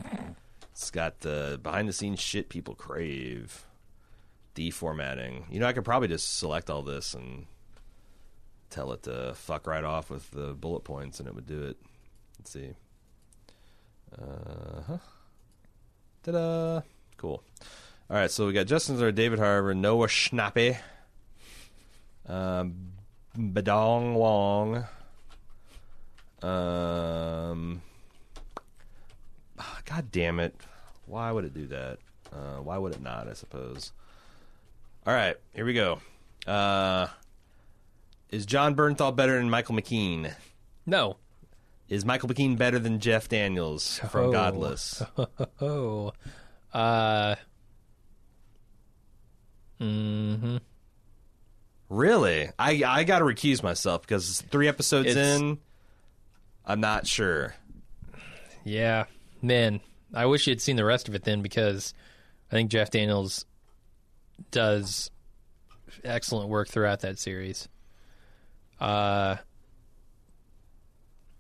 It's 0.71 0.91
got 0.93 1.21
the 1.21 1.59
behind 1.61 1.89
the 1.89 1.93
scenes 1.93 2.21
shit 2.21 2.49
people 2.49 2.75
crave. 2.77 3.65
Deformatting. 4.55 5.45
You 5.51 5.61
know, 5.61 5.67
I 5.67 5.73
could 5.73 5.85
probably 5.85 6.09
just 6.09 6.39
select 6.39 6.69
all 6.71 6.83
this 6.83 7.15
and 7.15 7.47
tell 8.71 8.93
it 8.93 9.05
to 9.05 9.35
fuck 9.35 9.67
right 9.67 9.85
off 9.85 10.11
with 10.11 10.31
the 10.31 10.55
bullet 10.55 10.85
points, 10.85 11.21
and 11.21 11.29
it 11.29 11.35
would 11.35 11.47
do 11.47 11.63
it. 11.63 11.77
Let's 12.39 12.51
see. 12.51 12.71
Uh 14.19 14.83
huh. 14.87 14.99
Ta-da! 16.23 16.83
Cool. 17.17 17.43
All 18.11 18.17
right, 18.17 18.31
so 18.31 18.47
we 18.47 18.53
got 18.53 18.67
Justin 18.67 18.99
Zara, 18.99 19.11
David 19.11 19.39
Harbour, 19.39 19.75
Noah 19.75 20.07
Schnapp, 20.07 20.77
um, 22.29 22.93
BD 23.37 24.15
Wong, 24.15 24.85
um, 26.43 27.83
ah, 29.59 29.81
God 29.85 30.11
damn 30.11 30.41
it! 30.41 30.55
Why 31.07 31.31
would 31.31 31.45
it 31.45 31.55
do 31.55 31.67
that? 31.69 31.99
Uh, 32.33 32.57
why 32.57 32.79
would 32.79 32.93
it 32.93 33.01
not? 33.01 33.29
I 33.29 33.35
suppose. 33.35 33.93
All 35.07 35.13
right, 35.15 35.37
here 35.55 35.65
we 35.65 35.75
go. 35.75 36.01
Uh, 36.47 37.09
is 38.31 38.47
Jon 38.47 38.75
Bernthal 38.77 39.15
better 39.15 39.37
than 39.37 39.51
Michael 39.51 39.75
McKean? 39.75 40.33
No. 40.87 41.17
Is 41.89 42.05
Michael 42.05 42.29
McKean 42.29 42.57
better 42.57 42.79
than 42.79 43.01
Jeff 43.01 43.29
Daniels 43.29 43.99
from 44.11 44.27
Oh. 44.27 44.33
Godless? 44.33 45.03
Oh. 45.61 46.13
Uh. 46.73 47.35
Hmm. 49.79 50.57
Really? 51.89 52.49
I 52.59 52.83
I 52.87 53.05
got 53.05 53.19
to 53.19 53.25
recuse 53.25 53.63
myself 53.63 54.03
because 54.03 54.41
three 54.51 54.69
episodes 54.69 55.09
It's- 55.09 55.41
in, 55.41 55.59
I'm 56.65 56.81
not 56.81 57.07
sure. 57.07 57.55
Yeah, 58.65 59.05
man. 59.43 59.81
I 60.15 60.27
wish 60.27 60.47
you 60.47 60.53
had 60.53 60.61
seen 60.61 60.77
the 60.77 60.85
rest 60.85 61.09
of 61.09 61.15
it 61.15 61.25
then, 61.25 61.43
because 61.43 61.93
I 62.51 62.55
think 62.55 62.71
Jeff 62.71 62.91
Daniels 62.91 63.45
does 64.51 65.11
excellent 66.05 66.49
work 66.49 66.69
throughout 66.69 67.01
that 67.01 67.19
series. 67.19 67.69
Uh, 68.81 69.37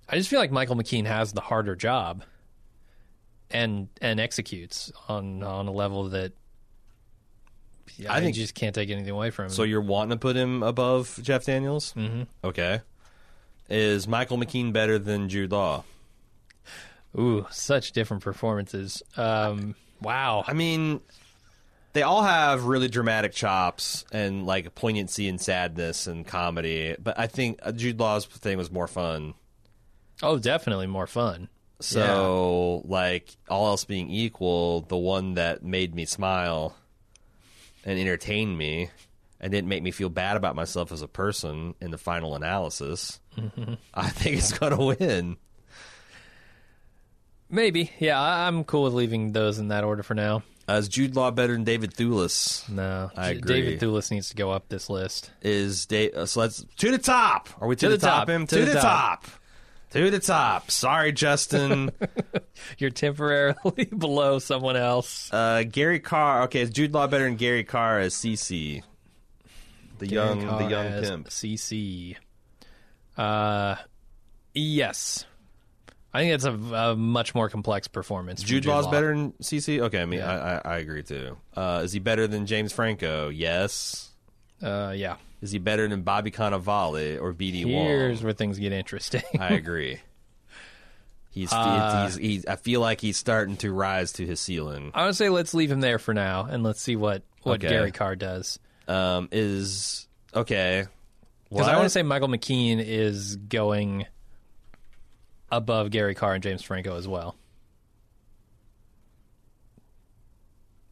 I 0.08 0.16
just 0.16 0.28
feel 0.28 0.38
like 0.38 0.50
Michael 0.50 0.76
McKean 0.76 1.06
has 1.06 1.32
the 1.32 1.40
harder 1.40 1.74
job, 1.74 2.24
and 3.50 3.88
and 4.00 4.20
executes 4.20 4.92
on 5.08 5.42
on 5.42 5.66
a 5.68 5.72
level 5.72 6.08
that 6.10 6.32
yeah, 7.96 8.12
I 8.12 8.20
think- 8.20 8.36
just 8.36 8.54
can't 8.54 8.74
take 8.74 8.90
anything 8.90 9.10
away 9.10 9.30
from 9.30 9.46
him. 9.46 9.50
So 9.52 9.62
you're 9.64 9.80
wanting 9.80 10.10
to 10.10 10.16
put 10.20 10.36
him 10.36 10.62
above 10.62 11.18
Jeff 11.22 11.44
Daniels? 11.44 11.92
Mhm. 11.94 12.26
Okay. 12.44 12.80
Is 13.68 14.06
Michael 14.06 14.38
McKean 14.38 14.72
better 14.72 14.98
than 14.98 15.28
Jude 15.28 15.52
Law? 15.52 15.84
Ooh, 17.18 17.46
such 17.50 17.92
different 17.92 18.22
performances. 18.22 19.02
Um, 19.16 19.74
wow. 20.00 20.44
I 20.46 20.52
mean, 20.54 21.00
they 21.92 22.02
all 22.02 22.22
have 22.22 22.64
really 22.64 22.88
dramatic 22.88 23.32
chops 23.32 24.04
and 24.12 24.46
like 24.46 24.74
poignancy 24.74 25.28
and 25.28 25.40
sadness 25.40 26.06
and 26.06 26.26
comedy, 26.26 26.96
but 27.02 27.18
I 27.18 27.26
think 27.26 27.58
uh, 27.62 27.72
Jude 27.72 27.98
Law's 28.00 28.24
thing 28.26 28.56
was 28.58 28.70
more 28.70 28.86
fun. 28.88 29.34
Oh, 30.22 30.38
definitely 30.38 30.86
more 30.86 31.06
fun. 31.06 31.48
So, 31.80 32.82
like, 32.84 33.28
all 33.48 33.66
else 33.66 33.84
being 33.84 34.08
equal, 34.08 34.82
the 34.82 34.96
one 34.96 35.34
that 35.34 35.64
made 35.64 35.96
me 35.96 36.04
smile 36.04 36.76
and 37.84 37.98
entertained 37.98 38.56
me 38.56 38.90
and 39.40 39.50
didn't 39.50 39.68
make 39.68 39.82
me 39.82 39.90
feel 39.90 40.08
bad 40.08 40.36
about 40.36 40.54
myself 40.54 40.92
as 40.92 41.02
a 41.02 41.08
person 41.08 41.74
in 41.80 41.90
the 41.90 41.98
final 41.98 42.36
analysis, 42.36 43.18
I 43.92 44.08
think 44.10 44.36
it's 44.36 44.56
going 44.56 44.76
to 44.76 44.96
win. 45.04 45.36
Maybe. 47.50 47.90
Yeah, 47.98 48.20
I- 48.20 48.46
I'm 48.46 48.64
cool 48.64 48.84
with 48.84 48.92
leaving 48.94 49.32
those 49.32 49.58
in 49.58 49.68
that 49.68 49.84
order 49.84 50.02
for 50.04 50.14
now. 50.14 50.42
Uh, 50.68 50.74
is 50.74 50.88
Jude 50.88 51.16
Law 51.16 51.30
better 51.32 51.52
than 51.54 51.64
David 51.64 51.92
Thewlis? 51.94 52.68
No, 52.68 53.10
I 53.16 53.30
agree. 53.30 53.62
David 53.62 53.80
Thewlis 53.80 54.10
needs 54.10 54.28
to 54.30 54.36
go 54.36 54.50
up 54.52 54.68
this 54.68 54.88
list. 54.88 55.30
Is 55.42 55.86
da- 55.86 56.12
uh, 56.12 56.26
so 56.26 56.40
let's 56.40 56.64
to 56.78 56.90
the 56.90 56.98
top. 56.98 57.48
Are 57.60 57.66
we 57.66 57.74
to, 57.76 57.86
To 57.86 57.88
the, 57.90 57.98
top? 57.98 58.20
top. 58.26 58.28
Him 58.28 58.46
To 58.46 58.54
to, 58.56 58.64
the 58.64 58.72
the 58.74 58.80
top. 58.80 59.24
top. 59.24 59.30
To 59.90 60.10
the 60.10 60.18
top. 60.20 60.70
Sorry, 60.70 61.12
Justin. 61.12 61.90
You're 62.78 62.90
temporarily 62.90 63.84
below 63.98 64.38
someone 64.38 64.76
else. 64.76 65.30
uh, 65.32 65.64
Gary 65.70 66.00
Carr. 66.00 66.42
Okay, 66.44 66.60
is 66.60 66.70
Jude 66.70 66.94
Law 66.94 67.06
better 67.08 67.24
than 67.24 67.36
Gary 67.36 67.64
Carr 67.64 67.98
as 67.98 68.14
CC? 68.14 68.82
The 69.98 70.06
young, 70.06 70.46
the 70.46 70.64
young 70.68 71.02
pimp. 71.02 71.28
CC. 71.28 72.16
Uh, 73.18 73.74
yes. 74.54 75.26
I 76.14 76.20
think 76.20 76.34
it's 76.34 76.44
a, 76.44 76.52
a 76.52 76.96
much 76.96 77.34
more 77.34 77.48
complex 77.48 77.88
performance. 77.88 78.42
from 78.42 78.48
Jude 78.48 78.66
Law's 78.66 78.84
Law. 78.84 78.90
better 78.90 79.14
than 79.14 79.32
CC. 79.42 79.80
Okay, 79.80 80.02
I 80.02 80.04
mean, 80.04 80.20
Yeah. 80.20 80.60
I, 80.64 80.70
I 80.70 80.74
I 80.74 80.78
agree 80.78 81.02
too. 81.02 81.36
Uh, 81.56 81.80
is 81.84 81.92
he 81.92 81.98
better 82.00 82.26
than 82.26 82.46
James 82.46 82.72
Franco? 82.72 83.28
Yes. 83.30 84.10
Uh, 84.62 84.92
yeah. 84.94 85.16
Is 85.40 85.50
he 85.50 85.58
better 85.58 85.88
than 85.88 86.02
Bobby 86.02 86.30
Cannavale 86.30 87.20
or 87.20 87.32
BD 87.32 87.64
Here's 87.66 88.22
where 88.22 88.32
things 88.32 88.58
get 88.58 88.72
interesting. 88.72 89.22
I 89.40 89.54
agree. 89.54 89.98
He's, 91.30 91.50
Uh, 91.50 92.04
he's, 92.08 92.16
he's 92.16 92.46
I 92.46 92.56
feel 92.56 92.82
like 92.82 93.00
he's 93.00 93.16
starting 93.16 93.56
to 93.58 93.72
rise 93.72 94.12
to 94.14 94.26
his 94.26 94.38
ceiling. 94.38 94.90
I 94.94 95.06
would 95.06 95.16
say 95.16 95.30
let's 95.30 95.54
leave 95.54 95.72
him 95.72 95.80
there 95.80 95.98
for 95.98 96.12
now, 96.12 96.44
and 96.44 96.62
let's 96.62 96.80
see 96.82 96.94
what 96.94 97.22
what 97.42 97.54
Okay. 97.54 97.70
Gary 97.70 97.90
Carr 97.90 98.16
does. 98.16 98.58
Um, 98.86 99.30
is 99.32 100.06
okay. 100.34 100.84
Because 101.48 101.68
I 101.68 101.70
What? 101.72 101.76
want 101.78 101.86
to 101.86 101.90
say 101.90 102.02
Michael 102.02 102.28
McKean 102.28 102.84
is 102.84 103.36
going 103.36 104.06
above 105.52 105.90
Gary 105.90 106.16
Carr 106.16 106.34
and 106.34 106.42
James 106.42 106.62
Franco 106.62 106.96
as 106.96 107.06
well. 107.06 107.36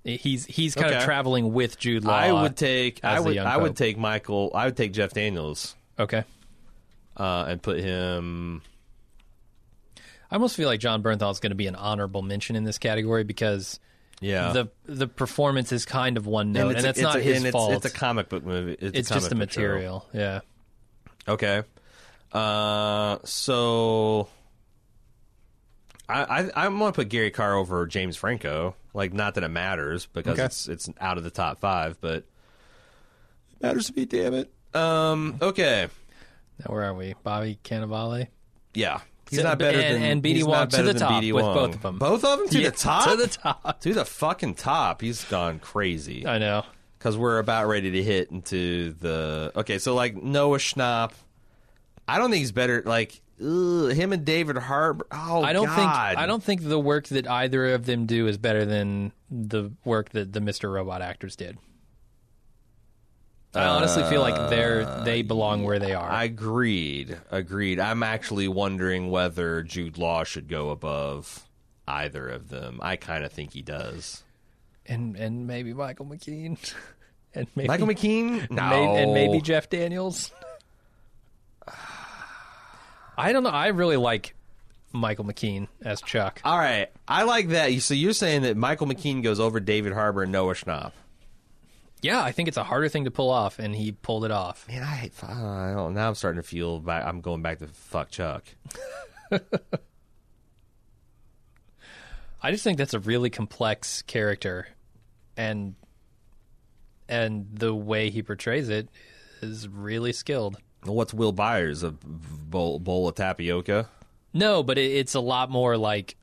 He's 0.05 0.47
he's 0.47 0.75
kind 0.75 0.95
of 0.95 1.03
traveling 1.03 1.53
with 1.53 1.79
Jude 1.79 2.05
Law. 2.05 2.15
I 2.15 2.33
would 2.33 2.57
take. 2.57 3.01
I 3.05 3.21
would. 3.21 3.37
I 3.37 3.57
would 3.57 3.77
take 3.77 3.99
Michael. 3.99 4.51
I 4.55 4.65
would 4.67 4.77
take 4.77 4.93
Jeff 4.93 5.13
Daniels. 5.13 5.75
okay. 5.99 6.25
uh, 7.17 7.45
and 7.49 7.63
put 7.63 7.79
him. 7.81 8.63
I 10.31 10.37
almost 10.37 10.57
feel 10.57 10.69
like 10.69 10.81
Jon 10.81 11.03
Bernthal 11.03 11.33
is 11.33 11.41
going 11.41 11.51
to 11.51 11.57
be 11.57 11.67
an 11.67 11.75
honorable 11.75 12.23
mention 12.23 12.57
in 12.57 12.65
this 12.65 12.79
category 12.79 13.25
because 13.25 13.79
Yeah, 14.21 14.53
the 14.53 14.69
the 14.87 15.07
performance 15.07 15.71
is 15.71 15.85
kind 15.85 16.17
of 16.17 16.27
one 16.27 16.53
note, 16.53 16.69
and, 16.69 16.79
it's, 16.79 16.83
that's 16.83 16.99
a- 17.01 17.03
not 17.03 17.17
a- 17.17 17.21
his 17.21 17.39
and 17.39 17.47
it's, 17.47 17.53
fault. 17.53 17.73
It's 17.73 17.85
a 17.85 17.91
comic 17.91 18.31
book 18.31 18.45
movie. 18.45 18.77
It's, 18.81 18.99
It's 19.01 19.11
a 19.11 19.15
just 19.15 19.29
the 19.29 19.35
comic 19.35 19.49
material. 19.49 20.07
Yeah. 20.15 20.41
Okay. 21.29 21.63
Uh, 22.33 23.19
so 23.25 24.29
I, 26.11 26.41
I 26.41 26.67
I'm 26.67 26.79
gonna 26.79 26.93
put 26.93 27.09
Gary 27.09 27.31
Carr 27.31 27.55
over 27.55 27.87
James 27.87 28.17
Franco. 28.17 28.75
Like, 28.95 29.13
not 29.13 29.35
that 29.35 29.45
it 29.45 29.49
matters 29.49 30.07
because 30.07 30.35
Okay. 30.35 30.45
it's 30.47 30.69
it's 30.69 30.91
out 31.01 31.17
of 31.19 31.25
the 31.25 31.31
top 31.31 31.61
five, 31.61 32.01
but 32.01 32.17
it 32.17 33.63
matters 33.63 33.87
to 33.89 33.95
me. 33.97 34.05
Damn 34.05 34.35
it. 34.35 34.53
Um. 34.75 35.39
Okay. 35.41 35.89
Now 36.59 36.75
where 36.75 36.85
are 36.85 36.95
we? 36.95 37.15
Bobby 37.23 37.59
Cannavale. 37.65 38.29
Yeah. 38.75 39.01
He's 39.31 39.39
So- 39.39 39.45
not 39.45 39.59
better 39.59 39.79
and- 39.79 39.97
than 39.97 40.03
and 40.11 40.23
BD 40.23 40.43
Wong 40.45 40.69
to 40.69 40.83
the 40.83 40.93
top 40.95 41.23
BD 41.23 41.33
with 41.33 41.45
Wong. 41.45 41.55
both 41.55 41.75
of 41.77 41.83
them. 41.83 41.99
Both 41.99 42.25
of 42.25 42.39
them 42.41 42.49
to 42.49 42.61
Yeah, 42.61 42.71
the 42.71 42.77
top. 42.77 43.09
To 43.11 43.17
the 43.17 43.27
top. 43.29 43.81
to 43.81 43.95
the 43.95 44.05
fucking 44.05 44.55
top. 44.55 45.01
He's 45.03 45.25
gone 45.25 45.59
crazy. 45.61 46.27
I 46.27 46.39
know. 46.39 46.65
because 46.99 47.17
we're 47.17 47.39
about 47.39 47.67
ready 47.67 47.91
to 47.93 48.03
hit 48.03 48.31
into 48.31 48.93
the 48.95 49.53
okay. 49.57 49.79
So 49.79 49.95
like 49.95 50.21
Noah 50.21 50.59
Schnapp, 50.59 51.13
I 52.09 52.19
don't 52.19 52.31
think 52.31 52.41
he's 52.41 52.53
better. 52.53 52.83
Like 52.85 53.21
ugh, 53.43 53.93
him 53.93 54.13
and 54.13 54.25
David 54.25 54.57
Harbour. 54.57 55.07
Oh, 55.11 55.43
I 55.43 55.53
don't 55.53 55.67
God. 55.67 55.77
think 55.77 56.19
I 56.19 56.27
don't 56.27 56.43
think 56.43 56.63
the 56.63 56.79
work 56.79 57.09
that 57.09 57.29
either 57.29 57.75
of 57.75 57.87
them 57.87 58.07
do 58.07 58.27
is 58.27 58.39
better 58.39 58.65
than 58.65 59.13
the 59.31 59.71
work 59.85 60.11
that 60.11 60.33
the 60.33 60.41
Mr. 60.41 60.73
Robot 60.73 61.03
actors 61.03 61.37
did. 61.37 61.59
I 63.53 63.65
honestly 63.65 64.05
feel 64.05 64.21
like 64.21 64.51
they're 64.51 65.03
they 65.05 65.21
uh, 65.21 65.25
belong 65.25 65.65
where 65.65 65.81
they 65.81 65.93
are. 65.93 66.09
I 66.09 66.25
Agreed. 66.25 67.19
Agreed. 67.33 67.81
I'm 67.81 68.05
actually 68.05 68.47
wondering 68.47 69.11
whether 69.11 69.63
Jude 69.65 69.99
Law 69.99 70.23
should 70.23 70.47
go 70.49 70.71
above 70.71 71.49
either 71.89 72.29
of 72.29 72.49
them. 72.49 72.79
I 72.81 72.95
kind 72.95 73.25
of 73.25 73.33
think 73.33 73.53
he 73.53 73.63
does. 73.63 74.23
and 74.87 75.17
and 75.17 75.49
maybe 75.49 75.75
Michael 75.75 76.07
McKean, 76.07 76.59
and 77.35 77.49
maybe 77.57 77.67
Michael 77.67 77.89
McKean. 77.89 78.49
No. 78.51 78.95
and 78.95 79.13
maybe 79.13 79.41
Jeff 79.41 79.69
Daniels. 79.69 80.31
I 83.21 83.33
don't 83.33 83.43
know. 83.43 83.51
I 83.51 83.69
really 83.69 83.97
like 83.97 84.35
Michael 84.93 85.25
McKean 85.25 85.69
as 85.83 86.01
Chuck. 86.01 86.41
All 86.45 86.59
right. 86.59 86.89
I 87.07 87.25
like 87.25 87.49
that. 87.49 87.73
So 87.83 87.95
you're 87.95 88.13
saying 88.13 88.43
that 88.43 88.57
Michael 88.57 88.87
McKean 88.87 89.23
goes 89.23 89.39
over 89.39 89.61
David 89.61 89.93
Harbour 89.93 90.23
and 90.23 90.33
Noah 90.33 90.55
Schnapp. 90.55 90.93
Yeah, 92.03 92.23
I 92.23 92.33
think 92.33 92.49
it's 92.49 92.57
a 92.57 92.65
harder 92.65 92.89
thing 92.89 93.05
to 93.05 93.11
pull 93.11 93.29
off, 93.29 93.59
and 93.59 93.75
he 93.75 93.93
pulled 93.93 94.25
it 94.25 94.31
off. 94.31 94.67
Man, 94.69 94.83
I 94.83 94.87
hate. 94.87 95.13
I 95.23 95.75
don't. 95.75 95.93
Now 95.93 96.09
I'm 96.09 96.15
starting 96.15 96.41
to 96.41 96.49
feel. 96.49 96.83
I'm 96.89 97.21
going 97.21 97.43
back 97.43 97.59
to 97.59 97.67
fuck 97.67 98.11
Chuck. 98.11 98.45
I 102.43 102.51
just 102.51 102.65
think 102.65 102.79
that's 102.79 102.95
a 102.95 103.01
really 103.01 103.29
complex 103.29 104.01
character, 104.01 104.67
and 105.37 105.75
and 107.07 107.49
the 107.53 107.75
way 107.75 108.09
he 108.09 108.23
portrays 108.23 108.71
it 108.71 108.89
is 109.43 109.69
really 109.69 110.15
skilled. 110.15 110.57
What's 110.85 111.13
Will 111.13 111.33
Byers? 111.33 111.83
A 111.83 111.91
bowl, 111.93 112.79
bowl 112.79 113.09
of 113.09 113.15
tapioca? 113.15 113.89
No, 114.33 114.63
but 114.63 114.79
it, 114.79 114.91
it's 114.93 115.15
a 115.15 115.21
lot 115.21 115.51
more 115.51 115.77
like 115.77 116.17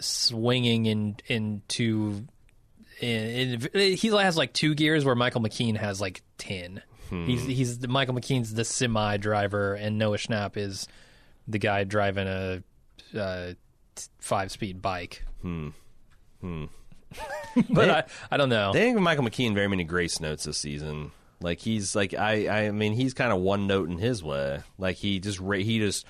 swinging 0.00 0.86
in 0.86 1.16
into. 1.26 2.26
In, 3.00 3.68
in, 3.74 3.96
he 3.96 4.08
has 4.08 4.36
like 4.36 4.52
two 4.52 4.74
gears 4.74 5.04
where 5.04 5.14
Michael 5.14 5.40
McKean 5.40 5.76
has 5.76 6.00
like 6.00 6.22
ten. 6.36 6.82
He's 7.10 7.42
he's 7.44 7.88
Michael 7.88 8.14
McKean's 8.14 8.52
the 8.52 8.64
semi 8.64 9.16
driver, 9.16 9.74
and 9.74 9.96
Noah 9.98 10.18
Schnapp 10.18 10.56
is 10.56 10.88
the 11.46 11.58
guy 11.58 11.84
driving 11.84 12.28
a 12.28 12.62
uh, 13.18 13.54
five 14.20 14.50
speed 14.50 14.82
bike. 14.82 15.24
Hmm. 15.40 15.68
Hmm. 16.40 16.64
but 17.70 17.90
I, 17.90 18.04
I 18.30 18.36
don't 18.36 18.50
know. 18.50 18.72
They 18.72 18.80
didn't 18.80 18.96
give 18.96 19.02
Michael 19.02 19.24
McKean 19.24 19.54
very 19.54 19.68
many 19.68 19.84
grace 19.84 20.20
notes 20.20 20.44
this 20.44 20.58
season. 20.58 21.12
Like 21.40 21.60
he's 21.60 21.94
like 21.94 22.14
I 22.14 22.48
I 22.48 22.70
mean 22.70 22.94
he's 22.94 23.14
kind 23.14 23.32
of 23.32 23.40
one 23.40 23.66
note 23.66 23.88
in 23.88 23.98
his 23.98 24.22
way. 24.22 24.60
Like 24.78 24.96
he 24.96 25.20
just 25.20 25.40
he 25.40 25.78
just 25.78 26.04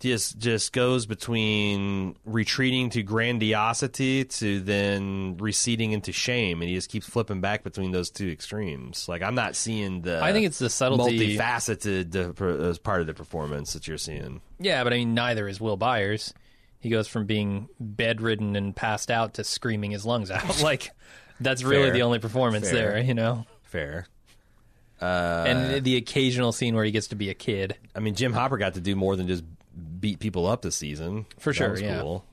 just 0.00 0.38
just 0.38 0.72
goes 0.72 1.04
between 1.04 2.16
retreating 2.24 2.88
to 2.90 3.02
grandiosity 3.02 4.24
to 4.24 4.60
then 4.60 5.36
receding 5.36 5.92
into 5.92 6.10
shame, 6.10 6.62
and 6.62 6.68
he 6.70 6.74
just 6.74 6.88
keeps 6.88 7.06
flipping 7.06 7.42
back 7.42 7.62
between 7.62 7.90
those 7.90 8.10
two 8.10 8.28
extremes. 8.28 9.08
Like 9.08 9.22
I'm 9.22 9.34
not 9.34 9.54
seeing 9.54 10.00
the 10.00 10.22
I 10.22 10.32
think 10.32 10.46
it's 10.46 10.58
the 10.58 10.70
subtlety. 10.70 11.36
multifaceted 11.36 12.16
uh, 12.16 12.78
part 12.82 13.02
of 13.02 13.06
the 13.06 13.14
performance 13.14 13.74
that 13.74 13.86
you're 13.86 13.98
seeing. 13.98 14.40
Yeah, 14.58 14.82
but 14.84 14.94
I 14.94 14.96
mean, 14.96 15.14
neither 15.14 15.46
is 15.46 15.60
Will 15.60 15.76
Byers. 15.76 16.32
He 16.80 16.88
goes 16.88 17.06
from 17.06 17.26
being 17.26 17.68
bedridden 17.78 18.56
and 18.56 18.74
passed 18.74 19.10
out 19.10 19.34
to 19.34 19.44
screaming 19.44 19.90
his 19.90 20.06
lungs 20.06 20.30
out. 20.30 20.62
like, 20.62 20.90
that's 21.38 21.62
really 21.62 21.84
Fair. 21.84 21.92
the 21.92 22.02
only 22.02 22.18
performance 22.20 22.70
Fair. 22.70 22.92
there, 22.92 23.02
you 23.02 23.12
know? 23.12 23.44
Fair. 23.64 24.06
And 25.00 25.84
the 25.84 25.96
occasional 25.96 26.52
scene 26.52 26.74
where 26.74 26.84
he 26.84 26.90
gets 26.90 27.08
to 27.08 27.16
be 27.16 27.30
a 27.30 27.34
kid. 27.34 27.76
I 27.94 28.00
mean, 28.00 28.14
Jim 28.14 28.32
Hopper 28.32 28.58
got 28.58 28.74
to 28.74 28.80
do 28.80 28.94
more 28.96 29.16
than 29.16 29.26
just 29.28 29.42
beat 30.00 30.18
people 30.18 30.46
up 30.46 30.62
this 30.62 30.76
season. 30.76 31.26
For 31.38 31.50
That 31.52 31.56
sure, 31.56 31.70
was 31.70 31.80
yeah. 31.82 32.00
Cool. 32.00 32.24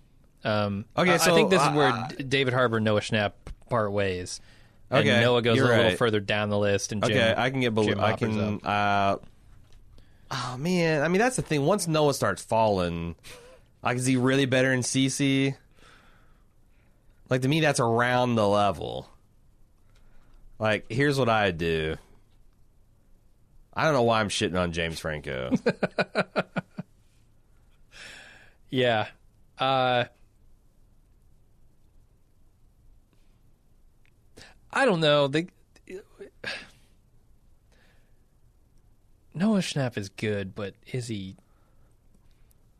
Um, 0.43 0.85
Okay, 0.97 1.13
I- 1.13 1.17
so, 1.17 1.31
I 1.31 1.35
think 1.35 1.49
this 1.49 1.61
is 1.61 1.67
uh, 1.67 1.71
where 1.73 1.89
uh, 1.89 2.07
David 2.27 2.53
Harbour 2.53 2.77
and 2.77 2.85
Noah 2.85 3.01
Schnapp 3.01 3.33
part 3.69 3.91
ways. 3.91 4.39
And 4.89 4.99
Okay, 4.99 5.19
Noah 5.21 5.41
goes 5.41 5.55
a 5.55 5.57
you're 5.57 5.67
little 5.67 5.83
right. 5.83 5.97
further 5.97 6.19
down 6.21 6.49
the 6.49 6.57
list, 6.57 6.91
and 6.93 7.01
Jim, 7.03 7.11
Okay, 7.11 7.33
I 7.37 7.49
can 7.49 7.59
get 7.59 7.73
below. 7.73 7.87
Jim 7.89 7.99
I 7.99 8.13
can. 8.13 8.61
up. 8.63 8.65
Uh, 8.65 9.25
oh 10.31 10.57
man, 10.57 11.03
I 11.03 11.07
mean 11.09 11.19
that's 11.19 11.35
the 11.35 11.41
thing. 11.41 11.65
Once 11.65 11.87
Noah 11.87 12.13
starts 12.13 12.41
falling, 12.41 13.15
like 13.83 13.97
is 13.97 14.05
he 14.05 14.15
really 14.15 14.45
better 14.45 14.71
in 14.71 14.79
CC? 14.81 15.55
Like 17.29 17.41
to 17.41 17.49
me, 17.49 17.59
that's 17.59 17.81
around 17.81 18.35
the 18.35 18.47
level. 18.47 19.09
Like 20.59 20.85
here's 20.89 21.19
what 21.19 21.27
I 21.29 21.51
do. 21.51 21.97
I 23.77 23.83
don't 23.85 23.93
know 23.93 24.03
why 24.03 24.19
I'm 24.19 24.29
shitting 24.29 24.59
on 24.59 24.73
James 24.73 24.99
Franco. 24.99 25.51
Yeah. 28.69 29.07
Uh, 29.57 30.05
I 34.71 34.85
don't 34.85 34.99
know. 34.99 35.27
The 35.27 35.47
Noah 39.33 39.59
Schnapp 39.59 39.97
is 39.97 40.09
good, 40.09 40.53
but 40.53 40.73
is 40.91 41.07
he 41.07 41.35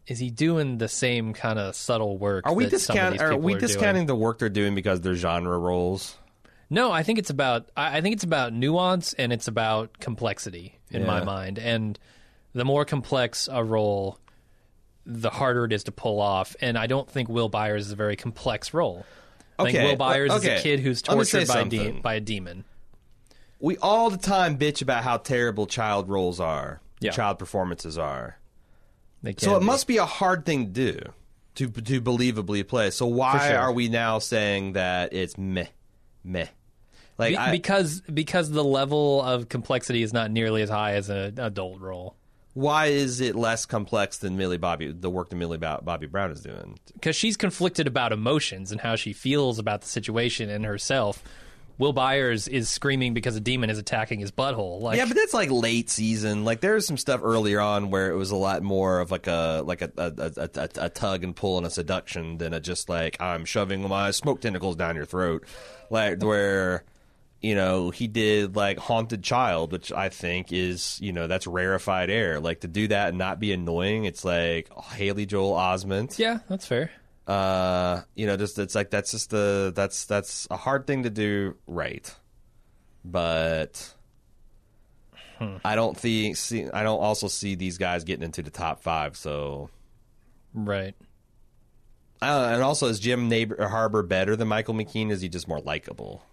is 0.08 0.20
he 0.20 0.30
doing 0.30 0.78
the 0.78 0.88
same 0.88 1.34
kind 1.34 1.60
of 1.60 1.76
subtle 1.76 2.18
work? 2.18 2.46
Are 2.46 2.54
we 2.54 2.66
that 2.66 2.80
some 2.80 2.98
of 2.98 3.14
discounting? 3.14 3.22
Are 3.22 3.38
we 3.38 3.54
are 3.54 3.60
doing? 3.60 3.68
discounting 3.68 4.06
the 4.08 4.16
work 4.16 4.40
they're 4.40 4.50
doing 4.50 4.76
because 4.76 5.02
they're 5.02 5.16
genre 5.16 5.58
roles? 5.58 6.18
No, 6.70 6.92
I 6.92 7.04
think 7.04 7.18
it's 7.20 7.30
about 7.30 7.70
I 7.78 8.02
think 8.02 8.14
it's 8.14 8.24
about 8.26 8.54
nuance 8.54 9.14
and 9.14 9.32
it's 9.32 9.48
about 9.48 10.00
complexity 10.00 10.80
in 10.92 11.06
my 11.06 11.24
mind. 11.24 11.58
And 11.60 11.98
the 12.54 12.66
more 12.66 12.84
complex 12.86 13.48
a 13.52 13.64
role, 13.64 14.20
the 15.06 15.30
harder 15.30 15.66
it 15.66 15.72
is 15.74 15.86
to 15.86 15.92
pull 15.92 16.20
off. 16.20 16.56
And 16.60 16.78
I 16.78 16.88
don't 16.88 17.10
think 17.10 17.30
Will 17.30 17.48
Byers 17.50 17.86
is 17.88 17.92
a 17.94 17.96
very 17.96 18.16
complex 18.18 18.74
role. 18.74 19.06
I 19.58 19.64
think 19.66 19.78
Okay, 19.78 19.86
Will 19.88 19.96
Byers 19.96 20.34
is 20.34 20.46
a 20.46 20.60
kid 20.62 20.80
who's 20.82 21.08
Let 21.08 21.18
me 21.18 21.24
say 21.24 21.46
tortured 21.46 21.54
by 21.54 21.62
a, 21.62 21.66
de- 21.94 22.02
by 22.02 22.14
a 22.16 22.20
demon. 22.20 22.66
we 23.60 23.78
all 23.78 24.10
the 24.10 24.18
time 24.18 24.58
bitch 24.58 24.82
about 24.82 25.04
how 25.04 25.18
terrible 25.18 25.66
child 25.68 26.10
roles 26.10 26.40
are, 26.40 26.82
Yeah. 27.00 27.12
child 27.12 27.40
performances 27.40 27.98
are. 27.98 28.38
They 29.24 29.34
So 29.38 29.56
it 29.56 29.62
be. 29.62 29.66
must 29.66 29.88
be 29.88 29.98
a 29.98 30.06
hard 30.06 30.46
thing 30.46 30.66
to 30.66 30.72
do 30.94 31.00
to 31.56 31.70
to 31.82 32.02
believably 32.02 32.68
play. 32.68 32.92
So 32.92 33.08
why 33.08 33.48
sure. 33.50 33.58
are 33.58 33.72
we 33.72 33.88
now 33.88 34.20
saying 34.20 34.74
that 34.74 35.12
it's 35.14 35.38
meh, 35.38 35.68
meh? 36.24 36.48
Like 37.18 37.32
Be- 37.32 37.38
I, 37.38 37.52
because 37.52 38.02
because 38.02 38.50
the 38.52 38.64
level 38.64 39.22
of 39.22 39.50
complexity 39.50 40.04
is 40.04 40.14
not 40.14 40.32
nearly 40.32 40.62
as 40.62 40.70
high 40.70 40.94
as 40.94 41.10
an 41.10 41.40
adult 41.40 41.80
role. 41.82 42.16
why 42.54 42.88
is 42.88 43.22
it 43.22 43.36
less 43.36 43.66
complex 43.66 44.18
than 44.20 44.38
Millie 44.38 44.58
Bobby 44.58 44.92
the 44.92 45.10
work 45.10 45.30
that 45.30 45.36
Millie 45.36 45.58
Bo- 45.58 45.82
Bobby 45.84 46.08
Brown 46.08 46.32
is 46.32 46.42
doing? 46.42 46.78
because 46.94 47.16
she's 47.16 47.38
conflicted 47.38 47.88
about 47.88 48.12
emotions 48.12 48.72
and 48.72 48.82
how 48.82 48.96
she 48.96 49.14
feels 49.14 49.60
about 49.60 49.82
the 49.82 49.88
situation 49.88 50.50
and 50.50 50.66
herself. 50.66 51.24
Will 51.80 51.94
Byers 51.94 52.48
is 52.48 52.72
screaming 52.72 53.14
because 53.14 53.36
a 53.36 53.40
demon 53.40 53.70
is 53.70 53.78
attacking 53.78 54.20
his 54.20 54.32
butthole. 54.32 54.82
Like, 54.82 54.98
Yeah, 54.98 55.06
but 55.06 55.16
that's 55.16 55.36
like 55.36 55.52
late 55.52 55.92
season. 55.92 56.44
Like 56.44 56.60
there's 56.60 56.88
some 56.88 56.98
stuff 56.98 57.22
earlier 57.24 57.60
on 57.60 57.92
where 57.92 58.10
it 58.10 58.16
was 58.16 58.32
a 58.32 58.36
lot 58.36 58.64
more 58.64 59.00
of 59.00 59.12
like 59.12 59.28
a 59.28 59.62
like 59.64 59.84
a 59.84 59.92
a, 59.96 60.12
a, 60.18 60.50
a, 60.56 60.70
a 60.86 60.90
tug 60.90 61.24
and 61.24 61.36
pull 61.36 61.58
and 61.58 61.68
a 61.68 61.70
seduction 61.70 62.40
than 62.40 62.56
a 62.56 62.60
just 62.60 62.90
like 62.90 63.22
I'm 63.22 63.46
shoving 63.46 63.88
my 63.88 64.10
smoke 64.10 64.42
tentacles 64.42 64.76
down 64.76 64.96
your 64.96 65.06
throat. 65.06 65.44
Like 65.92 66.24
where 66.24 66.84
you 67.42 67.56
know 67.56 67.90
he 67.92 68.08
did 68.08 68.56
like 68.56 68.78
haunted 68.80 69.24
child, 69.24 69.72
which 69.72 69.92
I 69.92 70.10
think 70.10 70.52
is 70.52 71.00
you 71.02 71.14
know 71.14 71.28
that's 71.28 71.48
rarefied 71.48 72.10
air. 72.10 72.40
Like 72.40 72.62
to 72.62 72.68
do 72.68 72.88
that 72.90 73.10
and 73.10 73.18
not 73.18 73.40
be 73.40 73.52
annoying. 73.54 74.06
It's 74.06 74.24
like 74.26 74.70
Haley 74.76 75.26
Joel 75.26 75.54
Osment. 75.54 76.18
yeah, 76.20 76.40
that's 76.50 76.66
fair. 76.66 76.92
Uh, 77.28 78.02
you 78.16 78.26
know, 78.26 78.38
just 78.38 78.58
it's 78.58 78.74
like 78.76 78.90
that's 78.90 79.12
just 79.12 79.30
the 79.30 79.72
that's 79.76 80.06
that's 80.06 80.48
a 80.50 80.56
hard 80.58 80.88
thing 80.88 81.04
to 81.04 81.10
do 81.10 81.56
right, 81.68 82.14
but 83.04 83.94
I 85.64 85.76
don't 85.76 85.96
think 85.96 86.38
see. 86.38 86.68
I 86.70 86.84
don't 86.84 87.00
also 87.02 87.28
see 87.28 87.56
these 87.56 87.78
guys 87.78 88.04
getting 88.04 88.24
into 88.24 88.42
the 88.42 88.50
top 88.50 88.82
five. 88.82 89.16
So, 89.16 89.70
Right. 90.54 90.96
uh, 92.22 92.50
and 92.54 92.64
also 92.64 92.88
is 92.88 93.00
Jim 93.00 93.28
Neighbor 93.30 93.68
Harbour 93.68 94.02
better 94.04 94.36
than 94.36 94.48
Michael 94.48 94.74
McKean? 94.74 95.12
Is 95.12 95.22
he 95.22 95.30
just 95.30 95.48
more 95.48 95.60
likable? 95.60 96.24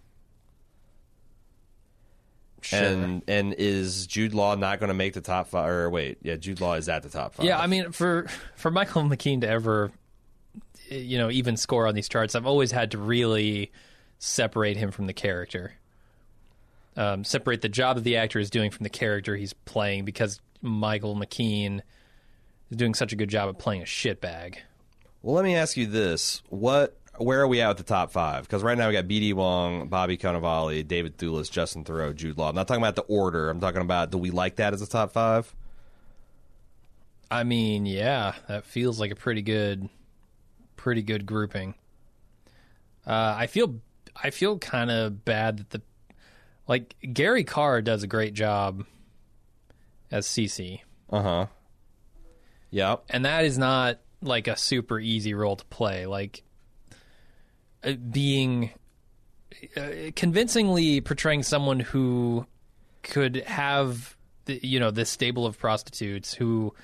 Sure. 2.64 2.78
And 2.78 3.22
and 3.28 3.52
is 3.54 4.06
Jude 4.06 4.32
Law 4.32 4.54
not 4.54 4.80
going 4.80 4.88
to 4.88 4.94
make 4.94 5.12
the 5.12 5.20
top 5.20 5.48
five? 5.48 5.68
Or 5.68 5.90
wait, 5.90 6.18
yeah, 6.22 6.36
Jude 6.36 6.60
Law 6.62 6.74
is 6.74 6.88
at 6.88 7.02
the 7.02 7.10
top 7.10 7.34
five. 7.34 7.44
Yeah, 7.44 7.58
I 7.60 7.66
mean, 7.66 7.92
for 7.92 8.26
for 8.56 8.70
Michael 8.70 9.02
McKean 9.02 9.42
to 9.42 9.48
ever, 9.48 9.92
you 10.88 11.18
know, 11.18 11.30
even 11.30 11.58
score 11.58 11.86
on 11.86 11.94
these 11.94 12.08
charts, 12.08 12.34
I've 12.34 12.46
always 12.46 12.72
had 12.72 12.92
to 12.92 12.98
really 12.98 13.70
separate 14.18 14.78
him 14.78 14.90
from 14.90 15.06
the 15.06 15.12
character, 15.12 15.74
um, 16.96 17.22
separate 17.24 17.60
the 17.60 17.68
job 17.68 17.96
that 17.96 18.04
the 18.04 18.16
actor 18.16 18.38
is 18.38 18.48
doing 18.48 18.70
from 18.70 18.84
the 18.84 18.90
character 18.90 19.36
he's 19.36 19.52
playing, 19.52 20.06
because 20.06 20.40
Michael 20.62 21.14
McKean 21.14 21.80
is 22.70 22.76
doing 22.78 22.94
such 22.94 23.12
a 23.12 23.16
good 23.16 23.28
job 23.28 23.50
of 23.50 23.58
playing 23.58 23.82
a 23.82 23.86
shitbag. 23.86 24.56
Well, 25.20 25.34
let 25.34 25.44
me 25.44 25.54
ask 25.54 25.76
you 25.76 25.86
this: 25.86 26.42
What, 26.48 26.96
where 27.18 27.40
are 27.40 27.48
we 27.48 27.60
at 27.60 27.68
with 27.68 27.76
the 27.78 27.82
top 27.84 28.10
five? 28.12 28.42
Because 28.44 28.62
right 28.62 28.76
now 28.76 28.88
we 28.88 28.92
got 28.94 29.06
B.D. 29.08 29.32
Wong, 29.34 29.88
Bobby 29.88 30.16
Cannavale, 30.16 30.86
David 30.86 31.16
Thewlis, 31.18 31.50
Justin 31.50 31.84
Theroux, 31.84 32.14
Jude 32.14 32.36
Law. 32.38 32.48
I'm 32.48 32.54
not 32.54 32.66
talking 32.68 32.82
about 32.82 32.96
the 32.96 33.02
order. 33.02 33.50
I'm 33.50 33.60
talking 33.60 33.82
about 33.82 34.10
do 34.10 34.18
we 34.18 34.30
like 34.30 34.56
that 34.56 34.72
as 34.74 34.82
a 34.82 34.86
top 34.88 35.12
five? 35.12 35.54
I 37.30 37.44
mean, 37.44 37.86
yeah, 37.86 38.34
that 38.48 38.64
feels 38.64 39.00
like 39.00 39.10
a 39.10 39.16
pretty 39.16 39.42
good, 39.42 39.88
pretty 40.76 41.02
good 41.02 41.26
grouping. 41.26 41.74
Uh, 43.06 43.34
I 43.38 43.46
feel, 43.48 43.80
I 44.22 44.30
feel 44.30 44.58
kind 44.58 44.90
of 44.90 45.24
bad 45.24 45.58
that 45.58 45.70
the, 45.70 45.82
like 46.68 46.94
Gary 47.12 47.44
Carr 47.44 47.82
does 47.82 48.02
a 48.02 48.06
great 48.06 48.34
job 48.34 48.84
as 50.10 50.26
CC, 50.26 50.80
Uh 51.10 51.22
huh. 51.22 51.46
Yep. 52.70 53.04
and 53.10 53.24
that 53.24 53.44
is 53.44 53.58
not 53.58 53.98
like 54.22 54.48
a 54.48 54.56
super 54.56 54.98
easy 54.98 55.34
role 55.34 55.56
to 55.56 55.64
play. 55.66 56.06
Like 56.06 56.42
being 57.92 58.70
uh, 59.76 60.10
convincingly 60.16 61.00
portraying 61.00 61.42
someone 61.42 61.80
who 61.80 62.46
could 63.02 63.36
have, 63.46 64.16
the, 64.46 64.58
you 64.66 64.80
know, 64.80 64.90
this 64.90 65.10
stable 65.10 65.46
of 65.46 65.58
prostitutes 65.58 66.34
who 66.34 66.74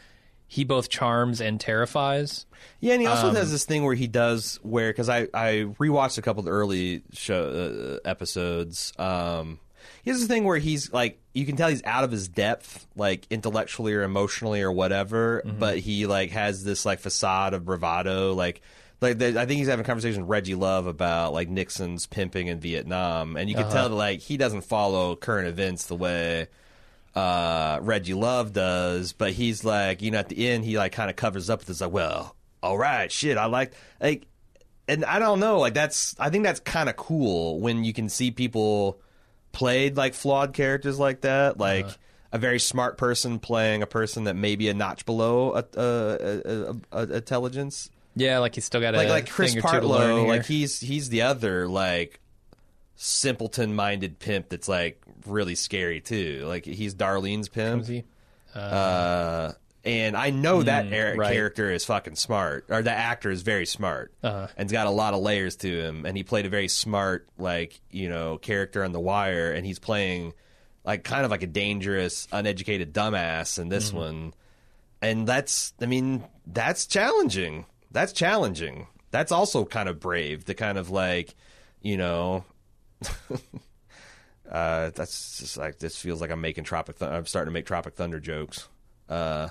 he 0.47 0.65
both 0.65 0.89
charms 0.89 1.41
and 1.41 1.61
terrifies. 1.61 2.47
Yeah, 2.81 2.95
and 2.95 3.03
he 3.03 3.07
also 3.07 3.29
Um, 3.29 3.35
does 3.35 3.51
this 3.51 3.65
thing 3.65 3.85
where 3.85 3.95
he 3.95 4.07
does 4.07 4.59
where 4.63 4.91
because 4.91 5.09
I 5.09 5.29
I 5.33 5.67
rewatched 5.79 6.19
a 6.19 6.23
couple 6.23 6.41
of 6.41 6.47
the 6.47 6.53
early 6.53 7.03
show 7.13 8.01
uh, 8.05 8.09
episodes. 8.09 8.93
Um, 8.99 9.61
he 10.03 10.11
has 10.11 10.19
this 10.21 10.29
thing 10.29 10.45
where 10.45 10.59
he's 10.59 10.93
like 10.93 11.21
you 11.33 11.47
can 11.47 11.57
tell 11.57 11.69
he's 11.69 11.85
out 11.85 12.05
of 12.05 12.11
his 12.11 12.29
depth, 12.29 12.87
like 12.97 13.27
intellectually 13.31 13.95
or 13.95 14.03
emotionally 14.03 14.63
or 14.63 14.73
whatever. 14.73 15.43
Mm-hmm. 15.47 15.59
But 15.59 15.79
he 15.79 16.07
like 16.07 16.31
has 16.31 16.65
this 16.65 16.85
like 16.85 17.01
facade 17.01 17.55
of 17.55 17.65
bravado, 17.65 18.35
like. 18.35 18.61
Like 19.01 19.19
the, 19.19 19.29
I 19.41 19.47
think 19.47 19.59
he's 19.59 19.69
having 19.69 19.85
a 19.85 19.87
conversation 19.87 20.23
with 20.23 20.31
Reggie 20.31 20.55
Love 20.55 20.87
about 20.87 21.33
like 21.33 21.49
Nixon's 21.49 22.07
pimping 22.07 22.49
in 22.49 22.61
Vietnam, 22.61 23.37
and 23.37 23.49
you 23.49 23.55
can 23.55 23.65
Uh-huh. 23.65 23.73
tell 23.75 23.89
that 23.89 23.95
like 23.95 24.21
he 24.21 24.37
doesn't 24.37 24.63
follow 24.63 25.17
current 25.17 25.49
events 25.49 25.87
the 25.87 25.97
way 25.97 26.49
uh, 27.15 27.79
Reggie 27.83 28.15
Love 28.15 28.53
does, 28.53 29.13
but 29.13 29.33
he's 29.33 29.65
like, 29.65 30.03
you 30.03 30.11
know, 30.11 30.19
at 30.19 30.29
the 30.29 30.49
end, 30.49 30.65
he 30.65 30.77
like 30.79 30.93
kind 30.93 31.11
of 31.11 31.17
covers 31.17 31.51
up 31.51 31.61
with 31.61 31.69
this, 31.69 31.81
like, 31.81 31.91
well, 31.93 32.37
all 32.63 32.79
right, 32.79 33.11
shit, 33.11 33.37
I 33.39 33.47
like, 33.47 33.73
like, 34.01 34.27
and 34.87 35.05
I 35.05 35.19
don't 35.19 35.41
know, 35.41 35.59
like, 35.59 35.75
that's, 35.75 36.15
I 36.21 36.31
think 36.31 36.45
that's 36.45 36.61
kind 36.61 36.89
of 36.89 36.97
cool 36.97 37.59
when 37.59 37.85
you 37.85 37.93
can 37.93 38.09
see 38.09 38.31
people 38.31 39.01
played 39.53 39.97
like 39.97 40.15
flawed 40.15 40.53
characters 40.53 40.99
like 40.99 41.23
that, 41.23 41.59
like 41.59 41.87
a 42.33 42.39
very 42.39 42.61
smart 42.61 42.97
person 42.97 43.39
playing 43.41 43.83
a 43.83 43.87
person 43.87 44.25
that 44.25 44.37
may 44.37 44.55
be 44.55 44.69
a 44.69 44.75
notch 44.75 45.05
below 45.05 45.55
a, 45.55 45.65
a, 45.77 45.83
a, 45.83 46.77
a, 46.93 47.07
a 47.07 47.17
intelligence 47.17 47.91
Yeah, 48.17 48.39
like 48.39 48.55
he's 48.55 48.65
still 48.65 48.81
got 48.81 48.95
a 48.95 48.99
like 48.99 49.09
like 49.09 49.29
Chris 49.31 49.55
thing 49.55 49.65
or 49.65 49.71
two 49.71 49.81
to 49.81 49.87
learn 49.87 50.01
Partlow, 50.17 50.19
here. 50.21 50.29
like 50.29 50.47
he's 50.47 50.81
he's 50.81 51.09
the 51.11 51.23
other 51.23 51.69
like 51.69 52.21
simpleton 52.97 53.75
minded 53.75 54.19
pimp 54.19 54.49
that's 54.51 54.69
like 54.69 55.01
really 55.27 55.55
scary 55.55 56.01
too. 56.01 56.45
Like 56.47 56.65
he's 56.65 56.95
Darlene's 56.95 57.49
pimp. 57.49 57.87
He? 57.87 58.05
Uh, 58.55 59.53
and 59.85 60.17
I 60.17 60.31
know 60.31 60.63
that 60.63 60.93
er- 60.93 61.15
right. 61.17 61.33
character 61.33 61.71
is 61.71 61.85
fucking 61.87 62.17
smart, 62.17 62.67
or 62.69 62.83
the 62.83 62.91
actor 62.91 63.31
is 63.31 63.43
very 63.43 63.65
smart, 63.65 64.13
Uh-huh. 64.23 64.49
and's 64.57 64.73
got 64.73 64.87
a 64.87 64.91
lot 64.91 65.15
of 65.15 65.21
layers 65.21 65.57
to 65.57 65.69
him. 65.69 66.05
And 66.05 66.17
he 66.17 66.23
played 66.23 66.45
a 66.47 66.51
very 66.51 66.69
smart, 66.69 67.27
like 67.39 67.81
you 67.91 68.09
know, 68.11 68.37
character 68.39 68.85
on 68.85 68.93
The 68.93 69.01
Wire, 69.01 69.53
and 69.53 69.65
he's 69.65 69.79
playing 69.79 70.35
like 70.85 71.05
kind 71.05 71.25
of 71.25 71.31
like 71.31 71.43
a 71.43 71.47
dangerous, 71.47 72.27
uneducated 72.33 72.93
dumbass 72.93 73.59
in 73.59 73.65
Mm-hmm. 73.65 73.71
this 73.71 73.93
one. 73.93 74.35
And 75.03 75.27
that's, 75.27 75.73
I 75.81 75.87
mean, 75.87 76.25
that's 76.47 76.87
challenging. 76.87 77.65
That's 77.91 78.13
challenging. 78.13 78.87
That's 79.11 79.33
also 79.33 79.65
kind 79.65 79.89
of 79.89 79.99
brave. 80.01 80.45
The 80.45 80.55
kind 80.55 80.79
of 80.79 80.91
like, 80.91 81.35
you 81.81 81.97
know, 81.97 82.45
uh, 84.51 84.91
that's 84.91 85.39
just 85.39 85.57
like 85.57 85.79
this 85.79 85.97
feels 85.97 86.21
like 86.21 86.31
I'm 86.31 86.41
making 86.41 86.65
Tropic. 86.65 86.99
Th- 86.99 87.11
I'm 87.11 87.27
starting 87.27 87.51
to 87.51 87.53
make 87.53 87.67
Tropic 87.67 87.95
Thunder 87.95 88.21
jokes. 88.21 88.69
Uh, 89.09 89.49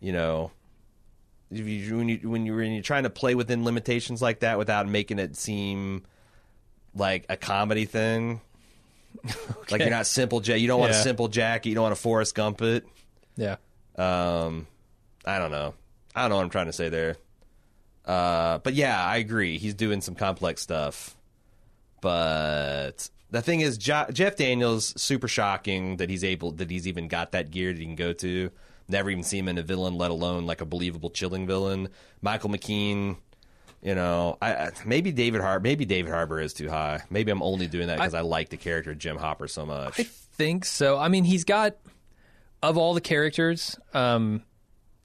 you 0.00 0.12
know, 0.12 0.50
if 1.50 1.66
you, 1.66 1.96
when 1.96 2.08
you 2.08 2.18
when 2.28 2.46
you 2.46 2.56
when 2.56 2.72
you're 2.72 2.82
trying 2.82 3.04
to 3.04 3.10
play 3.10 3.34
within 3.34 3.64
limitations 3.64 4.20
like 4.20 4.40
that 4.40 4.58
without 4.58 4.88
making 4.88 5.18
it 5.18 5.36
seem 5.36 6.04
like 6.94 7.26
a 7.28 7.36
comedy 7.36 7.84
thing. 7.84 8.40
Like 9.70 9.80
you're 9.82 9.90
not 9.90 10.06
simple 10.06 10.40
Jack. 10.40 10.60
You 10.60 10.66
don't 10.66 10.80
want 10.80 10.92
a 10.92 10.94
simple 10.94 11.28
Jack. 11.28 11.66
You 11.66 11.74
don't 11.74 11.82
want 11.82 11.92
a 11.92 11.96
Forrest 11.96 12.34
Gump 12.34 12.62
it. 12.62 12.86
Yeah. 13.36 13.56
Um, 13.96 14.66
I 15.26 15.38
don't 15.38 15.50
know. 15.50 15.74
I 16.14 16.22
don't 16.22 16.30
know 16.30 16.36
what 16.36 16.44
I'm 16.44 16.50
trying 16.50 16.66
to 16.66 16.72
say 16.72 16.88
there. 16.88 17.16
Uh, 18.08 18.58
but 18.58 18.74
yeah, 18.74 19.04
I 19.04 19.18
agree. 19.18 19.58
He's 19.58 19.74
doing 19.74 20.00
some 20.00 20.14
complex 20.14 20.62
stuff. 20.62 21.14
But 22.00 23.10
the 23.30 23.42
thing 23.42 23.60
is, 23.60 23.76
jo- 23.76 24.06
Jeff 24.12 24.36
Daniels 24.36 25.00
super 25.00 25.28
shocking 25.28 25.98
that 25.98 26.08
he's 26.08 26.24
able 26.24 26.52
that 26.52 26.70
he's 26.70 26.88
even 26.88 27.08
got 27.08 27.32
that 27.32 27.50
gear 27.50 27.72
that 27.72 27.78
he 27.78 27.84
can 27.84 27.96
go 27.96 28.12
to. 28.14 28.50
Never 28.88 29.10
even 29.10 29.22
seen 29.22 29.40
him 29.40 29.48
in 29.48 29.58
a 29.58 29.62
villain, 29.62 29.96
let 29.98 30.10
alone 30.10 30.46
like 30.46 30.62
a 30.62 30.64
believable 30.64 31.10
chilling 31.10 31.46
villain. 31.46 31.90
Michael 32.22 32.50
McKean. 32.50 33.18
You 33.82 33.94
know, 33.94 34.38
I, 34.42 34.54
I 34.54 34.70
maybe 34.84 35.12
David 35.12 35.40
Har 35.40 35.60
maybe 35.60 35.84
David 35.84 36.10
Harbour 36.10 36.40
is 36.40 36.52
too 36.52 36.68
high. 36.68 37.02
Maybe 37.10 37.30
I'm 37.30 37.42
only 37.42 37.68
doing 37.68 37.88
that 37.88 37.98
because 37.98 38.14
I, 38.14 38.22
like 38.22 38.48
the 38.48 38.56
character 38.56 38.92
Jim 38.94 39.16
Hopper 39.16 39.46
so 39.46 39.66
much. 39.66 40.00
I 40.00 40.02
think 40.02 40.64
so. 40.64 40.98
I 40.98 41.08
mean, 41.08 41.22
he's 41.22 41.44
got 41.44 41.76
of 42.60 42.76
all 42.76 42.94
the 42.94 43.00
characters, 43.00 43.78
um, 43.94 44.42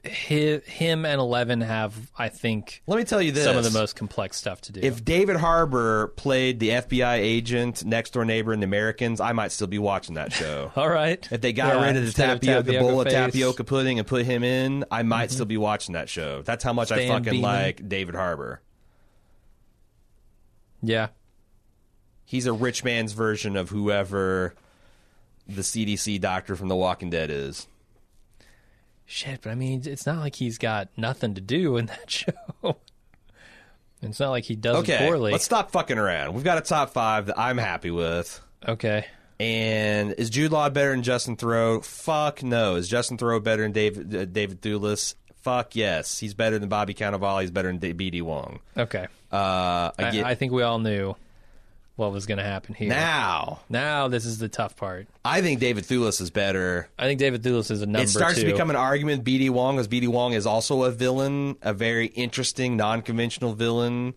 hi, 0.05 0.61
him 0.65 1.05
and 1.05 1.19
Eleven 1.19 1.61
have, 1.61 2.11
I 2.17 2.29
think, 2.29 2.81
Let 2.87 2.97
me 2.97 3.03
tell 3.03 3.21
you 3.21 3.31
this: 3.31 3.43
some 3.43 3.57
of 3.57 3.63
the 3.63 3.71
most 3.71 3.95
complex 3.95 4.37
stuff 4.37 4.61
to 4.61 4.71
do. 4.71 4.81
If 4.81 5.03
David 5.03 5.37
Harbour 5.37 6.07
played 6.09 6.59
the 6.59 6.69
FBI 6.69 7.15
agent, 7.15 7.83
next 7.85 8.11
door 8.11 8.25
neighbor 8.25 8.53
in 8.53 8.59
the 8.59 8.65
Americans, 8.65 9.19
I 9.19 9.31
might 9.33 9.51
still 9.51 9.67
be 9.67 9.79
watching 9.79 10.15
that 10.15 10.33
show. 10.33 10.71
all 10.75 10.89
right, 10.89 11.27
If 11.31 11.41
they 11.41 11.53
got 11.53 11.75
Yeah, 11.75 11.85
rid 11.85 11.97
of 11.97 12.03
the, 12.03 12.09
of 12.09 12.15
tapioca, 12.15 12.63
the 12.63 12.79
bowl 12.79 13.01
of 13.01 13.07
tapioca 13.07 13.63
pudding 13.63 13.99
and 13.99 14.07
put 14.07 14.25
him 14.25 14.43
in, 14.43 14.85
I 14.91 15.03
might 15.03 15.25
mm-hmm. 15.25 15.33
still 15.33 15.45
be 15.45 15.57
watching 15.57 15.93
that 15.93 16.09
show. 16.09 16.41
That's 16.41 16.63
how 16.63 16.73
much 16.73 16.91
I 16.91 17.07
fucking 17.07 17.23
Beeman. 17.23 17.41
like 17.41 17.87
David 17.89 18.15
Harbour. 18.15 18.61
yeah, 20.81 21.07
He's 22.25 22.45
a 22.47 22.53
rich 22.53 22.83
man's 22.83 23.13
version 23.13 23.55
of 23.55 23.69
whoever 23.69 24.55
the 25.47 25.61
CDC 25.61 26.19
doctor 26.19 26.55
from 26.55 26.67
The 26.67 26.75
Walking 26.75 27.09
Dead 27.09 27.29
is. 27.29 27.67
Shit. 29.05 29.41
But 29.41 29.51
I 29.51 29.55
mean, 29.55 29.81
it's 29.85 30.05
not 30.05 30.19
like 30.19 30.35
he's 30.35 30.57
got 30.57 30.89
nothing 30.97 31.33
to 31.35 31.41
do 31.41 31.77
in 31.77 31.87
that 31.87 32.09
show. 32.09 32.77
it's 34.01 34.19
not 34.19 34.29
like 34.31 34.43
he 34.45 34.55
does 34.55 34.75
it 34.77 34.79
Okay, 34.91 34.97
poorly. 35.05 35.31
let's 35.31 35.45
stop 35.45 35.71
fucking 35.71 35.97
around. 35.97 36.33
We've 36.33 36.43
got 36.43 36.57
a 36.57 36.61
top 36.61 36.91
five 36.91 37.27
that 37.27 37.39
I'm 37.39 37.57
happy 37.57 37.91
with. 37.91 38.41
Okay, 38.67 39.05
And 39.39 40.13
is 40.13 40.29
Jude 40.29 40.51
Law 40.51 40.69
better 40.69 40.91
than 40.91 41.03
Justin 41.03 41.35
Theroux? 41.35 41.83
Fuck 41.83 42.43
no. 42.43 42.75
Is 42.75 42.87
Justin 42.87 43.17
Theroux 43.17 43.43
better 43.43 43.63
than 43.63 43.71
David 43.73 44.15
uh, 44.15 44.25
David 44.25 44.61
Thewlis? 44.61 45.15
Fuck 45.41 45.75
yes. 45.75 46.19
He's 46.19 46.33
better 46.33 46.57
than 46.59 46.69
Bobby 46.69 46.93
Cannavale. 46.93 47.41
He's 47.41 47.51
better 47.51 47.67
than 47.67 47.77
B.D. 47.97 48.21
Wong. 48.21 48.59
okay. 48.77 49.07
Uh, 49.31 49.35
I 49.35 49.93
I, 49.99 50.23
I 50.29 50.35
think 50.35 50.53
we 50.53 50.63
all 50.63 50.79
knew 50.79 51.15
what 51.95 52.11
was 52.11 52.25
going 52.25 52.39
to 52.39 52.43
happen 52.43 52.73
here. 52.73 52.89
now, 52.89 53.59
Now 53.69 54.07
this 54.07 54.25
is 54.25 54.39
the 54.39 54.49
tough 54.49 54.75
part. 54.75 55.07
I 55.23 55.41
think 55.41 55.59
David 55.59 55.83
Thewlis 55.83 56.19
is 56.21 56.31
better. 56.31 56.89
I 56.97 57.05
think 57.05 57.19
David 57.19 57.43
Thewlis 57.43 57.69
is 57.69 57.81
a 57.81 57.85
number 57.85 58.03
it 58.03 58.09
starts 58.09 58.35
two. 58.35 58.45
to 58.45 58.51
become 58.51 58.69
an 58.69 58.75
argument 58.75 59.23
B.D. 59.23 59.49
Wong 59.51 59.75
because 59.75 59.87
B.D. 59.87 60.07
Wong 60.07 60.33
is 60.33 60.45
also 60.45 60.83
a 60.83 60.91
villain, 60.91 61.55
a 61.61 61.73
very 61.73 62.07
interesting, 62.07 62.77
non-conventional 62.77 63.53
villain. 63.53 64.15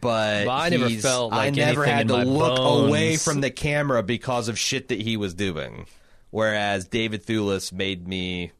But 0.00 0.46
But 0.46 0.52
I 0.52 0.68
never 0.70 0.88
felt 0.90 1.32
I 1.32 1.50
never 1.50 1.84
had 1.84 2.08
to 2.08 2.16
look 2.16 2.56
bones. 2.56 2.88
away 2.88 3.16
from 3.16 3.40
the 3.40 3.50
camera 3.50 4.02
because 4.02 4.48
of 4.48 4.58
shit 4.58 4.88
that 4.88 5.00
he 5.00 5.16
was 5.16 5.34
doing. 5.34 5.86
Whereas 6.30 6.86
David 6.86 7.24
Thewlis 7.24 7.72
made 7.72 8.08
me, 8.08 8.50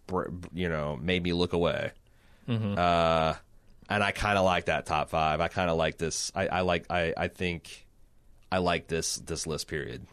you 0.52 0.68
know, 0.68 0.96
made 1.00 1.24
me 1.24 1.32
look 1.32 1.52
away. 1.52 1.90
Mm-hmm. 2.48 2.78
Uh, 2.78 3.34
and 3.88 4.02
I 4.02 4.12
kind 4.12 4.38
of 4.38 4.44
like 4.44 4.66
that 4.66 4.86
top 4.86 5.10
five. 5.10 5.40
I 5.40 5.48
kind 5.48 5.68
of 5.68 5.76
like 5.76 5.98
this. 5.98 6.30
I, 6.36 6.46
I 6.46 6.60
like. 6.60 6.86
I, 6.88 7.14
I 7.16 7.28
think 7.28 7.83
I 8.54 8.58
like 8.58 8.86
this 8.86 9.16
this 9.16 9.48
list 9.48 9.66
period. 9.66 10.06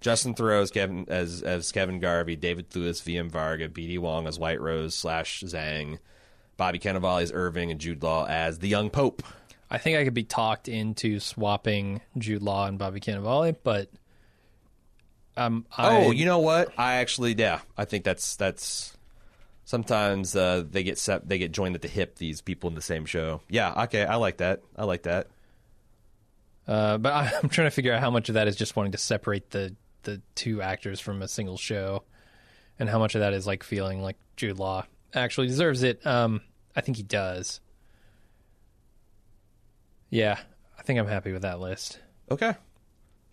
Justin 0.00 0.36
Theroux 0.36 0.62
as 0.62 0.70
Kevin 0.70 1.04
as 1.08 1.42
as 1.42 1.72
Kevin 1.72 1.98
Garvey, 1.98 2.36
David 2.36 2.70
Thewlis, 2.70 3.02
VM 3.02 3.28
Varga, 3.28 3.68
BD 3.68 3.98
Wong 3.98 4.28
as 4.28 4.38
White 4.38 4.60
Rose 4.60 4.94
slash 4.94 5.42
Zhang, 5.42 5.98
Bobby 6.56 6.78
Cannavale 6.78 7.22
as 7.22 7.32
Irving, 7.32 7.72
and 7.72 7.80
Jude 7.80 8.04
Law 8.04 8.24
as 8.24 8.60
the 8.60 8.68
young 8.68 8.88
Pope. 8.88 9.24
I 9.68 9.78
think 9.78 9.98
I 9.98 10.04
could 10.04 10.14
be 10.14 10.22
talked 10.22 10.68
into 10.68 11.18
swapping 11.18 12.00
Jude 12.16 12.40
Law 12.40 12.68
and 12.68 12.78
Bobby 12.78 13.00
Cannavale, 13.00 13.56
but 13.64 13.88
um, 15.36 15.66
I, 15.76 16.04
Oh, 16.04 16.10
you 16.12 16.26
know 16.26 16.38
what? 16.38 16.72
I 16.78 16.94
actually, 16.96 17.34
yeah, 17.34 17.62
I 17.76 17.84
think 17.84 18.04
that's 18.04 18.36
that's. 18.36 18.96
Sometimes 19.64 20.36
uh, 20.36 20.62
they 20.70 20.84
get 20.84 20.98
sep- 20.98 21.26
they 21.26 21.38
get 21.38 21.50
joined 21.50 21.74
at 21.74 21.82
the 21.82 21.88
hip. 21.88 22.14
These 22.14 22.42
people 22.42 22.68
in 22.68 22.76
the 22.76 22.80
same 22.82 23.06
show. 23.06 23.40
Yeah, 23.48 23.82
okay, 23.84 24.04
I 24.04 24.14
like 24.14 24.36
that. 24.36 24.62
I 24.76 24.84
like 24.84 25.02
that. 25.02 25.26
Uh, 26.70 26.98
but 26.98 27.12
I'm 27.42 27.48
trying 27.48 27.66
to 27.66 27.70
figure 27.70 27.92
out 27.92 28.00
how 28.00 28.10
much 28.10 28.28
of 28.28 28.36
that 28.36 28.46
is 28.46 28.54
just 28.54 28.76
wanting 28.76 28.92
to 28.92 28.98
separate 28.98 29.50
the 29.50 29.74
the 30.04 30.22
two 30.34 30.62
actors 30.62 31.00
from 31.00 31.20
a 31.20 31.28
single 31.28 31.58
show, 31.58 32.04
and 32.78 32.88
how 32.88 32.98
much 32.98 33.14
of 33.14 33.20
that 33.20 33.34
is 33.34 33.46
like 33.46 33.64
feeling 33.64 34.00
like 34.00 34.16
Jude 34.36 34.58
Law 34.58 34.86
actually 35.12 35.48
deserves 35.48 35.82
it. 35.82 36.06
Um, 36.06 36.40
I 36.74 36.80
think 36.80 36.96
he 36.96 37.02
does. 37.02 37.60
Yeah, 40.08 40.38
I 40.78 40.82
think 40.82 40.98
I'm 40.98 41.06
happy 41.08 41.32
with 41.32 41.42
that 41.42 41.60
list. 41.60 41.98
Okay. 42.30 42.54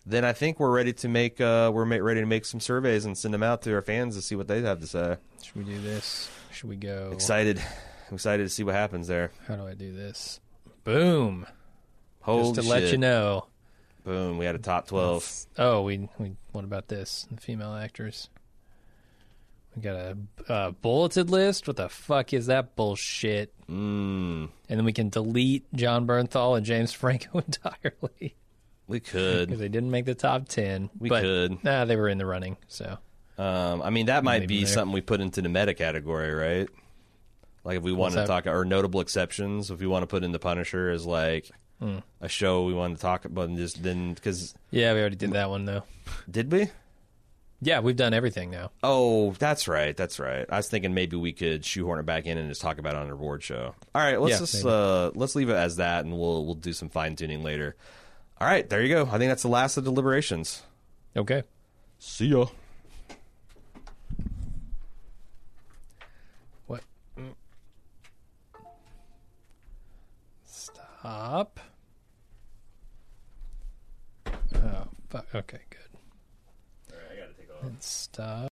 Then 0.04 0.24
I 0.24 0.32
think 0.32 0.58
we're 0.58 0.70
ready 0.70 0.92
to 0.94 1.08
make 1.08 1.40
uh, 1.40 1.70
we're 1.72 1.84
ready 1.84 2.20
to 2.20 2.26
make 2.26 2.44
some 2.44 2.60
surveys 2.60 3.04
and 3.04 3.16
send 3.16 3.34
them 3.34 3.42
out 3.42 3.62
to 3.62 3.74
our 3.74 3.82
fans 3.82 4.16
to 4.16 4.22
see 4.22 4.34
what 4.34 4.48
they 4.48 4.62
have 4.62 4.80
to 4.80 4.86
say. 4.86 5.16
Should 5.42 5.56
we 5.56 5.64
do 5.64 5.80
this? 5.80 6.28
Should 6.50 6.70
we 6.70 6.76
go? 6.76 7.10
Excited, 7.12 7.62
I'm 8.08 8.14
excited 8.14 8.42
to 8.42 8.48
see 8.48 8.64
what 8.64 8.74
happens 8.74 9.06
there. 9.06 9.30
How 9.46 9.56
do 9.56 9.66
I 9.66 9.74
do 9.74 9.92
this? 9.92 10.40
Boom! 10.82 11.46
Holy 12.20 12.52
Just 12.54 12.66
to 12.66 12.72
let 12.74 12.90
you 12.92 12.98
know. 12.98 13.46
Boom! 14.04 14.38
We 14.38 14.44
had 14.46 14.54
a 14.54 14.58
top 14.58 14.88
twelve. 14.88 15.28
Oh, 15.58 15.82
we 15.82 16.08
we. 16.18 16.32
What 16.52 16.64
about 16.64 16.88
this? 16.88 17.26
The 17.30 17.40
female 17.40 17.74
actors. 17.74 18.28
We 19.76 19.82
got 19.82 19.94
a, 19.96 20.16
a 20.48 20.72
bulleted 20.72 21.30
list. 21.30 21.68
What 21.68 21.76
the 21.76 21.88
fuck 21.88 22.32
is 22.32 22.46
that 22.46 22.74
bullshit? 22.74 23.52
Mm, 23.68 24.48
And 24.68 24.78
then 24.78 24.84
we 24.84 24.92
can 24.92 25.08
delete 25.08 25.72
Jon 25.72 26.06
Bernthal 26.06 26.56
and 26.56 26.66
James 26.66 26.92
Franco 26.92 27.38
entirely 27.46 28.34
we 28.88 28.98
could 28.98 29.48
because 29.48 29.60
they 29.60 29.68
didn't 29.68 29.90
make 29.90 30.06
the 30.06 30.14
top 30.16 30.48
ten. 30.48 30.90
We 30.98 31.08
but, 31.10 31.22
could. 31.22 31.62
Nah, 31.64 31.84
they 31.84 31.94
were 31.96 32.08
in 32.08 32.18
the 32.18 32.26
running. 32.26 32.56
So 32.66 32.98
Um, 33.36 33.82
I 33.82 33.90
mean, 33.90 34.06
that 34.06 34.24
might 34.24 34.40
Maybe 34.40 34.58
be 34.60 34.64
there. 34.64 34.72
something 34.74 34.92
we 34.92 35.00
put 35.02 35.20
into 35.20 35.42
the 35.42 35.48
meta 35.48 35.74
category, 35.74 36.32
right? 36.32 36.68
Like 37.62 37.76
if 37.76 37.82
we 37.82 37.92
wanted 37.92 38.14
to 38.14 38.20
that? 38.22 38.26
talk 38.26 38.46
or 38.46 38.64
notable 38.64 39.00
exceptions, 39.00 39.70
if 39.70 39.78
we 39.80 39.86
want 39.86 40.02
to 40.02 40.06
put 40.06 40.24
in 40.24 40.32
the 40.32 40.38
Punisher 40.38 40.90
as 40.90 41.06
like 41.06 41.50
Hmm. 41.80 41.98
a 42.20 42.28
show 42.28 42.64
we 42.64 42.74
wanted 42.74 42.96
to 42.96 43.00
talk 43.02 43.24
about, 43.24 43.48
and 43.48 43.56
just 43.56 43.82
then 43.82 44.14
because 44.14 44.54
yeah, 44.70 44.92
we 44.94 45.00
already 45.00 45.14
did 45.16 45.32
that 45.32 45.48
one 45.48 45.64
though. 45.64 45.84
did 46.30 46.50
we? 46.50 46.68
Yeah, 47.60 47.80
we've 47.80 47.96
done 47.96 48.14
everything 48.14 48.50
now. 48.50 48.70
Oh, 48.84 49.32
that's 49.32 49.66
right. 49.66 49.96
That's 49.96 50.18
right. 50.20 50.46
I 50.48 50.56
was 50.58 50.68
thinking 50.68 50.94
maybe 50.94 51.16
we 51.16 51.32
could 51.32 51.64
shoehorn 51.64 51.98
it 51.98 52.06
back 52.06 52.26
in 52.26 52.38
and 52.38 52.48
just 52.48 52.60
talk 52.60 52.78
about 52.78 52.94
it 52.94 52.98
on 53.00 53.08
our 53.08 53.16
board 53.16 53.42
show. 53.42 53.74
All 53.94 54.02
right, 54.02 54.20
let's 54.20 54.32
Yeah, 54.34 54.38
just 54.38 54.64
maybe. 54.64 54.68
uh, 54.74 55.10
let's 55.14 55.34
leave 55.34 55.48
it 55.50 55.54
as 55.54 55.76
that, 55.76 56.04
and 56.04 56.16
we'll 56.18 56.44
we'll 56.46 56.54
do 56.54 56.72
some 56.72 56.88
fine 56.88 57.16
tuning 57.16 57.42
later. 57.42 57.74
All 58.40 58.46
right, 58.46 58.68
there 58.68 58.80
you 58.82 58.88
go. 58.94 59.06
I 59.06 59.18
think 59.18 59.28
that's 59.30 59.42
the 59.42 59.48
last 59.48 59.76
of 59.76 59.84
deliberations. 59.84 60.62
Okay. 61.16 61.42
See 61.98 62.26
ya. 62.26 62.46
What? 66.66 66.82
Mm. 67.18 67.34
Stop. 70.46 71.58
Oh, 74.54 74.86
fuck. 75.08 75.26
Okay, 75.34 75.60
good. 75.70 76.92
All 76.92 76.98
right, 76.98 77.12
I 77.12 77.20
gotta 77.20 77.32
take 77.34 77.50
off. 77.50 77.62
And 77.62 77.82
stop. 77.82 78.44